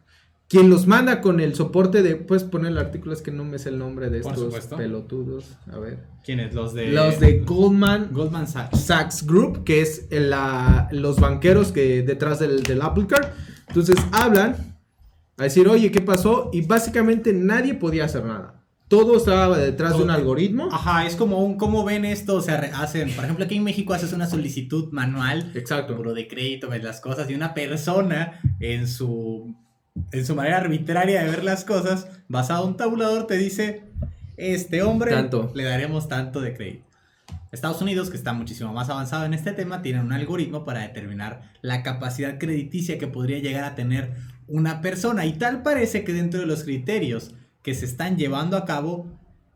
quien 0.48 0.70
los 0.70 0.86
manda 0.86 1.20
con 1.20 1.40
el 1.40 1.54
soporte 1.54 2.02
de. 2.02 2.16
Puedes 2.16 2.44
poner 2.44 2.72
el 2.72 2.78
artículo, 2.78 3.12
es 3.12 3.22
que 3.22 3.32
no 3.32 3.44
me 3.44 3.58
sé 3.58 3.70
el 3.70 3.78
nombre 3.78 4.10
de 4.10 4.20
estos 4.20 4.66
pelotudos. 4.66 5.56
A 5.72 5.78
ver. 5.78 6.04
¿Quiénes? 6.24 6.54
Los 6.54 6.72
de. 6.74 6.88
Los 6.88 7.18
de 7.18 7.40
Goldman. 7.40 8.10
Goldman 8.12 8.46
Sachs. 8.46 8.80
Sachs 8.80 9.26
Group, 9.26 9.64
que 9.64 9.80
es 9.80 10.06
la, 10.10 10.88
los 10.92 11.18
banqueros 11.18 11.72
que 11.72 12.02
detrás 12.02 12.38
del, 12.38 12.62
del 12.62 12.80
Apple 12.82 13.06
Card. 13.08 13.28
Entonces 13.68 13.96
hablan 14.12 14.76
a 15.36 15.42
decir, 15.42 15.68
oye, 15.68 15.90
¿qué 15.90 16.00
pasó? 16.00 16.50
Y 16.52 16.62
básicamente 16.62 17.32
nadie 17.32 17.74
podía 17.74 18.04
hacer 18.04 18.24
nada. 18.24 18.62
Todo 18.88 19.16
estaba 19.16 19.58
detrás 19.58 19.98
de 19.98 20.04
un 20.04 20.10
algoritmo. 20.10 20.68
Ajá, 20.70 21.06
es 21.06 21.16
como 21.16 21.44
un, 21.44 21.56
¿cómo 21.56 21.84
ven 21.84 22.04
esto? 22.04 22.36
O 22.36 22.40
sea, 22.40 22.60
hacen, 22.76 23.10
por 23.10 23.24
ejemplo, 23.24 23.44
aquí 23.44 23.56
en 23.56 23.64
México 23.64 23.92
haces 23.92 24.12
una 24.12 24.28
solicitud 24.28 24.92
manual. 24.92 25.50
Exacto. 25.56 25.96
Puro 25.96 26.14
de 26.14 26.28
crédito, 26.28 26.68
ves 26.68 26.84
las 26.84 27.00
cosas, 27.00 27.28
y 27.28 27.34
una 27.34 27.52
persona 27.52 28.40
en 28.60 28.86
su 28.86 29.56
en 30.12 30.26
su 30.26 30.34
manera 30.34 30.58
arbitraria 30.58 31.22
de 31.22 31.30
ver 31.30 31.44
las 31.44 31.64
cosas, 31.64 32.08
basado 32.28 32.64
en 32.64 32.70
un 32.70 32.76
tabulador, 32.76 33.26
te 33.26 33.36
dice, 33.36 33.82
este 34.36 34.82
hombre 34.82 35.14
le 35.54 35.64
daremos 35.64 36.08
tanto 36.08 36.40
de 36.40 36.54
crédito. 36.54 36.86
Estados 37.52 37.80
Unidos, 37.80 38.10
que 38.10 38.16
está 38.16 38.32
muchísimo 38.32 38.72
más 38.72 38.90
avanzado 38.90 39.24
en 39.24 39.32
este 39.32 39.52
tema, 39.52 39.80
tiene 39.80 40.00
un 40.00 40.12
algoritmo 40.12 40.64
para 40.64 40.80
determinar 40.80 41.52
la 41.62 41.82
capacidad 41.82 42.38
crediticia 42.38 42.98
que 42.98 43.06
podría 43.06 43.38
llegar 43.38 43.64
a 43.64 43.74
tener 43.74 44.14
una 44.46 44.80
persona. 44.80 45.24
Y 45.26 45.34
tal 45.34 45.62
parece 45.62 46.04
que 46.04 46.12
dentro 46.12 46.40
de 46.40 46.46
los 46.46 46.64
criterios 46.64 47.34
que 47.62 47.74
se 47.74 47.86
están 47.86 48.16
llevando 48.16 48.56
a 48.56 48.64
cabo 48.64 49.06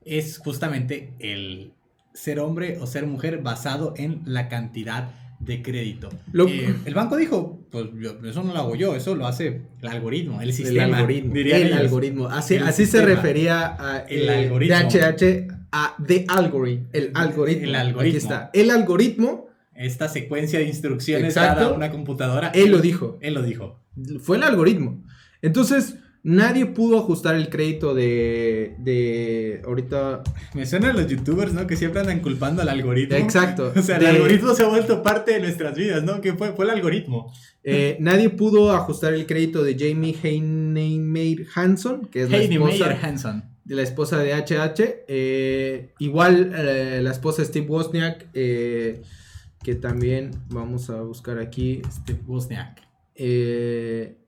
es 0.04 0.38
justamente 0.38 1.12
el 1.18 1.74
ser 2.14 2.40
hombre 2.40 2.78
o 2.80 2.86
ser 2.86 3.06
mujer 3.06 3.42
basado 3.42 3.94
en 3.96 4.22
la 4.24 4.48
cantidad 4.48 5.10
de 5.40 5.62
crédito. 5.62 6.10
Eh, 6.34 6.74
el 6.84 6.94
banco 6.94 7.16
dijo, 7.16 7.66
pues 7.70 7.86
eso 8.24 8.44
no 8.44 8.52
lo 8.52 8.58
hago 8.60 8.76
yo, 8.76 8.94
eso 8.94 9.14
lo 9.14 9.26
hace 9.26 9.62
el 9.80 9.88
algoritmo, 9.88 10.40
el 10.40 10.52
sistema. 10.52 10.84
El 10.84 10.94
algoritmo. 10.94 11.34
el 11.34 11.72
algoritmo. 11.72 12.28
Así, 12.28 12.56
así 12.56 12.86
se 12.86 13.02
refería 13.04 13.76
a 13.78 14.00
el 14.00 14.28
eh, 14.28 14.44
algoritmo. 14.44 14.76
DHH 14.76 15.48
a 15.72 15.96
the 16.06 16.26
algorithm. 16.28 16.84
El 16.92 17.10
algoritmo. 17.14 17.64
El 17.64 17.74
algoritmo. 17.74 18.00
Aquí 18.00 18.16
está. 18.16 18.50
El 18.52 18.70
algoritmo. 18.70 19.48
Esta 19.74 20.08
secuencia 20.08 20.58
de 20.58 20.66
instrucciones 20.66 21.34
Exacto, 21.34 21.74
una 21.74 21.90
computadora. 21.90 22.48
Él 22.48 22.70
lo 22.70 22.80
dijo. 22.80 23.18
Él 23.22 23.32
lo 23.32 23.42
dijo. 23.42 23.80
Fue 24.20 24.36
el 24.36 24.42
algoritmo. 24.42 25.02
Entonces, 25.40 25.96
Nadie 26.22 26.66
pudo 26.66 26.98
ajustar 26.98 27.34
el 27.34 27.48
crédito 27.48 27.94
de, 27.94 28.74
de 28.78 29.62
ahorita... 29.64 30.22
Me 30.54 30.66
suenan 30.66 30.94
los 30.94 31.06
youtubers, 31.06 31.54
¿no? 31.54 31.66
Que 31.66 31.76
siempre 31.76 32.00
andan 32.00 32.20
culpando 32.20 32.60
al 32.60 32.68
algoritmo. 32.68 33.16
Exacto. 33.16 33.72
O 33.80 33.82
sea, 33.82 33.96
el 33.96 34.06
algoritmo 34.06 34.54
se 34.54 34.64
ha 34.64 34.68
vuelto 34.68 35.02
parte 35.02 35.32
de 35.32 35.40
nuestras 35.40 35.74
vidas, 35.74 36.02
¿no? 36.02 36.20
Que 36.20 36.34
fue, 36.34 36.52
fue 36.52 36.66
el 36.66 36.72
algoritmo. 36.72 37.32
Eh, 37.64 37.96
nadie 38.00 38.28
pudo 38.28 38.72
ajustar 38.72 39.14
el 39.14 39.26
crédito 39.26 39.62
de 39.62 39.76
Jamie 39.78 40.14
Heinemeyer 40.22 41.46
Hanson, 41.54 42.06
que 42.06 42.22
es 42.24 42.30
la 42.30 42.38
esposa, 42.38 42.98
Hanson. 43.02 43.44
De 43.64 43.74
la 43.74 43.82
esposa 43.82 44.18
de 44.18 44.34
HH. 44.34 45.04
Eh, 45.08 45.94
igual 45.98 46.52
eh, 46.54 47.00
la 47.02 47.12
esposa 47.12 47.42
de 47.42 47.48
Steve 47.48 47.66
Wozniak, 47.66 48.30
que 48.32 49.74
también 49.80 50.32
vamos 50.50 50.90
a 50.90 51.00
buscar 51.00 51.38
aquí. 51.38 51.80
Steve 51.90 52.20
Wozniak. 52.26 52.90
Eh, 53.22 54.19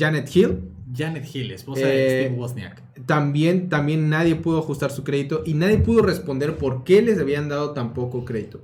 Janet 0.00 0.34
Hill. 0.34 0.60
Janet 0.96 1.24
Hill, 1.32 1.52
esposa 1.52 1.86
de 1.86 2.06
eh, 2.06 2.24
Steve 2.24 2.40
Wozniak. 2.40 2.82
También, 3.06 3.68
también 3.68 4.08
nadie 4.08 4.34
pudo 4.34 4.58
ajustar 4.58 4.90
su 4.90 5.04
crédito 5.04 5.42
y 5.44 5.54
nadie 5.54 5.78
pudo 5.78 6.02
responder 6.02 6.56
por 6.56 6.84
qué 6.84 7.02
les 7.02 7.18
habían 7.18 7.48
dado 7.50 7.72
tan 7.72 7.92
poco 7.92 8.24
crédito. 8.24 8.62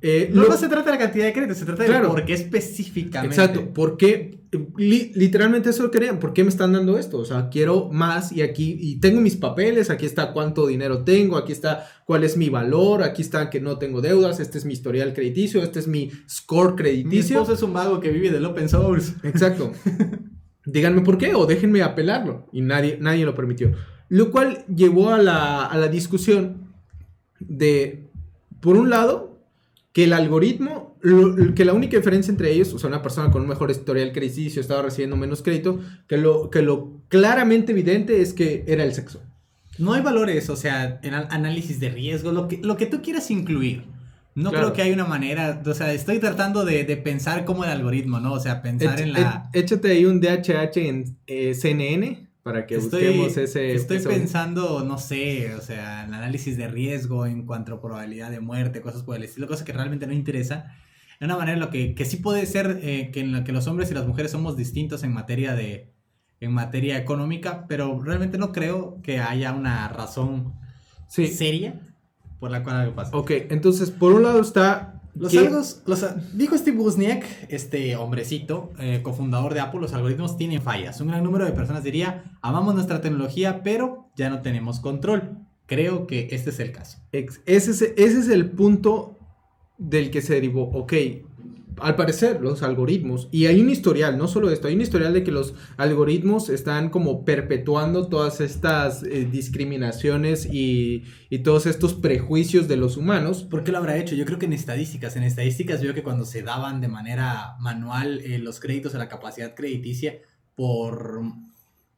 Eh, 0.00 0.30
no, 0.32 0.44
se 0.56 0.68
trata 0.68 0.84
de 0.84 0.92
la 0.92 0.98
cantidad 0.98 1.24
de 1.24 1.32
crédito, 1.32 1.54
se 1.54 1.64
trata 1.64 1.82
de 1.82 2.06
por 2.06 2.24
qué 2.24 2.34
específicamente. 2.34 3.34
Exacto, 3.34 3.74
¿por 3.74 3.96
qué? 3.96 4.36
literalmente 4.78 5.68
eso 5.68 5.82
lo 5.82 5.90
querían, 5.90 6.18
¿por 6.18 6.32
qué 6.32 6.42
me 6.42 6.48
están 6.48 6.72
dando 6.72 6.96
esto? 6.98 7.18
O 7.18 7.24
sea, 7.24 7.48
quiero 7.50 7.90
más 7.90 8.32
y 8.32 8.42
aquí, 8.42 8.78
y 8.80 9.00
tengo 9.00 9.20
mis 9.20 9.36
papeles, 9.36 9.90
aquí 9.90 10.06
está 10.06 10.32
cuánto 10.32 10.66
dinero 10.66 11.04
tengo, 11.04 11.36
aquí 11.36 11.52
está 11.52 11.86
cuál 12.06 12.24
es 12.24 12.36
mi 12.36 12.48
valor, 12.48 13.02
aquí 13.02 13.20
está 13.20 13.50
que 13.50 13.60
no 13.60 13.78
tengo 13.78 14.00
deudas, 14.00 14.40
este 14.40 14.56
es 14.56 14.64
mi 14.64 14.72
historial 14.72 15.12
crediticio, 15.12 15.62
este 15.62 15.80
es 15.80 15.88
mi 15.88 16.10
score 16.30 16.74
crediticio. 16.74 17.44
Mi 17.44 17.52
es 17.52 17.62
un 17.62 17.72
vago 17.72 18.00
que 18.00 18.10
vive 18.10 18.30
del 18.30 18.44
open 18.46 18.68
source. 18.68 19.14
Exacto. 19.24 19.72
Díganme 20.66 21.00
por 21.00 21.16
qué 21.16 21.34
o 21.34 21.46
déjenme 21.46 21.82
apelarlo. 21.82 22.46
Y 22.52 22.60
nadie, 22.60 22.98
nadie 23.00 23.24
lo 23.24 23.34
permitió. 23.34 23.72
Lo 24.08 24.30
cual 24.30 24.64
llevó 24.66 25.10
a 25.10 25.18
la, 25.18 25.64
a 25.64 25.76
la 25.78 25.88
discusión 25.88 26.74
de, 27.40 28.08
por 28.60 28.76
un 28.76 28.90
lado, 28.90 29.40
que 29.96 30.04
el 30.04 30.12
algoritmo, 30.12 30.98
que 31.54 31.64
la 31.64 31.72
única 31.72 31.96
diferencia 31.96 32.30
entre 32.30 32.52
ellos, 32.52 32.70
o 32.74 32.78
sea, 32.78 32.88
una 32.88 33.00
persona 33.00 33.30
con 33.30 33.40
un 33.40 33.48
mejor 33.48 33.70
historial 33.70 34.12
crediticio 34.12 34.60
estaba 34.60 34.82
recibiendo 34.82 35.16
menos 35.16 35.40
crédito, 35.40 35.80
que 36.06 36.18
lo, 36.18 36.50
que 36.50 36.60
lo 36.60 37.00
claramente 37.08 37.72
evidente 37.72 38.20
es 38.20 38.34
que 38.34 38.62
era 38.66 38.84
el 38.84 38.92
sexo. 38.92 39.22
No 39.78 39.94
hay 39.94 40.02
valores, 40.02 40.50
o 40.50 40.56
sea, 40.56 41.00
en 41.02 41.14
análisis 41.14 41.80
de 41.80 41.88
riesgo, 41.88 42.30
lo 42.30 42.46
que, 42.46 42.58
lo 42.58 42.76
que 42.76 42.84
tú 42.84 43.00
quieras 43.00 43.30
incluir. 43.30 43.84
No 44.36 44.52
creo 44.52 44.74
que 44.74 44.82
hay 44.82 44.92
una 44.92 45.06
manera, 45.06 45.62
o 45.64 45.72
sea, 45.72 45.94
estoy 45.94 46.18
tratando 46.18 46.66
de, 46.66 46.84
pensar 46.98 47.46
como 47.46 47.64
el 47.64 47.70
algoritmo, 47.70 48.20
¿no? 48.20 48.34
O 48.34 48.40
sea, 48.40 48.60
pensar 48.60 49.00
en 49.00 49.14
la... 49.14 49.48
Échate 49.54 49.90
ahí 49.90 50.04
un 50.04 50.20
DHH 50.20 50.76
en 50.76 51.16
eh, 51.26 51.54
CNN 51.54 52.28
para 52.42 52.66
que 52.66 52.76
busquemos 52.76 53.34
ese... 53.38 53.72
Estoy 53.72 53.98
pensando, 54.00 54.84
no 54.84 54.98
sé, 54.98 55.54
o 55.54 55.62
sea, 55.62 56.04
en 56.04 56.12
análisis 56.12 56.58
de 56.58 56.68
riesgo 56.68 57.24
en 57.24 57.46
cuanto 57.46 57.74
a 57.74 57.80
probabilidad 57.80 58.30
de 58.30 58.40
muerte, 58.40 58.82
cosas 58.82 59.02
por 59.02 59.16
el 59.16 59.22
estilo, 59.22 59.48
cosas 59.48 59.64
que 59.64 59.72
realmente 59.72 60.06
no 60.06 60.12
interesa. 60.12 60.70
De 61.18 61.24
una 61.24 61.38
manera 61.38 61.54
en 61.54 61.60
lo 61.60 61.70
que, 61.70 61.94
que 61.94 62.04
sí 62.04 62.18
puede 62.18 62.44
ser 62.44 62.80
eh, 62.82 63.10
que, 63.12 63.20
en 63.20 63.32
lo 63.32 63.42
que 63.42 63.52
los 63.52 63.66
hombres 63.66 63.90
y 63.90 63.94
las 63.94 64.06
mujeres 64.06 64.32
somos 64.32 64.54
distintos 64.54 65.02
en 65.02 65.14
materia 65.14 65.54
de... 65.54 65.94
en 66.40 66.52
materia 66.52 66.98
económica, 66.98 67.64
pero 67.68 68.02
realmente 68.02 68.36
no 68.36 68.52
creo 68.52 69.00
que 69.02 69.18
haya 69.18 69.54
una 69.54 69.88
razón 69.88 70.52
seria 71.08 71.80
por 72.38 72.50
la 72.50 72.62
cual 72.62 72.76
algo 72.76 72.94
pasa. 72.94 73.16
Ok, 73.16 73.30
entonces 73.50 73.90
por 73.90 74.12
un 74.12 74.22
lado 74.22 74.40
está... 74.40 74.92
Los 75.14 75.34
algos, 75.34 75.82
los, 75.86 76.04
dijo 76.36 76.58
Steve 76.58 76.76
Wozniak, 76.76 77.24
este 77.48 77.96
hombrecito, 77.96 78.72
eh, 78.78 79.00
cofundador 79.02 79.54
de 79.54 79.60
Apple, 79.60 79.80
los 79.80 79.94
algoritmos 79.94 80.36
tienen 80.36 80.60
fallas. 80.60 81.00
Un 81.00 81.08
gran 81.08 81.24
número 81.24 81.46
de 81.46 81.52
personas 81.52 81.82
diría, 81.82 82.36
amamos 82.42 82.74
nuestra 82.74 83.00
tecnología, 83.00 83.62
pero 83.62 84.10
ya 84.14 84.28
no 84.28 84.42
tenemos 84.42 84.78
control. 84.78 85.38
Creo 85.64 86.06
que 86.06 86.28
este 86.32 86.50
es 86.50 86.60
el 86.60 86.70
caso. 86.70 86.98
Ese 87.12 87.40
es, 87.46 87.80
ese 87.80 87.96
es 87.96 88.28
el 88.28 88.50
punto 88.50 89.16
del 89.78 90.10
que 90.10 90.20
se 90.20 90.34
derivó. 90.34 90.64
Ok, 90.72 90.92
al 91.80 91.96
parecer, 91.96 92.40
los 92.40 92.62
algoritmos, 92.62 93.28
y 93.30 93.46
hay 93.46 93.60
un 93.60 93.68
historial, 93.68 94.16
no 94.16 94.28
solo 94.28 94.50
esto, 94.50 94.68
hay 94.68 94.74
un 94.74 94.80
historial 94.80 95.12
de 95.12 95.22
que 95.22 95.30
los 95.30 95.54
algoritmos 95.76 96.48
están 96.48 96.88
como 96.88 97.24
perpetuando 97.24 98.08
todas 98.08 98.40
estas 98.40 99.02
eh, 99.02 99.28
discriminaciones 99.30 100.48
y, 100.50 101.04
todos 101.44 101.66
estos 101.66 101.94
prejuicios 101.94 102.66
de 102.66 102.76
los 102.76 102.96
humanos. 102.96 103.42
¿Por 103.44 103.62
qué 103.62 103.70
lo 103.70 103.78
habrá 103.78 103.98
hecho? 103.98 104.14
Yo 104.14 104.24
creo 104.24 104.38
que 104.38 104.46
en 104.46 104.54
estadísticas, 104.54 105.16
en 105.16 105.22
estadísticas 105.22 105.82
veo 105.82 105.92
que 105.92 106.02
cuando 106.02 106.24
se 106.24 106.42
daban 106.42 106.80
de 106.80 106.88
manera 106.88 107.56
manual 107.60 108.20
eh, 108.20 108.38
los 108.38 108.58
créditos 108.58 108.94
a 108.94 108.98
la 108.98 109.08
capacidad 109.08 109.54
crediticia 109.54 110.14
por, 110.54 111.20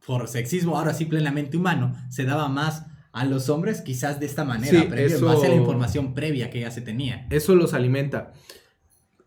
por 0.04 0.26
sexismo, 0.26 0.76
ahora 0.76 0.92
sí 0.92 1.04
plenamente 1.04 1.56
humano, 1.56 1.94
se 2.10 2.24
daba 2.24 2.48
más 2.48 2.86
a 3.12 3.24
los 3.24 3.48
hombres 3.48 3.80
quizás 3.80 4.18
de 4.20 4.26
esta 4.26 4.44
manera, 4.44 4.82
en 4.82 5.24
base 5.24 5.46
a 5.46 5.50
la 5.50 5.54
información 5.54 6.14
previa 6.14 6.50
que 6.50 6.60
ya 6.60 6.70
se 6.70 6.80
tenía. 6.80 7.26
Eso 7.30 7.54
los 7.54 7.74
alimenta 7.74 8.32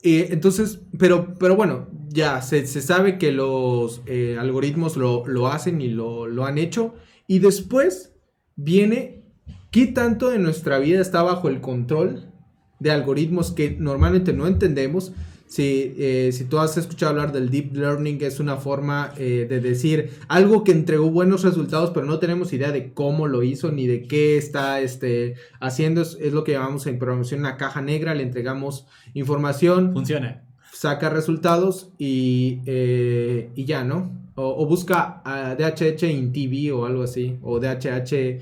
entonces, 0.04 0.82
pero, 0.97 1.36
pero 1.39 1.56
bueno, 1.56 1.88
ya 2.10 2.41
se, 2.41 2.66
sabe 2.66 3.18
que 3.18 3.32
los 3.32 4.02
eh, 4.06 4.38
algoritmos 4.39 4.97
lo, 4.97 5.47
hacen 5.47 5.82
y 5.82 5.89
lo, 5.89 6.28
lo, 6.28 6.45
han 6.45 6.58
hecho. 6.58 6.93
Y 7.28 7.39
después 7.39 8.14
viene 8.56 9.24
qué 9.72 9.88
tanto 9.88 10.30
de 10.30 10.39
nuestra 10.39 10.80
vida 10.80 11.02
está 11.02 11.24
bajo 11.24 11.47
el 11.47 11.62
control 11.62 12.32
de 12.80 12.91
algoritmos 12.91 13.52
que 13.52 13.78
normalmente 13.80 14.34
no 14.34 14.47
entendemos 14.47 15.14
si, 15.52 15.93
eh, 15.97 16.30
si 16.32 16.45
tú 16.45 16.60
has 16.60 16.78
escuchado 16.78 17.10
hablar 17.10 17.34
del 17.34 17.49
deep 17.49 17.76
learning, 17.76 18.20
es 18.22 18.39
una 18.39 18.56
forma 18.56 19.12
eh, 19.18 19.45
de 19.49 19.60
decir 19.60 20.12
algo 20.30 20.64
que 20.64 20.72
entregó 20.72 21.12
buenos 21.12 21.43
resultados, 21.43 21.89
pero 21.89 22.06
no 22.06 22.20
tenemos 22.20 22.54
idea 22.54 22.72
de 22.72 22.93
cómo 22.93 23.28
lo 23.28 23.43
hizo 23.43 23.70
ni 23.70 23.86
de 23.86 24.04
qué 24.04 24.38
está 24.38 24.80
este, 24.80 25.36
haciendo. 25.60 26.04
Es, 26.04 26.18
lo 26.32 26.45
que 26.45 26.54
llamamos 26.54 26.88
en 26.88 26.97
programación 26.97 27.41
una 27.41 27.58
caja 27.58 27.82
negra, 27.82 28.16
le 28.16 28.24
entregamos 28.24 28.88
información. 29.14 29.91
Funciona. 29.91 30.45
Saca 30.72 31.10
resultados 31.10 31.91
y, 31.97 32.62
eh, 32.66 33.49
y 33.54 33.66
ya, 33.66 33.84
¿no? 33.84 34.32
O, 34.36 34.66
busca 34.66 35.22
DHH 35.26 36.04
in 36.10 36.32
TV 36.32 36.72
o 36.72 36.86
algo 36.86 37.04
así, 37.04 37.38
o 37.41 37.60
DHH 37.60 38.39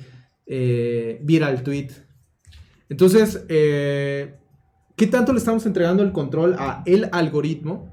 viral 1.21 1.63
tweet. 1.63 1.89
Entonces, 2.87 3.43
¿Qué 4.99 5.07
tanto 5.07 5.31
le 5.31 5.39
estamos 5.39 5.65
entregando 5.65 6.03
el 6.03 6.11
control 6.11 6.57
a 6.59 6.83
el 6.85 7.07
algoritmo 7.13 7.89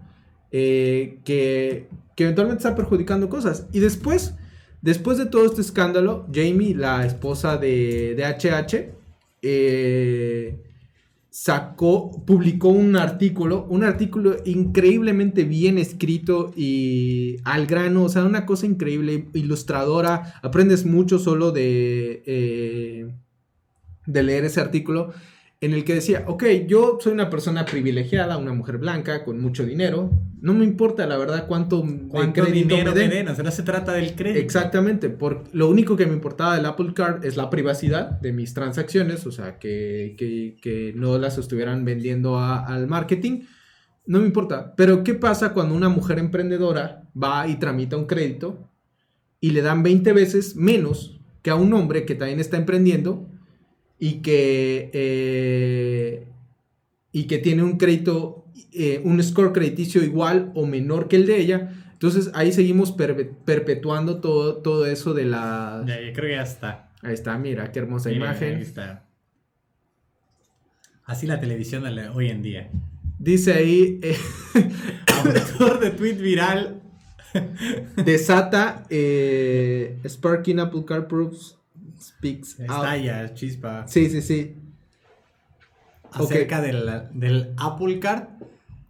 eh, 0.51 1.21
que, 1.25 1.89
eventualmente 2.17 2.65
está 2.65 2.75
perjudicando 2.75 3.29
cosas? 3.29 3.69
Y 3.73 3.79
después, 3.79 4.35
después 4.83 5.17
de 5.17 5.27
todo 5.27 5.47
este 5.47 5.61
escándalo, 5.61 6.27
Jamie, 6.35 6.75
la 6.75 7.07
esposa 7.07 7.59
de, 7.59 8.17
de 8.17 8.25
HH, 8.25 8.93
eh, 9.41 10.61
sacó, 11.31 12.25
publicó 12.27 12.71
un 12.71 12.97
artículo, 12.97 13.69
un 13.71 13.85
artículo 13.85 14.39
increíblemente 14.45 15.45
bien 15.45 15.79
escrito 15.79 16.53
y 16.57 17.37
al 17.45 17.69
grano, 17.69 18.03
o 18.03 18.09
sea, 18.09 18.25
una 18.25 18.45
cosa 18.47 18.67
increíble, 18.67 19.29
ilustradora, 19.33 20.41
aprendes 20.43 20.85
mucho 20.85 21.21
solo 21.21 21.53
de, 21.53 22.25
eh, 22.27 23.15
de 24.07 24.23
leer 24.25 24.47
ese 24.47 24.61
artículo 24.61 25.13
en 25.61 25.73
el 25.73 25.85
que 25.85 25.95
decía, 25.95 26.25
ok, 26.27 26.45
yo 26.67 26.99
soy 27.01 27.13
una 27.13 27.31
persona 27.31 27.65
privilegiada, 27.65 28.37
una 28.37 28.53
mujer 28.53 28.77
blanca, 28.77 29.25
con 29.25 29.41
mucho 29.41 29.65
dinero, 29.65 30.11
no 30.41 30.53
me 30.53 30.65
importa 30.65 31.07
la 31.07 31.17
verdad 31.17 31.47
cuánto, 31.49 31.85
¿Cuánto 32.09 32.45
dinero 32.45 32.95
me 32.95 33.09
den. 33.09 33.29
O 33.29 33.35
sea, 33.35 33.43
no 33.43 33.51
se 33.51 33.63
trata 33.63 33.93
del 33.93 34.15
crédito. 34.15 34.39
Exactamente, 34.39 35.09
por, 35.09 35.45
lo 35.53 35.69
único 35.71 35.97
que 35.97 36.07
me 36.07 36.13
importaba 36.13 36.57
del 36.57 36.67
Apple 36.67 36.93
Card 36.95 37.25
es 37.25 37.37
la 37.37 37.49
privacidad 37.49 38.11
de 38.21 38.33
mis 38.33 38.53
transacciones, 38.53 39.27
o 39.27 39.33
sea, 39.33 39.59
que, 39.59 40.15
que, 40.61 40.93
no 40.95 41.19
las 41.19 41.39
estuvieran 41.39 41.85
vendiendo 41.85 42.39
al 42.39 42.87
marketing. 42.87 43.43
No 44.07 44.21
me 44.21 44.27
importa, 44.27 44.75
pero 44.77 45.03
¿qué 45.03 45.15
pasa 45.15 45.53
cuando 45.53 45.75
una 45.75 45.89
mujer 45.89 46.19
emprendedora 46.19 47.09
va 47.21 47.49
y 47.49 47.57
tramita 47.57 47.97
un 47.97 48.07
crédito 48.07 48.71
y 49.41 49.51
le 49.51 49.63
dan 49.63 49.83
20 49.83 50.13
veces 50.13 50.55
menos 50.55 51.19
que 51.43 51.51
a 51.51 51.57
un 51.57 51.73
hombre 51.73 52.05
que 52.05 52.15
también 52.15 52.41
está 52.41 52.57
emprendiendo 52.57 53.29
y 53.99 54.21
que, 54.21 54.91
eh, 54.93 56.27
y 57.13 57.25
que 57.25 57.39
tiene 57.39 57.63
un 57.63 57.79
crédito, 57.79 58.45
eh, 58.73 59.01
un 59.05 59.23
score 59.23 59.53
crediticio 59.53 60.03
igual 60.03 60.53
o 60.55 60.67
menor 60.67 61.09
que 61.09 61.17
el 61.17 61.27
de 61.27 61.41
ella. 61.41 61.73
Entonces 61.93 62.31
ahí 62.35 62.53
seguimos 62.53 62.93
perpetuando 62.93 64.21
todo, 64.21 64.59
todo 64.59 64.87
eso 64.87 65.15
de 65.15 65.25
la... 65.25 65.83
Ya, 65.87 66.01
yo 66.01 66.13
creo 66.13 66.29
que 66.29 66.37
ya 66.37 66.43
está. 66.43 66.91
Ahí 67.03 67.15
está, 67.15 67.39
mira, 67.39 67.73
qué 67.73 67.79
hermosa 67.79 68.11
imagen. 68.11 68.57
Ahí 68.57 68.63
está. 68.63 69.05
Así 71.05 71.27
la 71.27 71.41
televisión 71.41 71.85
hoy 72.15 72.29
en 72.29 72.43
día. 72.43 72.71
Dice 73.19 73.55
ahí... 73.55 73.99
Eh, 74.03 74.17
Autor 75.25 75.81
de 75.81 75.91
tweet 75.91 76.17
viral. 76.17 76.83
Desata 78.05 78.85
eh, 78.91 79.99
Sparking 80.07 80.61
Apple 80.61 80.85
Car 80.87 81.09
Proofs 81.09 81.57
Speaks 82.01 82.61
Estalla, 82.61 83.35
chispa. 83.35 83.87
Sí, 83.87 84.11
sí, 84.11 84.23
sí 84.23 84.57
acerca 86.25 86.61
del, 86.61 87.55
Apple 87.57 87.99
Card. 88.01 88.25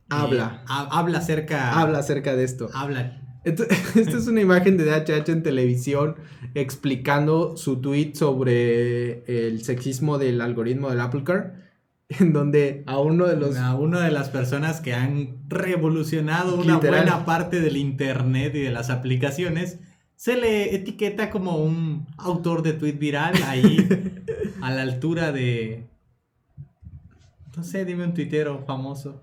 Habla. 0.09 0.63
habla 0.69 1.19
acerca. 1.19 1.81
Habla 1.81 1.99
acerca 1.99 2.37
de 2.37 2.45
esto. 2.45 2.71
Habla. 2.73 3.23
esta 3.47 3.65
es 3.95 4.27
una 4.27 4.41
imagen 4.41 4.77
de 4.77 4.85
DHH 4.85 5.29
en 5.29 5.43
televisión 5.45 6.17
explicando 6.55 7.57
su 7.57 7.81
tweet 7.81 8.15
sobre 8.15 9.23
el 9.47 9.63
sexismo 9.63 10.19
del 10.19 10.41
algoritmo 10.41 10.91
del 10.91 11.01
Apple 11.01 11.25
Card. 11.25 11.53
En 12.21 12.33
donde 12.33 12.85
a 12.87 13.01
uno 13.01 13.27
de 13.27 13.37
los. 13.37 13.57
A 13.57 13.75
una 13.75 14.05
de 14.05 14.13
las 14.13 14.29
personas 14.29 14.81
que 14.81 14.95
han 14.95 15.39
revolucionado 15.49 16.55
una 16.55 16.79
buena 16.79 17.25
parte 17.25 17.61
del 17.61 17.77
internet 17.77 18.55
y 18.55 18.61
de 18.61 18.71
las 18.71 18.91
aplicaciones. 18.91 19.81
Se 20.17 20.37
le 20.37 20.75
etiqueta 20.75 21.31
como 21.31 21.59
un 21.59 22.07
autor 22.17 22.63
de 22.63 22.73
tweet 22.73 22.93
viral 22.95 23.35
ahí 23.45 23.87
a 24.63 24.71
la 24.71 24.83
altura 24.83 25.31
de 25.31 25.87
no 27.57 27.65
sé, 27.65 27.87
dime 27.87 28.05
un 28.05 28.13
tuitero 28.13 28.63
famoso. 28.67 29.23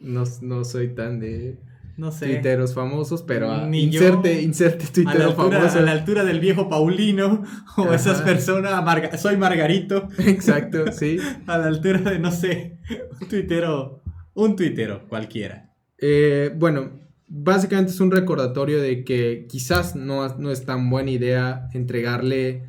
No, 0.00 0.64
soy 0.64 0.94
tan 0.94 1.18
de 1.18 1.58
no 1.96 2.12
sé. 2.12 2.26
tuiteros 2.26 2.74
famosos, 2.74 3.22
pero 3.22 3.68
inserte, 3.74 4.40
inserte 4.40 4.86
tuitero 4.86 5.32
famoso. 5.32 5.80
A 5.80 5.82
la 5.82 5.90
altura 5.90 6.24
del 6.24 6.38
viejo 6.38 6.68
Paulino 6.68 7.42
o 7.76 7.92
esas 7.92 8.22
personas, 8.22 8.72
soy 9.20 9.36
Margarito. 9.36 10.08
Exacto, 10.18 10.92
sí. 10.92 11.18
a 11.48 11.58
la 11.58 11.66
altura 11.66 11.98
de, 11.98 12.20
no 12.20 12.30
sé, 12.30 12.78
un 13.20 13.28
tuitero, 13.28 14.02
un 14.34 14.54
tuitero 14.54 15.08
cualquiera. 15.08 15.74
Eh, 15.98 16.54
bueno, 16.56 17.00
básicamente 17.30 17.92
es 17.92 18.00
un 18.00 18.10
recordatorio 18.10 18.82
de 18.82 19.04
que 19.04 19.46
quizás 19.48 19.94
no, 19.94 20.36
no 20.36 20.50
es 20.50 20.66
tan 20.66 20.90
buena 20.90 21.12
idea 21.12 21.68
entregarle 21.72 22.64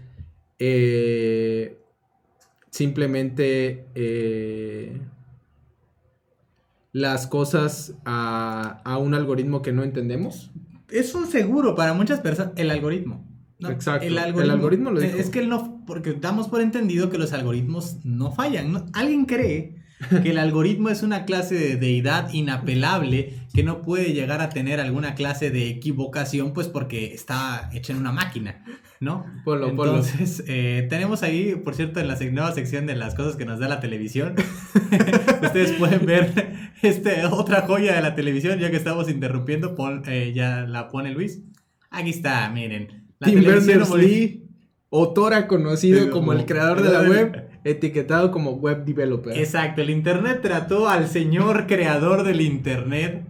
eh, 0.60 1.80
simplemente 2.70 3.88
eh, 3.96 5.02
las 6.94 7.26
cosas 7.26 7.96
a, 8.06 8.98
un 9.02 9.16
algoritmo 9.16 9.64
que 9.64 9.74
no 9.74 9.84
entendemos. 9.84 10.52
Es 10.90 11.16
un 11.16 11.28
seguro 11.28 11.74
para 11.74 11.94
muchas 11.94 12.20
personas 12.20 12.54
el 12.56 12.70
algoritmo. 12.70 13.28
Exacto. 13.62 14.06
El 14.06 14.18
algoritmo, 14.18 14.92
lo 14.92 15.02
Es 15.02 15.30
que 15.30 15.40
él 15.40 15.50
no, 15.50 15.84
porque 15.88 16.14
damos 16.14 16.48
por 16.48 16.62
entendido 16.62 17.10
que 17.10 17.18
los 17.18 17.34
algoritmos 17.34 17.98
no 18.04 18.32
fallan. 18.32 18.90
Alguien 18.94 19.26
cree 19.26 19.76
que 20.22 20.32
el 20.32 20.38
algoritmo 20.38 20.90
es 20.90 21.02
una 21.02 21.26
clase 21.26 21.56
de 21.56 21.76
deidad 21.78 22.32
inapelable 22.34 23.41
que 23.54 23.64
no 23.64 23.82
puede 23.82 24.14
llegar 24.14 24.42
a 24.42 24.50
tener 24.50 24.80
alguna 24.80 25.16
clase 25.16 25.52
de 25.52 25.70
equivocación, 25.70 26.54
pues 26.54 26.68
porque 26.68 27.14
está 27.14 27.70
hecha 27.74 27.94
en 27.94 28.00
una 28.00 28.12
máquina. 28.12 28.64
¿no? 29.02 29.26
Polo, 29.44 29.70
Entonces, 29.70 30.44
eh, 30.48 30.86
tenemos 30.88 31.24
ahí, 31.24 31.56
por 31.56 31.74
cierto, 31.74 32.00
en 32.00 32.08
la 32.08 32.18
nueva 32.20 32.52
sección 32.52 32.86
de 32.86 32.96
las 32.96 33.16
cosas 33.16 33.36
que 33.36 33.46
nos 33.46 33.60
da 33.60 33.68
la 33.68 33.80
televisión, 33.80 34.36
ustedes 35.42 35.72
pueden 35.72 36.06
ver 36.06 36.54
este, 36.84 37.26
otra 37.26 37.64
joya 37.64 37.96
de 37.96 38.02
la 38.04 38.14
televisión, 38.14 38.60
ya 38.60 38.70
que 38.70 38.78
estamos 38.78 39.10
interrumpiendo, 39.10 39.76
eh, 40.06 40.34
ya 40.36 40.62
la 40.62 40.88
pone 40.88 41.12
Luis. 41.12 41.42
Aquí 41.90 42.12
está, 42.12 42.48
miren. 42.52 43.10
La 43.18 43.28
Tim 43.28 43.44
Berners-Lee, 43.44 44.48
autora 44.92 45.48
conocido 45.48 46.12
como 46.12 46.34
el 46.34 46.46
creador 46.46 46.84
de 46.84 46.92
la 46.92 47.02
web, 47.02 47.50
etiquetado 47.64 48.30
como 48.30 48.52
web 48.52 48.86
developer. 48.86 49.36
Exacto, 49.36 49.82
el 49.82 49.90
Internet 49.90 50.42
trató 50.44 50.88
al 50.88 51.08
señor 51.08 51.66
creador 51.66 52.24
del 52.24 52.42
Internet 52.42 53.26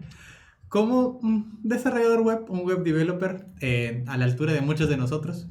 como 0.72 1.20
un 1.22 1.60
desarrollador 1.64 2.22
web, 2.22 2.46
un 2.48 2.62
web 2.62 2.82
developer, 2.82 3.46
eh, 3.60 4.06
a 4.08 4.16
la 4.16 4.24
altura 4.24 4.54
de 4.54 4.62
muchos 4.62 4.88
de 4.88 4.96
nosotros 4.96 5.50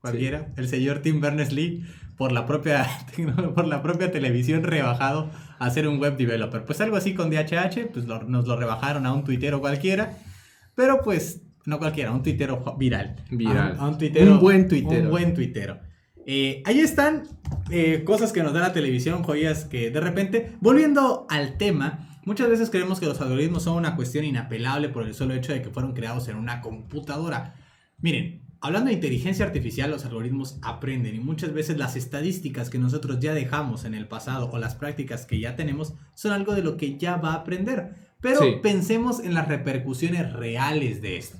cualquiera, 0.00 0.52
el 0.56 0.68
señor 0.68 1.00
Tim 1.00 1.20
Berners-Lee, 1.20 1.84
por 2.16 2.30
la 2.30 2.46
propia 2.46 2.86
por 3.56 3.66
la 3.66 3.82
propia 3.82 4.12
televisión 4.12 4.62
rebajado 4.62 5.28
a 5.58 5.68
ser 5.70 5.88
un 5.88 5.98
web 5.98 6.16
developer. 6.16 6.64
Pues 6.64 6.80
algo 6.80 6.96
así 6.96 7.14
con 7.14 7.30
DHH, 7.30 7.90
pues 7.92 8.06
nos 8.06 8.46
lo 8.46 8.56
rebajaron 8.56 9.06
a 9.06 9.12
un 9.12 9.24
tuitero 9.24 9.60
cualquiera, 9.60 10.16
pero 10.76 11.02
pues 11.02 11.42
no 11.66 11.80
cualquiera, 11.80 12.12
un 12.12 12.22
tuitero 12.22 12.76
viral. 12.78 13.16
Viral. 13.28 13.76
A 13.76 13.88
un, 13.88 13.98
tuitero, 13.98 14.34
un 14.34 14.38
buen 14.38 14.68
tuitero. 14.68 15.02
Un 15.02 15.10
buen 15.10 15.34
tuitero. 15.34 15.80
Eh, 16.26 16.62
ahí 16.64 16.78
están 16.78 17.24
eh, 17.70 18.04
cosas 18.04 18.32
que 18.32 18.44
nos 18.44 18.52
da 18.52 18.60
la 18.60 18.72
televisión, 18.72 19.24
joyas 19.24 19.64
que 19.64 19.90
de 19.90 20.00
repente, 20.00 20.52
volviendo 20.60 21.26
al 21.28 21.56
tema, 21.58 22.09
muchas 22.24 22.48
veces 22.48 22.70
creemos 22.70 23.00
que 23.00 23.06
los 23.06 23.20
algoritmos 23.20 23.62
son 23.62 23.76
una 23.76 23.96
cuestión 23.96 24.24
inapelable 24.24 24.88
por 24.88 25.06
el 25.06 25.14
solo 25.14 25.34
hecho 25.34 25.52
de 25.52 25.62
que 25.62 25.70
fueron 25.70 25.92
creados 25.92 26.28
en 26.28 26.36
una 26.36 26.60
computadora. 26.60 27.54
Miren, 27.98 28.50
Hablando 28.62 28.88
de 28.88 28.94
inteligencia 28.94 29.46
artificial, 29.46 29.90
los 29.90 30.04
algoritmos 30.04 30.58
aprenden 30.60 31.14
y 31.14 31.18
muchas 31.18 31.54
veces 31.54 31.78
las 31.78 31.96
estadísticas 31.96 32.68
que 32.68 32.78
nosotros 32.78 33.18
ya 33.18 33.32
dejamos 33.32 33.86
en 33.86 33.94
el 33.94 34.06
pasado 34.06 34.50
o 34.52 34.58
las 34.58 34.74
prácticas 34.74 35.24
que 35.24 35.40
ya 35.40 35.56
tenemos 35.56 35.94
son 36.12 36.32
algo 36.32 36.54
de 36.54 36.62
lo 36.62 36.76
que 36.76 36.98
ya 36.98 37.16
va 37.16 37.30
a 37.30 37.36
aprender. 37.36 37.94
Pero 38.20 38.60
pensemos 38.60 39.20
en 39.20 39.32
las 39.32 39.48
repercusiones 39.48 40.34
reales 40.34 41.00
de 41.00 41.16
esto. 41.16 41.38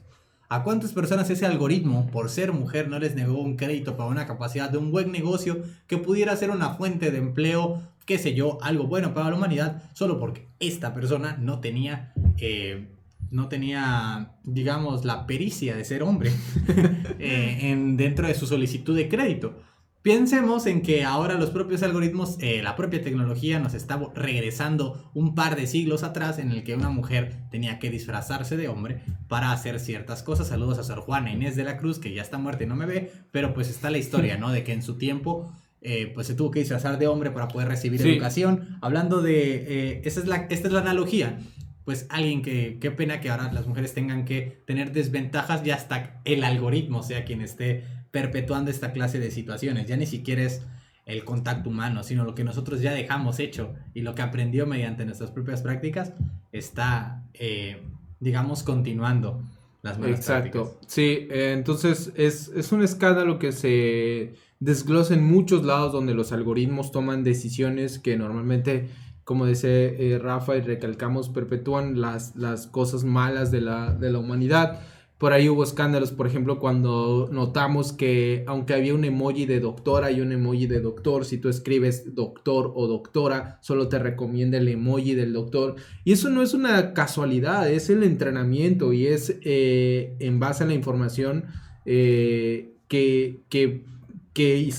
¿A 0.48 0.64
cuántas 0.64 0.94
personas 0.94 1.28
ese 1.28 1.44
algoritmo, 1.44 2.06
por 2.06 2.30
ser 2.30 2.52
mujer, 2.52 2.88
no 2.88 2.98
les 2.98 3.14
negó 3.14 3.38
un 3.38 3.56
crédito 3.56 3.98
para 3.98 4.08
una 4.08 4.26
capacidad 4.26 4.70
de 4.70 4.78
un 4.78 4.90
buen 4.90 5.12
negocio 5.12 5.62
que 5.86 5.98
pudiera 5.98 6.34
ser 6.36 6.50
una 6.50 6.70
fuente 6.70 7.10
de 7.10 7.18
empleo, 7.18 7.82
qué 8.10 8.18
sé 8.18 8.34
yo, 8.34 8.58
algo 8.60 8.88
bueno 8.88 9.14
para 9.14 9.30
la 9.30 9.36
humanidad, 9.36 9.84
solo 9.92 10.18
porque 10.18 10.48
esta 10.58 10.92
persona 10.92 11.36
no 11.40 11.60
tenía 11.60 12.12
eh, 12.38 12.88
no 13.30 13.46
tenía, 13.46 14.32
digamos, 14.42 15.04
la 15.04 15.28
pericia 15.28 15.76
de 15.76 15.84
ser 15.84 16.02
hombre 16.02 16.32
eh, 17.20 17.58
en, 17.60 17.96
dentro 17.96 18.26
de 18.26 18.34
su 18.34 18.48
solicitud 18.48 18.96
de 18.96 19.08
crédito. 19.08 19.60
Pensemos 20.02 20.66
en 20.66 20.82
que 20.82 21.04
ahora 21.04 21.34
los 21.34 21.50
propios 21.50 21.84
algoritmos, 21.84 22.36
eh, 22.40 22.62
la 22.64 22.74
propia 22.74 23.00
tecnología 23.00 23.60
nos 23.60 23.74
está 23.74 24.00
regresando 24.16 25.08
un 25.14 25.36
par 25.36 25.54
de 25.54 25.68
siglos 25.68 26.02
atrás 26.02 26.40
en 26.40 26.50
el 26.50 26.64
que 26.64 26.74
una 26.74 26.90
mujer 26.90 27.36
tenía 27.52 27.78
que 27.78 27.90
disfrazarse 27.90 28.56
de 28.56 28.66
hombre 28.66 29.02
para 29.28 29.52
hacer 29.52 29.78
ciertas 29.78 30.24
cosas. 30.24 30.48
Saludos 30.48 30.80
a 30.80 30.82
Sor 30.82 31.02
Juana 31.02 31.30
Inés 31.30 31.54
de 31.54 31.62
la 31.62 31.76
Cruz, 31.76 32.00
que 32.00 32.12
ya 32.12 32.22
está 32.22 32.38
muerta 32.38 32.64
y 32.64 32.66
no 32.66 32.74
me 32.74 32.86
ve, 32.86 33.12
pero 33.30 33.54
pues 33.54 33.70
está 33.70 33.88
la 33.88 33.98
historia, 33.98 34.36
¿no? 34.36 34.50
De 34.50 34.64
que 34.64 34.72
en 34.72 34.82
su 34.82 34.98
tiempo 34.98 35.52
eh, 35.82 36.10
pues 36.14 36.26
se 36.26 36.34
tuvo 36.34 36.50
que 36.50 36.60
disfrazar 36.60 36.98
de 36.98 37.06
hombre 37.06 37.30
para 37.30 37.48
poder 37.48 37.68
recibir 37.68 38.00
educación. 38.02 38.78
Hablando 38.80 39.22
de, 39.22 40.00
esa 40.04 40.20
es 40.20 40.26
la, 40.26 40.46
esta 40.50 40.68
es 40.68 40.72
la 40.74 40.80
analogía 40.80 41.38
pues 41.84 42.06
alguien 42.08 42.42
que, 42.42 42.78
qué 42.80 42.90
pena 42.90 43.20
que 43.20 43.30
ahora 43.30 43.52
las 43.52 43.66
mujeres 43.66 43.94
tengan 43.94 44.24
que 44.24 44.62
tener 44.64 44.92
desventajas 44.92 45.66
y 45.66 45.72
hasta 45.72 46.20
el 46.24 46.44
algoritmo 46.44 47.02
sea 47.02 47.24
quien 47.24 47.40
esté 47.40 47.84
perpetuando 48.10 48.70
esta 48.70 48.92
clase 48.92 49.18
de 49.18 49.30
situaciones. 49.30 49.86
Ya 49.86 49.96
ni 49.96 50.06
siquiera 50.06 50.42
es 50.42 50.62
el 51.06 51.24
contacto 51.24 51.70
humano, 51.70 52.02
sino 52.02 52.24
lo 52.24 52.34
que 52.34 52.44
nosotros 52.44 52.80
ya 52.80 52.92
dejamos 52.92 53.38
hecho 53.40 53.74
y 53.94 54.02
lo 54.02 54.14
que 54.14 54.22
aprendió 54.22 54.66
mediante 54.66 55.04
nuestras 55.04 55.30
propias 55.30 55.62
prácticas 55.62 56.12
está, 56.52 57.24
eh, 57.34 57.82
digamos, 58.20 58.62
continuando 58.62 59.42
las 59.82 59.98
malas 59.98 60.18
Exacto. 60.18 60.78
Sí, 60.86 61.28
eh, 61.30 61.52
entonces 61.56 62.12
es, 62.16 62.48
es 62.48 62.72
un 62.72 62.82
escándalo 62.82 63.38
que 63.38 63.52
se 63.52 64.34
desglosa 64.58 65.14
en 65.14 65.24
muchos 65.24 65.64
lados 65.64 65.92
donde 65.92 66.14
los 66.14 66.32
algoritmos 66.32 66.92
toman 66.92 67.24
decisiones 67.24 67.98
que 67.98 68.16
normalmente 68.16 68.88
como 69.30 69.46
dice 69.46 70.14
eh, 70.14 70.18
Rafa 70.18 70.56
y 70.56 70.60
recalcamos, 70.60 71.28
perpetúan 71.28 72.00
las, 72.00 72.34
las 72.34 72.66
cosas 72.66 73.04
malas 73.04 73.52
de 73.52 73.60
la, 73.60 73.94
de 73.94 74.10
la 74.10 74.18
humanidad. 74.18 74.80
Por 75.20 75.34
ahí 75.34 75.50
hubo 75.50 75.64
escándalos, 75.64 76.12
por 76.12 76.26
ejemplo, 76.26 76.58
cuando 76.58 77.28
notamos 77.30 77.92
que 77.92 78.42
aunque 78.46 78.72
había 78.72 78.94
un 78.94 79.04
emoji 79.04 79.44
de 79.44 79.60
doctora 79.60 80.10
y 80.10 80.22
un 80.22 80.32
emoji 80.32 80.66
de 80.66 80.80
doctor, 80.80 81.26
si 81.26 81.36
tú 81.36 81.50
escribes 81.50 82.14
doctor 82.14 82.72
o 82.74 82.86
doctora, 82.86 83.58
solo 83.60 83.88
te 83.88 83.98
recomienda 83.98 84.56
el 84.56 84.66
emoji 84.66 85.14
del 85.14 85.34
doctor. 85.34 85.76
Y 86.04 86.12
eso 86.12 86.30
no 86.30 86.40
es 86.40 86.54
una 86.54 86.94
casualidad, 86.94 87.70
es 87.70 87.90
el 87.90 88.02
entrenamiento 88.02 88.94
y 88.94 89.08
es 89.08 89.36
eh, 89.42 90.16
en 90.20 90.40
base 90.40 90.64
a 90.64 90.66
la 90.66 90.72
información 90.72 91.44
eh, 91.84 92.72
que, 92.88 93.42
que, 93.50 93.84
que 94.32 94.72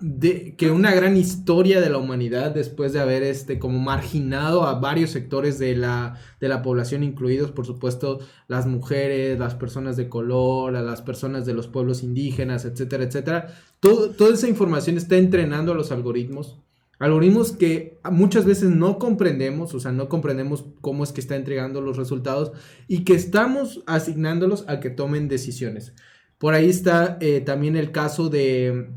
de, 0.00 0.56
que 0.56 0.70
una 0.70 0.94
gran 0.94 1.16
historia 1.16 1.80
de 1.80 1.90
la 1.90 1.98
humanidad 1.98 2.52
después 2.52 2.92
de 2.92 3.00
haber 3.00 3.22
este 3.22 3.58
como 3.58 3.78
marginado 3.78 4.64
a 4.64 4.78
varios 4.78 5.10
sectores 5.10 5.58
de 5.58 5.76
la, 5.76 6.20
de 6.40 6.48
la 6.48 6.62
población, 6.62 7.02
incluidos 7.02 7.50
por 7.52 7.66
supuesto 7.66 8.20
las 8.48 8.66
mujeres, 8.66 9.38
las 9.38 9.54
personas 9.54 9.96
de 9.96 10.08
color, 10.08 10.76
a 10.76 10.82
las 10.82 11.02
personas 11.02 11.46
de 11.46 11.54
los 11.54 11.68
pueblos 11.68 12.02
indígenas, 12.02 12.64
etcétera, 12.64 13.04
etcétera. 13.04 13.54
Todo, 13.80 14.10
toda 14.10 14.34
esa 14.34 14.48
información 14.48 14.96
está 14.96 15.16
entrenando 15.16 15.72
a 15.72 15.74
los 15.74 15.92
algoritmos 15.92 16.58
Algoritmos 16.98 17.52
que 17.52 17.98
muchas 18.10 18.46
veces 18.46 18.70
no 18.70 18.98
comprendemos, 18.98 19.74
o 19.74 19.80
sea, 19.80 19.92
no 19.92 20.08
comprendemos 20.08 20.64
cómo 20.80 21.04
es 21.04 21.12
que 21.12 21.20
está 21.20 21.36
entregando 21.36 21.82
los 21.82 21.98
resultados 21.98 22.52
y 22.88 23.04
que 23.04 23.12
estamos 23.12 23.82
asignándolos 23.86 24.64
a 24.66 24.80
que 24.80 24.88
tomen 24.88 25.28
decisiones. 25.28 25.92
Por 26.38 26.54
ahí 26.54 26.70
está 26.70 27.18
eh, 27.20 27.42
también 27.42 27.76
el 27.76 27.92
caso 27.92 28.30
de 28.30 28.90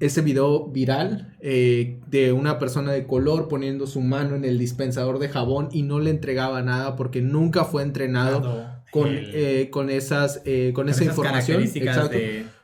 ese 0.00 0.20
video 0.20 0.66
viral 0.66 1.36
eh, 1.40 2.00
de 2.08 2.32
una 2.32 2.58
persona 2.58 2.92
de 2.92 3.06
color 3.06 3.48
poniendo 3.48 3.86
su 3.86 4.00
mano 4.00 4.36
en 4.36 4.44
el 4.44 4.58
dispensador 4.58 5.18
de 5.18 5.28
jabón 5.28 5.68
y 5.72 5.82
no 5.82 6.00
le 6.00 6.10
entregaba 6.10 6.62
nada 6.62 6.96
porque 6.96 7.20
nunca 7.20 7.64
fue 7.64 7.82
entrenado 7.82 8.68
con, 8.90 9.08
eh, 9.10 9.68
con, 9.70 9.90
esas, 9.90 10.42
con, 10.74 10.88
esa 10.88 11.04
información. 11.04 11.62
Exacto 11.62 12.18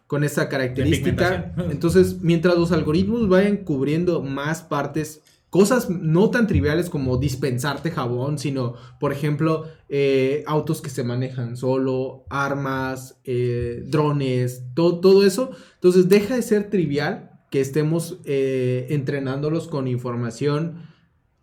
con 0.08 0.24
esa 0.24 0.48
característica. 0.48 1.52
Entonces, 1.70 2.22
mientras 2.22 2.56
los 2.56 2.72
algoritmos 2.72 3.28
vayan 3.28 3.58
cubriendo 3.58 4.22
más 4.22 4.62
partes, 4.62 5.20
cosas 5.50 5.88
no 5.88 6.30
tan 6.30 6.46
triviales 6.46 6.90
como 6.90 7.16
dispensarte 7.16 7.90
jabón, 7.90 8.38
sino, 8.38 8.74
por 9.00 9.12
ejemplo, 9.12 9.66
eh, 9.88 10.44
autos 10.46 10.82
que 10.82 10.90
se 10.90 11.04
manejan 11.04 11.56
solo, 11.56 12.24
armas, 12.28 13.20
eh, 13.24 13.82
drones, 13.86 14.64
todo, 14.74 15.00
todo 15.00 15.24
eso. 15.24 15.50
Entonces, 15.74 16.08
deja 16.08 16.34
de 16.34 16.42
ser 16.42 16.70
trivial 16.70 17.30
que 17.50 17.60
estemos 17.60 18.20
eh, 18.24 18.86
entrenándolos 18.90 19.68
con 19.68 19.88
información 19.88 20.86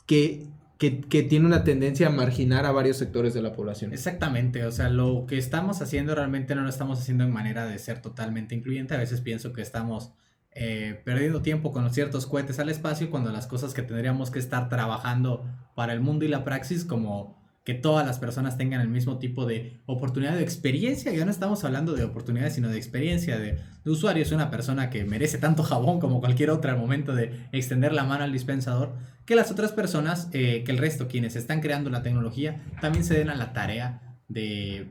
que 0.06 0.48
que, 0.78 1.24
tiene 1.24 1.46
una 1.46 1.64
tendencia 1.64 2.08
a 2.08 2.10
marginar 2.10 2.66
a 2.66 2.72
varios 2.72 2.98
sectores 2.98 3.34
de 3.34 3.42
la 3.42 3.54
población. 3.54 3.94
Exactamente, 3.94 4.66
o 4.66 4.72
sea, 4.72 4.90
lo 4.90 5.26
que 5.28 5.38
estamos 5.38 5.82
haciendo 5.82 6.16
realmente 6.16 6.56
no 6.56 6.62
lo 6.62 6.70
estamos 6.70 7.00
haciendo 7.00 7.24
en 7.24 7.32
manera 7.32 7.66
de 7.66 7.80
ser 7.80 8.02
totalmente 8.02 8.56
incluyente. 8.56 8.94
A 8.94 8.98
veces 8.98 9.22
pienso 9.22 9.54
que 9.54 9.62
estamos 9.62 10.12
eh, 10.56 11.02
perdiendo 11.04 11.42
tiempo 11.42 11.74
con 11.74 11.94
ciertos 11.94 12.26
cohetes 12.26 12.60
al 12.60 12.70
espacio 12.70 13.10
cuando 13.10 13.30
las 13.32 13.46
cosas 13.46 13.74
que 13.74 13.82
tendríamos 13.82 14.32
que 14.32 14.40
estar 14.40 14.70
trabajando 14.70 15.46
para 15.76 15.92
el 15.92 16.00
mundo 16.00 16.24
y 16.24 16.30
la 16.30 16.46
praxis 16.46 16.86
como 16.86 17.44
que 17.66 17.74
todas 17.74 18.06
las 18.06 18.20
personas 18.20 18.58
tengan 18.58 18.80
el 18.80 18.88
mismo 18.88 19.18
tipo 19.18 19.46
de 19.46 19.82
oportunidad 19.88 20.36
de 20.36 20.44
experiencia. 20.44 21.12
Ya 21.12 21.26
no 21.26 21.32
estamos 21.32 21.66
hablando 21.66 21.94
de 21.94 22.04
oportunidades, 22.04 22.54
sino 22.54 22.70
de 22.70 22.78
experiencia 22.78 23.40
de, 23.40 23.60
usuario. 23.86 24.22
Es 24.22 24.32
una 24.32 24.52
persona 24.52 24.90
que 24.92 25.04
merece 25.04 25.40
tanto 25.40 25.64
jabón 25.64 26.00
como 26.00 26.22
cualquier 26.22 26.52
otra 26.52 26.74
al 26.74 26.78
momento 26.78 27.14
de 27.14 27.48
extender 27.52 27.92
la 27.92 28.04
mano 28.04 28.24
al 28.24 28.32
dispensador, 28.32 28.94
que 29.26 29.36
las 29.36 29.52
otras 29.52 29.72
personas, 29.72 30.30
eh, 30.32 30.64
que 30.64 30.72
el 30.72 30.78
resto, 30.78 31.08
quienes 31.08 31.36
están 31.36 31.60
creando 31.60 31.90
la 31.90 32.04
tecnología, 32.04 32.64
también 32.82 33.04
se 33.04 33.16
den 33.16 33.30
a 33.30 33.36
la 33.36 33.52
tarea 33.52 34.16
de, 34.28 34.88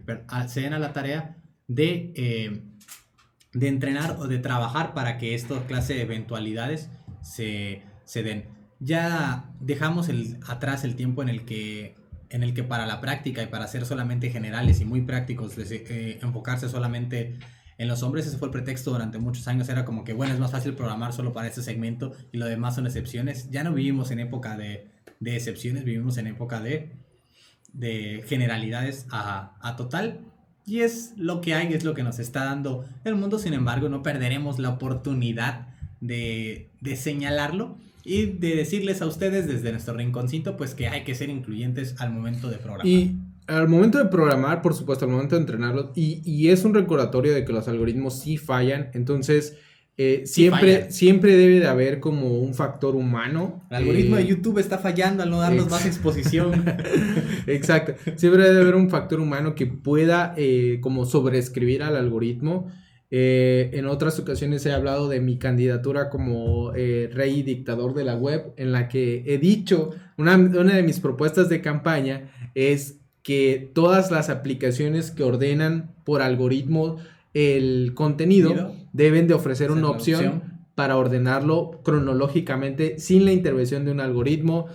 se 0.49 0.63
den 0.63 0.75
a 0.75 0.79
la 0.81 0.93
tarea 0.93 1.37
de, 1.69 2.13
eh, 2.17 2.63
de 3.55 3.69
entrenar 3.69 4.17
o 4.19 4.29
de 4.29 4.39
trabajar 4.39 4.93
para 4.95 5.17
que 5.17 5.35
esta 5.35 5.65
clase 5.67 5.95
de 5.95 6.03
eventualidades 6.03 6.91
se, 7.23 7.83
se 8.05 8.23
den. 8.23 8.45
Ya 8.81 9.51
dejamos 9.61 10.09
el, 10.09 10.39
atrás 10.47 10.85
el 10.85 10.97
tiempo 10.97 11.23
en 11.23 11.29
el 11.29 11.45
que 11.45 11.95
en 12.31 12.43
el 12.43 12.53
que 12.53 12.65
para 12.65 12.85
la 12.85 13.01
práctica 13.01 13.45
y 13.45 13.47
para 13.47 13.69
ser 13.69 13.87
solamente 13.87 14.29
generales 14.29 14.81
y 14.81 14.85
muy 14.85 15.03
prácticos, 15.03 15.57
eh, 15.57 16.19
enfocarse 16.21 16.69
solamente 16.69 17.39
en 17.79 17.87
los 17.87 18.03
hombres, 18.03 18.27
ese 18.27 18.39
fue 18.39 18.49
el 18.49 18.53
pretexto 18.53 18.91
durante 18.91 19.19
muchos 19.19 19.47
años, 19.47 19.69
era 19.69 19.85
como 19.85 20.03
que, 20.03 20.15
bueno, 20.15 20.35
es 20.35 20.41
más 20.41 20.51
fácil 20.51 20.75
programar 20.75 21.13
solo 21.13 21.33
para 21.33 21.47
este 21.47 21.63
segmento 21.63 22.13
y 22.33 22.39
lo 22.39 22.47
demás 22.47 22.75
son 22.75 22.87
excepciones. 22.87 23.51
Ya 23.51 23.63
no 23.63 23.73
vivimos 23.73 24.11
en 24.11 24.19
época 24.19 24.57
de, 24.57 24.91
de 25.21 25.37
excepciones, 25.37 25.85
vivimos 25.85 26.17
en 26.19 26.27
época 26.27 26.61
de, 26.61 26.97
de 27.73 28.25
generalidades 28.27 29.07
a, 29.11 29.57
a 29.61 29.77
total. 29.77 30.21
Y 30.67 30.81
es 30.81 31.13
lo 31.17 31.41
que 31.41 31.55
hay, 31.55 31.73
es 31.75 31.85
lo 31.85 31.95
que 31.95 32.03
nos 32.03 32.19
está 32.19 32.45
dando 32.45 32.85
el 33.05 33.17
mundo, 33.17 33.39
sin 33.39 33.53
embargo, 33.53 33.89
no 33.89 34.03
perderemos 34.03 34.59
la 34.59 34.71
oportunidad 34.71 35.69
de, 36.01 36.71
de 36.81 36.97
señalarlo 36.97 37.77
y 38.05 38.27
de 38.27 38.57
decirles 38.57 39.03
a 39.03 39.07
ustedes 39.07 39.47
desde 39.47 39.73
nuestro 39.73 39.95
rinconcito 39.95 40.57
pues 40.57 40.75
que 40.75 40.89
hay 40.89 41.05
que 41.05 41.15
ser 41.15 41.31
incluyentes 41.31 41.95
al 42.01 42.13
momento 42.13 42.49
de 42.49 42.57
programar. 42.57 42.87
Y 42.87 43.17
al 43.47 43.69
momento 43.69 43.99
de 43.99 44.07
programar, 44.07 44.63
por 44.63 44.75
supuesto, 44.75 45.05
al 45.05 45.11
momento 45.11 45.35
de 45.35 45.43
entrenarlos, 45.43 45.91
y, 45.95 46.23
y 46.25 46.49
es 46.49 46.65
un 46.65 46.75
recordatorio 46.75 47.35
de 47.35 47.45
que 47.45 47.53
los 47.53 47.69
algoritmos 47.69 48.21
sí 48.21 48.37
fallan, 48.37 48.91
entonces... 48.95 49.57
Eh, 49.97 50.23
siempre, 50.27 50.91
siempre 50.91 51.37
debe 51.37 51.61
de 51.61 51.69
haber 51.69 52.01
como 52.01 52.39
un 52.39 52.55
factor 52.55 52.97
humano. 52.97 53.65
El 53.71 53.77
algoritmo 53.77 54.17
de 54.17 54.23
eh, 54.23 54.27
YouTube 54.27 54.59
está 54.59 54.79
fallando 54.79 55.23
al 55.23 55.31
no 55.31 55.39
darnos 55.39 55.71
más 55.71 55.87
exposición. 55.87 56.65
Exacto. 57.47 57.95
Siempre 58.17 58.43
debe 58.43 58.57
de 58.57 58.61
haber 58.63 58.75
un 58.75 58.91
factor 58.91 59.21
humano 59.21 59.55
que 59.55 59.67
pueda 59.67 60.35
eh, 60.37 60.79
como 60.81 61.05
sobreescribir 61.05 61.83
al 61.83 61.97
algoritmo 61.97 62.73
eh, 63.11 63.71
en 63.75 63.87
otras 63.87 64.19
ocasiones 64.19 64.67
he 64.67 64.73
hablado 64.73 65.09
de 65.09 65.21
mi 65.21 65.39
candidatura 65.39 66.11
como 66.11 66.73
rey 66.73 67.43
dictador 67.45 67.95
de 67.95 68.03
la 68.03 68.17
web, 68.17 68.53
en 68.57 68.73
la 68.73 68.89
que 68.89 69.23
he 69.27 69.39
dicho, 69.39 69.91
una, 70.17 70.37
de 70.37 70.83
mis 70.83 70.99
propuestas 70.99 71.49
de 71.49 71.61
campaña 71.61 72.33
es 72.57 72.99
que 73.23 73.71
todas 73.73 74.11
las 74.11 74.31
aplicaciones 74.31 75.13
que 75.13 75.23
ordenan 75.23 75.95
por 76.03 76.23
algoritmo 76.23 76.97
el 77.35 77.93
contenido 77.95 78.75
deben 78.93 79.27
de 79.29 79.35
ofrecer 79.35 79.71
una 79.71 79.91
opción, 79.91 80.55
para 80.75 80.97
ordenarlo 80.97 81.81
cronológicamente 81.85 82.99
sin 82.99 83.25
la 83.25 83.33
intervención 83.33 83.85
de 83.85 83.93
un 83.93 84.01
algoritmo. 84.01 84.67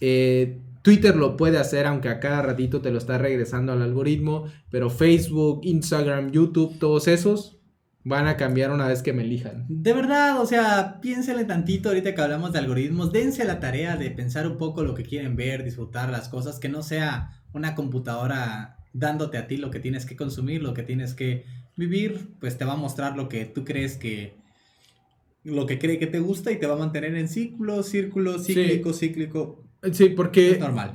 Eh, 0.00 0.58
Twitter 0.82 1.14
lo 1.14 1.36
puede 1.36 1.58
hacer, 1.58 1.86
aunque 1.86 2.08
a 2.08 2.20
cada 2.20 2.42
ratito 2.42 2.80
te 2.80 2.90
lo 2.90 2.98
está 2.98 3.18
regresando 3.18 3.72
al 3.72 3.82
algoritmo, 3.82 4.46
pero 4.70 4.90
Facebook, 4.90 5.60
Instagram, 5.62 6.32
YouTube, 6.32 6.78
todos 6.78 7.06
esos 7.06 7.58
van 8.04 8.26
a 8.26 8.36
cambiar 8.36 8.72
una 8.72 8.88
vez 8.88 9.00
que 9.00 9.12
me 9.12 9.22
elijan. 9.22 9.64
De 9.68 9.92
verdad, 9.92 10.40
o 10.40 10.46
sea, 10.46 10.98
piénsele 11.00 11.44
tantito 11.44 11.88
ahorita 11.88 12.14
que 12.14 12.20
hablamos 12.20 12.52
de 12.52 12.58
algoritmos, 12.58 13.12
dense 13.12 13.44
la 13.44 13.60
tarea 13.60 13.96
de 13.96 14.10
pensar 14.10 14.46
un 14.48 14.58
poco 14.58 14.82
lo 14.82 14.94
que 14.94 15.04
quieren 15.04 15.36
ver, 15.36 15.62
disfrutar 15.62 16.10
las 16.10 16.28
cosas, 16.28 16.58
que 16.58 16.68
no 16.68 16.82
sea 16.82 17.30
una 17.52 17.76
computadora 17.76 18.78
dándote 18.92 19.38
a 19.38 19.46
ti 19.46 19.56
lo 19.56 19.70
que 19.70 19.78
tienes 19.78 20.04
que 20.04 20.16
consumir, 20.16 20.62
lo 20.62 20.74
que 20.74 20.82
tienes 20.82 21.14
que 21.14 21.44
vivir, 21.76 22.28
pues 22.40 22.58
te 22.58 22.64
va 22.64 22.74
a 22.74 22.76
mostrar 22.76 23.16
lo 23.16 23.28
que 23.28 23.44
tú 23.44 23.64
crees 23.64 23.96
que 23.96 24.34
lo 25.44 25.66
que 25.66 25.78
cree 25.78 25.98
que 25.98 26.06
te 26.06 26.20
gusta 26.20 26.52
y 26.52 26.58
te 26.58 26.66
va 26.66 26.74
a 26.74 26.78
mantener 26.78 27.16
en 27.16 27.28
ciclo, 27.28 27.82
círculo, 27.82 28.38
cíclico, 28.38 28.92
cíclico. 28.92 29.64
Sí, 29.92 30.10
porque 30.10 30.52
es 30.52 30.60
normal. 30.60 30.94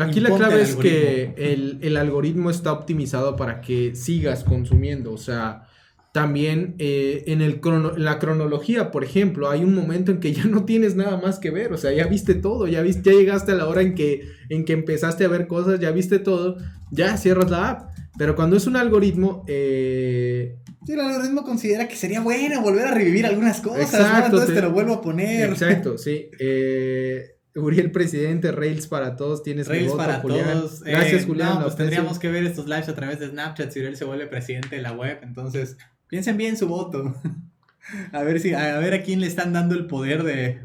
Aquí 0.00 0.20
la 0.20 0.36
clave 0.36 0.60
es 0.60 0.76
que 0.76 1.32
el, 1.80 1.96
algoritmo 1.96 2.50
está 2.50 2.72
optimizado 2.72 3.36
para 3.36 3.60
que 3.62 3.94
sigas 3.94 4.44
consumiendo. 4.44 5.12
O 5.12 5.16
sea, 5.16 5.66
también 6.12 6.74
eh, 6.78 7.24
en, 7.28 7.40
el 7.40 7.60
la 7.96 8.18
cronología, 8.18 8.90
por 8.90 9.02
ejemplo, 9.02 9.48
hay 9.48 9.64
un 9.64 9.74
momento 9.74 10.12
en 10.12 10.20
que 10.20 10.32
ya 10.32 10.44
no 10.44 10.64
tienes 10.66 10.94
nada 10.94 11.18
más 11.18 11.38
que 11.38 11.50
ver. 11.50 11.72
O 11.72 11.78
sea, 11.78 11.92
ya 11.92 12.06
viste 12.06 12.34
todo, 12.34 12.66
ya, 12.66 12.82
viste, 12.82 13.10
ya 13.10 13.16
llegaste 13.16 13.52
a 13.52 13.54
la 13.54 13.66
hora 13.66 13.80
en 13.80 13.94
que, 13.94 14.28
en 14.50 14.66
que 14.66 14.74
empezaste 14.74 15.24
a 15.24 15.28
ver 15.28 15.46
cosas, 15.46 15.80
ya 15.80 15.90
viste 15.90 16.18
todo, 16.18 16.58
ya 16.90 17.16
cierras 17.16 17.50
la 17.50 17.70
app. 17.70 17.97
Pero 18.18 18.34
cuando 18.34 18.56
es 18.56 18.66
un 18.66 18.76
algoritmo... 18.76 19.44
Eh, 19.46 20.58
sí, 20.84 20.92
el 20.92 21.00
algoritmo 21.00 21.44
considera 21.44 21.86
que 21.86 21.94
sería 21.94 22.20
bueno 22.20 22.60
volver 22.60 22.88
a 22.88 22.90
revivir 22.90 23.24
algunas 23.24 23.60
cosas, 23.60 23.94
exacto, 23.94 24.26
Entonces 24.26 24.54
te, 24.54 24.60
lo 24.60 24.72
vuelvo 24.72 24.94
a 24.94 25.00
poner. 25.00 25.50
Exacto, 25.50 25.96
sí. 25.98 26.28
Eh, 26.40 27.36
Uriel 27.54 27.90
presidente, 27.92 28.52
Rails 28.52 28.88
para 28.88 29.16
todos, 29.16 29.42
tienes 29.42 29.68
Rails 29.68 29.92
para 29.92 30.20
todos. 30.20 30.82
Gracias, 30.82 31.22
eh, 31.22 31.26
Julián. 31.26 31.62
pues 31.62 31.76
tendríamos 31.76 32.18
que 32.18 32.28
ver 32.28 32.44
estos 32.44 32.66
lives 32.66 32.88
a 32.88 32.94
través 32.94 33.20
de 33.20 33.28
Snapchat 33.28 33.70
si 33.70 33.78
Uriel 33.80 33.96
se 33.96 34.04
vuelve 34.04 34.26
presidente 34.26 34.76
de 34.76 34.82
la 34.82 34.92
web. 34.92 35.18
Entonces, 35.22 35.76
piensen 36.08 36.36
bien 36.36 36.56
su 36.56 36.66
voto. 36.66 37.14
a 38.12 38.22
ver 38.22 38.40
si, 38.40 38.52
a 38.52 38.78
ver 38.78 38.94
a 38.94 39.02
quién 39.02 39.20
le 39.20 39.26
están 39.26 39.52
dando 39.52 39.74
el 39.74 39.86
poder 39.86 40.24
de, 40.24 40.58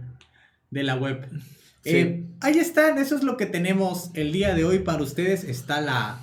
de 0.72 0.84
la 0.84 0.95
web. 0.95 1.28
Eh, 1.86 2.26
ahí 2.41 2.58
están, 2.58 2.97
eso 2.97 3.16
es 3.16 3.24
lo 3.24 3.38
que 3.38 3.45
tenemos 3.45 4.10
el 4.14 4.32
día 4.32 4.56
de 4.56 4.66
hoy 4.66 4.80
para 4.80 5.04
ustedes. 5.04 5.43
Está 5.43 5.82
la, 5.82 6.20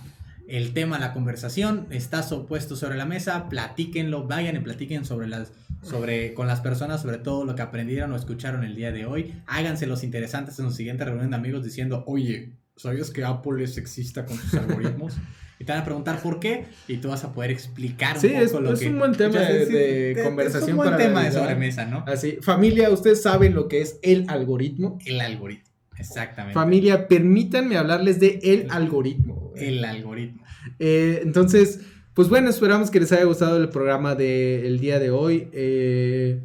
el 0.51 0.72
tema, 0.72 0.98
la 0.98 1.12
conversación, 1.12 1.86
está 1.90 2.22
puesto 2.46 2.76
sobre 2.76 2.96
la 2.96 3.07
mesa. 3.07 3.48
Platíquenlo, 3.48 4.26
vayan 4.26 4.57
y 4.57 4.61
platiquen 4.61 5.05
sobre 5.05 5.28
las 5.28 5.53
sobre, 5.82 6.34
con 6.34 6.46
las 6.46 6.61
personas 6.61 7.01
sobre 7.01 7.18
todo 7.18 7.44
lo 7.44 7.55
que 7.55 7.62
aprendieron 7.62 8.12
o 8.12 8.16
escucharon 8.16 8.64
el 8.64 8.76
día 8.76 8.92
de 8.92 9.07
hoy. 9.07 9.34
Háganse 9.46 9.86
los 9.86 10.05
interesantes 10.05 10.59
en 10.59 10.66
su 10.66 10.72
siguiente 10.72 11.05
reunión 11.05 11.30
de 11.30 11.36
amigos 11.36 11.64
diciendo, 11.64 12.05
oye, 12.07 12.53
¿sabías 12.76 13.11
que 13.11 13.24
Apple 13.24 13.64
es 13.64 13.74
sexista 13.74 14.26
con 14.26 14.36
sus 14.36 14.55
algoritmos? 14.55 15.16
y 15.59 15.64
te 15.64 15.72
van 15.72 15.82
a 15.82 15.84
preguntar 15.84 16.20
por 16.22 16.40
qué 16.40 16.64
y 16.88 16.96
tú 16.96 17.09
vas 17.09 17.22
a 17.24 17.32
poder 17.32 17.51
explicar 17.51 18.16
un 18.16 18.22
poco 18.22 18.34
es, 18.34 18.53
lo 18.53 18.72
es 18.72 18.82
un 18.82 18.98
buen 18.98 19.12
tema 19.12 19.40
de, 19.40 20.20
conversación. 20.24 20.62
Es 20.62 20.68
un 20.70 20.76
buen 20.76 20.96
tema 20.96 21.24
de 21.24 21.32
sobremesa, 21.32 21.84
¿no? 21.84 22.05
Así, 22.07 22.38
familia, 22.40 22.90
ustedes 22.90 23.22
saben 23.22 23.55
lo 23.55 23.68
que 23.68 23.82
es 23.82 23.98
el 24.03 24.24
algoritmo. 24.28 24.98
El 25.05 25.20
algoritmo, 25.20 25.69
exactamente. 26.01 26.55
Familia, 26.55 27.07
permítanme 27.07 27.76
hablarles 27.76 28.18
de 28.18 28.40
el, 28.42 28.70
algoritmo. 28.70 29.53
El 29.57 29.84
algoritmo. 29.84 30.42
Eh, 30.78 31.20
entonces... 31.22 31.80
Pues 32.12 32.28
bueno, 32.28 32.51
esperamos 32.51 32.90
que 32.90 33.01
les 33.01 33.12
haya 33.12 33.24
gustado 33.24 33.57
el 33.57 33.68
programa 33.68 34.14
del 34.14 34.80
día 34.80 34.98
de 34.98 35.11
hoy. 35.11 35.48
Eh, 35.53 36.42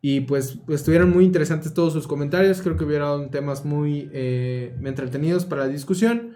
y 0.00 0.22
pues, 0.22 0.58
estuvieron 0.68 1.10
muy 1.10 1.24
interesantes 1.24 1.74
todos 1.74 1.92
sus 1.92 2.06
comentarios. 2.06 2.62
Creo 2.62 2.76
que 2.76 2.84
hubieron 2.84 3.30
temas 3.30 3.64
muy 3.64 4.10
eh, 4.12 4.74
entretenidos 4.82 5.44
para 5.44 5.66
la 5.66 5.68
discusión. 5.68 6.34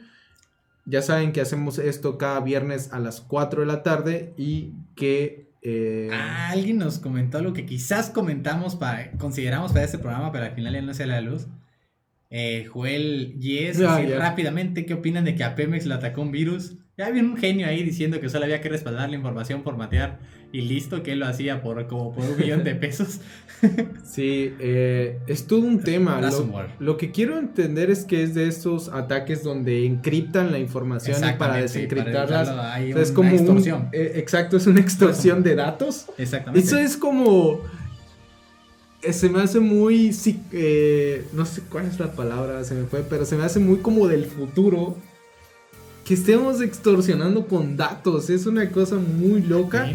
Ya 0.85 1.01
saben 1.01 1.33
que 1.33 1.41
hacemos 1.41 1.79
esto 1.79 2.19
cada 2.19 2.41
viernes 2.41 2.93
a 2.93 2.99
las 2.99 3.21
4 3.21 3.61
de 3.61 3.67
la 3.67 3.83
tarde 3.83 4.35
y 4.37 4.73
que 4.97 5.51
Eh, 5.65 6.11
ah, 6.13 6.51
alguien 6.51 6.79
nos 6.79 6.99
comentó 6.99 7.39
algo 7.39 7.53
que 7.53 7.65
quizás 7.65 8.11
comentamos 8.11 8.75
para, 8.75 9.13
consideramos 9.13 9.71
para 9.71 9.85
este 9.85 9.99
programa, 9.99 10.33
pero 10.33 10.45
al 10.45 10.55
final 10.57 10.73
ya 10.75 10.83
no 10.83 10.93
se 10.93 11.07
la 11.07 11.21
luz. 11.21 11.47
Eh, 12.35 12.67
Joel 12.73 13.39
Yes, 13.41 13.79
rápidamente, 13.79 14.87
¿qué 14.87 14.95
opinan 14.95 15.27
de 15.27 15.35
que 15.35 15.45
a 15.45 15.55
Pemex 15.55 15.85
le 15.85 15.93
atacó 15.93 16.23
un 16.23 16.33
virus? 16.33 16.79
Ya 16.97 17.07
había 17.07 17.23
un 17.23 17.37
genio 17.37 17.67
ahí 17.67 17.83
diciendo 17.83 18.21
que 18.21 18.31
solo 18.31 18.45
había 18.45 18.63
que 18.63 18.71
respaldar 18.71 19.11
la 19.11 19.17
información, 19.17 19.63
formatear 19.63 20.19
y 20.51 20.63
listo, 20.63 21.03
que 21.03 21.13
él 21.13 21.19
lo 21.19 21.27
hacía 21.27 21.61
por 21.63 21.87
como 21.89 22.15
por 22.15 22.25
un 22.25 22.39
millón 22.39 22.65
de 22.65 22.75
pesos. 22.75 23.21
sí, 24.05 24.55
eh, 24.61 25.19
es 25.27 25.47
todo 25.47 25.61
un 25.61 25.81
tema. 25.81 26.23
Lo, 26.79 26.97
que 26.97 27.11
quiero 27.11 27.39
entender 27.39 27.91
es 27.91 28.05
que 28.05 28.23
es 28.23 28.35
de 28.35 28.49
estos 28.49 28.89
ataques 28.89 29.45
donde 29.45 29.85
encriptan 29.85 30.53
la 30.53 30.59
información 30.59 31.19
y 31.29 31.39
para 31.39 31.57
desencriptarla 31.57 32.81
es 32.81 33.13
como 33.13 33.29
una 33.29 33.37
extorsión. 33.37 33.89
Eh, 33.93 34.13
exacto, 34.17 34.57
es 34.57 34.67
una 34.67 34.81
extorsión 34.81 35.43
de 35.43 35.55
datos. 35.55 36.07
Exactamente. 36.17 36.67
Eso 36.67 36.79
es 36.79 36.97
como 36.97 37.61
se 39.11 39.29
me 39.29 39.41
hace 39.41 39.61
muy 39.61 40.09
no 41.33 41.47
sé 41.47 41.63
cuál 41.71 41.87
es 41.87 41.99
la 41.99 42.13
palabra, 42.13 42.63
se 42.65 42.75
me 42.75 42.85
fue, 42.85 43.03
pero 43.03 43.25
se 43.25 43.37
me 43.37 43.45
hace 43.45 43.59
muy 43.59 43.79
como 43.79 44.07
del 44.07 44.27
futuro 44.27 44.97
que 46.05 46.15
estemos 46.15 46.61
extorsionando 46.61 47.47
con 47.47 47.77
datos. 47.77 48.31
Es 48.31 48.47
una 48.47 48.71
cosa 48.71 48.97
muy 48.97 49.43
loca. 49.43 49.89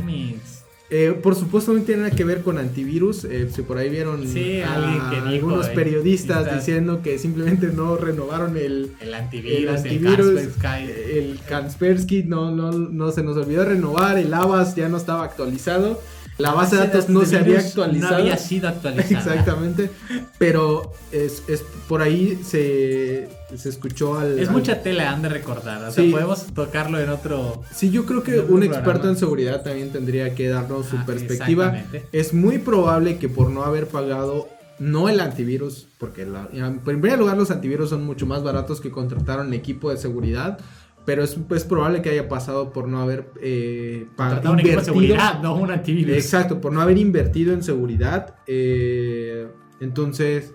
Eh, 0.89 1.19
por 1.21 1.35
supuesto 1.35 1.73
no 1.73 1.81
tiene 1.81 2.03
nada 2.03 2.15
que 2.15 2.23
ver 2.23 2.43
con 2.43 2.57
antivirus. 2.57 3.25
Eh, 3.25 3.49
si 3.53 3.61
por 3.61 3.77
ahí 3.77 3.89
vieron 3.89 4.23
a 4.65 5.27
algunos 5.27 5.67
periodistas 5.69 6.53
diciendo 6.53 7.01
que 7.01 7.19
simplemente 7.19 7.67
no 7.67 7.97
renovaron 7.97 8.55
el, 8.55 8.93
el 9.01 9.13
antivirus, 9.13 9.59
el, 9.59 9.69
antivirus, 9.69 10.41
el, 10.63 11.39
Kaspersky, 11.47 12.23
no, 12.23 12.51
no, 12.51 12.71
no 12.71 13.11
se 13.11 13.21
nos 13.21 13.35
olvidó 13.35 13.65
renovar, 13.65 14.17
el 14.17 14.33
Avast 14.33 14.77
ya 14.77 14.87
no 14.87 14.95
estaba 14.95 15.25
actualizado. 15.25 16.01
La 16.37 16.53
base 16.53 16.75
de 16.75 16.83
datos 16.83 17.09
no 17.09 17.25
se 17.25 17.37
había 17.37 17.59
actualizado. 17.59 18.11
No 18.11 18.17
había 18.17 18.37
sido 18.37 18.67
actualizada. 18.69 19.17
Exactamente. 19.17 19.89
Pero 20.37 20.93
es, 21.11 21.41
por 21.87 22.01
ahí 22.01 22.39
se, 22.43 23.27
se 23.55 23.69
escuchó 23.69 24.17
al. 24.19 24.39
Es 24.39 24.51
mucha 24.51 24.81
tela, 24.81 25.11
han 25.11 25.21
de 25.21 25.29
recordar. 25.29 25.83
O 25.83 25.91
sea, 25.91 26.11
podemos 26.11 26.45
tocarlo 26.53 26.99
en 26.99 27.09
otro. 27.09 27.63
Sí, 27.73 27.89
yo 27.89 28.05
creo 28.05 28.23
que 28.23 28.39
un 28.39 28.63
experto 28.63 29.09
en 29.09 29.17
seguridad 29.17 29.63
también 29.63 29.91
tendría 29.91 30.35
que 30.35 30.47
darnos 30.49 30.87
su 30.87 30.97
ah, 30.97 31.03
perspectiva. 31.05 31.83
Es 32.11 32.33
muy 32.33 32.59
probable 32.59 33.17
que 33.17 33.29
por 33.29 33.49
no 33.49 33.63
haber 33.63 33.87
pagado 33.87 34.49
no 34.79 35.09
el 35.09 35.19
antivirus, 35.19 35.87
porque 35.97 36.27
en 36.53 36.79
primer 36.79 37.17
lugar 37.17 37.35
los 37.35 37.49
antivirus 37.49 37.89
son 37.89 38.05
mucho 38.05 38.27
más 38.27 38.43
baratos 38.43 38.79
que 38.79 38.91
contratar 38.91 39.39
un 39.39 39.53
equipo 39.53 39.89
de 39.89 39.97
seguridad 39.97 40.59
pero 41.07 41.23
es, 41.23 41.37
es, 41.51 41.63
probable 41.63 42.01
que 42.01 42.09
haya 42.09 42.27
pasado 42.27 42.73
por 42.73 42.89
no 42.89 42.99
haber 42.99 43.31
eh, 43.41 44.07
un 44.43 44.57
de 44.57 44.83
seguridad, 44.83 45.41
no 45.41 45.55
un 45.55 45.71
antivirus. 45.71 46.17
Exacto, 46.17 46.59
por 46.59 46.73
no 46.73 46.81
haber 46.81 46.97
invertido 46.97 47.53
en 47.53 47.63
seguridad. 47.63 48.35
Eh, 48.45 49.47
entonces, 49.79 50.53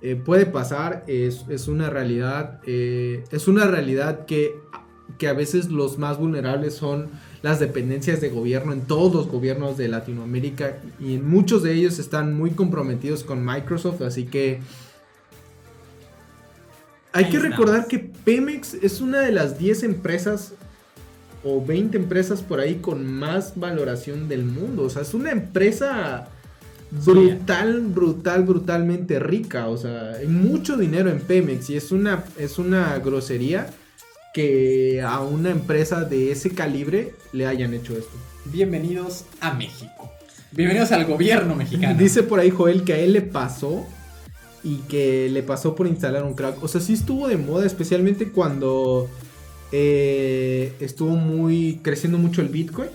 eh, 0.00 0.16
puede 0.16 0.46
pasar, 0.46 1.04
es, 1.06 1.44
es 1.48 1.68
una 1.68 1.88
realidad. 1.88 2.58
Eh, 2.66 3.22
es 3.30 3.46
una 3.46 3.68
realidad 3.68 4.26
que, 4.26 4.56
que 5.18 5.28
a 5.28 5.34
veces 5.34 5.70
los 5.70 5.98
más 5.98 6.18
vulnerables 6.18 6.74
son 6.74 7.06
las 7.42 7.60
dependencias 7.60 8.20
de 8.20 8.28
gobierno 8.28 8.72
en 8.72 8.80
todos 8.80 9.14
los 9.14 9.28
gobiernos 9.28 9.76
de 9.76 9.86
Latinoamérica 9.86 10.78
y 10.98 11.18
muchos 11.18 11.62
de 11.62 11.74
ellos 11.74 12.00
están 12.00 12.34
muy 12.34 12.50
comprometidos 12.50 13.22
con 13.22 13.44
Microsoft, 13.44 14.02
así 14.02 14.24
que 14.24 14.62
hay 17.12 17.28
que 17.28 17.38
recordar 17.38 17.86
que 17.86 17.98
Pemex 17.98 18.74
es 18.74 19.00
una 19.00 19.20
de 19.20 19.32
las 19.32 19.58
10 19.58 19.82
empresas 19.82 20.52
o 21.44 21.64
20 21.64 21.96
empresas 21.96 22.42
por 22.42 22.60
ahí 22.60 22.76
con 22.76 23.06
más 23.06 23.54
valoración 23.56 24.28
del 24.28 24.44
mundo. 24.44 24.84
O 24.84 24.90
sea, 24.90 25.02
es 25.02 25.12
una 25.12 25.30
empresa 25.30 26.28
brutal, 26.90 27.80
brutal, 27.80 28.44
brutalmente 28.44 29.18
rica. 29.18 29.68
O 29.68 29.76
sea, 29.76 30.12
hay 30.12 30.26
mucho 30.26 30.76
dinero 30.76 31.10
en 31.10 31.20
Pemex 31.20 31.70
y 31.70 31.76
es 31.76 31.92
una, 31.92 32.24
es 32.38 32.58
una 32.58 32.98
grosería 32.98 33.66
que 34.32 35.02
a 35.02 35.20
una 35.20 35.50
empresa 35.50 36.04
de 36.04 36.32
ese 36.32 36.50
calibre 36.50 37.14
le 37.32 37.46
hayan 37.46 37.74
hecho 37.74 37.92
esto. 37.96 38.16
Bienvenidos 38.46 39.26
a 39.40 39.52
México. 39.52 40.10
Bienvenidos 40.52 40.92
al 40.92 41.04
gobierno 41.04 41.54
mexicano. 41.54 41.98
Dice 41.98 42.22
por 42.22 42.40
ahí 42.40 42.50
Joel 42.50 42.84
que 42.84 42.94
a 42.94 42.98
él 42.98 43.12
le 43.12 43.22
pasó 43.22 43.86
y 44.64 44.76
que 44.88 45.28
le 45.30 45.42
pasó 45.42 45.74
por 45.74 45.86
instalar 45.86 46.24
un 46.24 46.34
crack. 46.34 46.62
O 46.62 46.68
sea, 46.68 46.80
sí 46.80 46.92
estuvo 46.92 47.28
de 47.28 47.36
moda, 47.36 47.66
especialmente 47.66 48.30
cuando 48.30 49.08
eh, 49.72 50.74
estuvo 50.80 51.16
muy 51.16 51.80
creciendo 51.82 52.18
mucho 52.18 52.40
el 52.42 52.48
Bitcoin. 52.48 52.90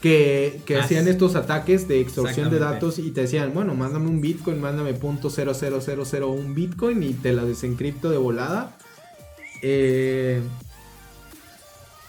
Que, 0.00 0.62
que 0.64 0.78
hacían 0.78 1.06
estos 1.08 1.36
ataques 1.36 1.86
de 1.86 2.00
extorsión 2.00 2.48
de 2.48 2.58
datos 2.58 2.98
y 2.98 3.10
te 3.10 3.20
decían, 3.20 3.52
bueno, 3.52 3.74
mándame 3.74 4.08
un 4.08 4.22
Bitcoin, 4.22 4.58
mándame 4.58 4.98
.00001 4.98 6.54
Bitcoin 6.54 7.02
y 7.02 7.12
te 7.12 7.34
la 7.34 7.44
desencripto 7.44 8.08
de 8.08 8.16
volada. 8.16 8.78
Eh, 9.60 10.40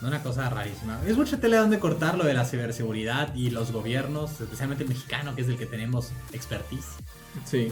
una 0.02 0.24
cosa 0.24 0.50
rarísima. 0.50 1.00
Es 1.06 1.18
mucha 1.18 1.40
tela 1.40 1.58
donde 1.58 1.80
cortar 1.80 2.18
lo 2.18 2.26
de 2.26 2.34
la 2.34 2.46
ciberseguridad 2.46 3.36
y 3.36 3.50
los 3.50 3.72
gobiernos, 3.72 4.42
especialmente 4.42 4.84
el 4.84 4.90
mexicano, 4.90 5.36
que 5.36 5.42
es 5.42 5.48
el 5.48 5.58
que 5.58 5.66
tenemos 5.66 6.12
expertise. 6.34 6.98
Sí. 7.46 7.70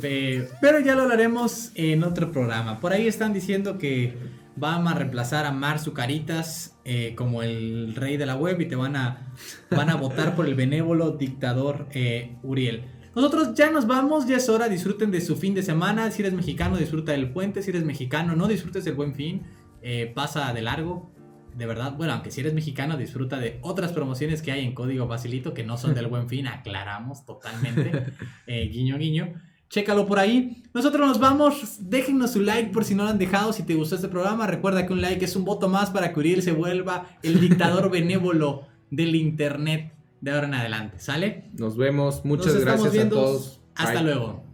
pero 0.61 0.80
ya 0.80 0.95
lo 0.95 1.03
hablaremos 1.03 1.71
en 1.75 2.03
otro 2.03 2.32
programa. 2.32 2.80
Por 2.80 2.93
ahí 2.93 3.07
están 3.07 3.34
diciendo 3.34 3.77
que 3.77 4.17
van 4.55 4.88
a 4.88 4.93
reemplazar 4.93 5.45
a 5.45 5.51
Mar 5.51 5.80
Zucaritas 5.80 6.77
eh, 6.86 7.13
como 7.15 7.43
el 7.43 7.93
rey 7.95 8.17
de 8.17 8.25
la 8.25 8.36
web 8.36 8.59
y 8.61 8.65
te 8.65 8.75
van 8.75 8.95
a, 8.95 9.34
van 9.69 9.89
a 9.89 9.95
votar 9.95 10.36
por 10.36 10.45
el 10.45 10.55
benévolo 10.55 11.11
dictador 11.11 11.88
eh, 11.91 12.38
Uriel. 12.43 12.84
Nosotros 13.15 13.53
ya 13.55 13.71
nos 13.71 13.88
vamos, 13.88 14.27
ya 14.27 14.38
es 14.38 14.49
hora, 14.49 14.69
disfruten 14.69 15.11
de 15.11 15.21
su 15.21 15.36
fin 15.36 15.53
de 15.53 15.63
semana. 15.63 16.11
Si 16.11 16.21
eres 16.21 16.34
mexicano, 16.34 16.77
disfruta 16.77 17.11
del 17.11 17.32
puente. 17.32 17.61
Si 17.63 17.71
eres 17.71 17.84
mexicano, 17.84 18.36
no 18.36 18.47
disfrutes 18.47 18.86
del 18.86 18.93
buen 18.93 19.13
fin. 19.13 19.43
Eh, 19.82 20.11
pasa 20.13 20.53
de 20.53 20.61
largo. 20.61 21.11
De 21.56 21.66
verdad, 21.66 21.95
bueno, 21.95 22.14
aunque 22.14 22.32
si 22.32 22.41
eres 22.41 22.54
mexicano, 22.54 22.97
disfruta 22.97 23.38
de 23.39 23.60
otras 23.62 23.91
promociones 23.91 24.41
que 24.41 24.52
hay 24.52 24.66
en 24.66 24.74
código 24.74 25.08
facilito 25.08 25.54
que 25.54 25.64
no 25.64 25.78
son 25.78 25.93
del 25.93 26.08
buen 26.08 26.30
fin, 26.30 26.47
aclaramos 26.47 27.26
totalmente. 27.26 28.14
guiño, 28.47 28.97
guiño. 28.97 29.34
Chécalo 29.70 30.08
por 30.08 30.18
ahí. 30.18 30.64
Nosotros 30.74 31.08
nos 31.08 31.20
vamos. 31.20 31.78
Déjennos 31.80 32.32
su 32.32 32.41
like 32.41 32.72
por 32.72 32.86
si 32.86 32.95
no 32.95 33.04
lo 33.04 33.10
han 33.10 33.20
dejado. 33.20 33.54
Si 33.54 33.64
te 33.64 33.76
gustó 33.76 33.95
este 33.95 34.08
programa, 34.08 34.47
recuerda 34.47 34.86
que 34.88 34.93
un 34.93 35.02
like 35.02 35.24
es 35.24 35.36
un 35.36 35.45
voto 35.45 35.70
más 35.70 35.91
para 35.91 36.12
que 36.12 36.20
Uriel 36.20 36.41
se 36.41 36.52
vuelva 36.52 37.08
el 37.22 37.39
dictador 37.39 37.91
benévolo 37.91 38.64
del 38.89 39.16
internet 39.16 39.93
de 40.22 40.32
ahora 40.32 40.47
en 40.47 40.56
adelante. 40.56 41.00
¿Sale? 41.00 41.50
Nos 41.54 41.78
vemos. 41.78 42.26
Muchas 42.26 42.60
gracias 42.60 42.97
a 42.97 43.10
todos. 43.10 43.62
Hasta 43.76 44.02
luego. 44.02 44.49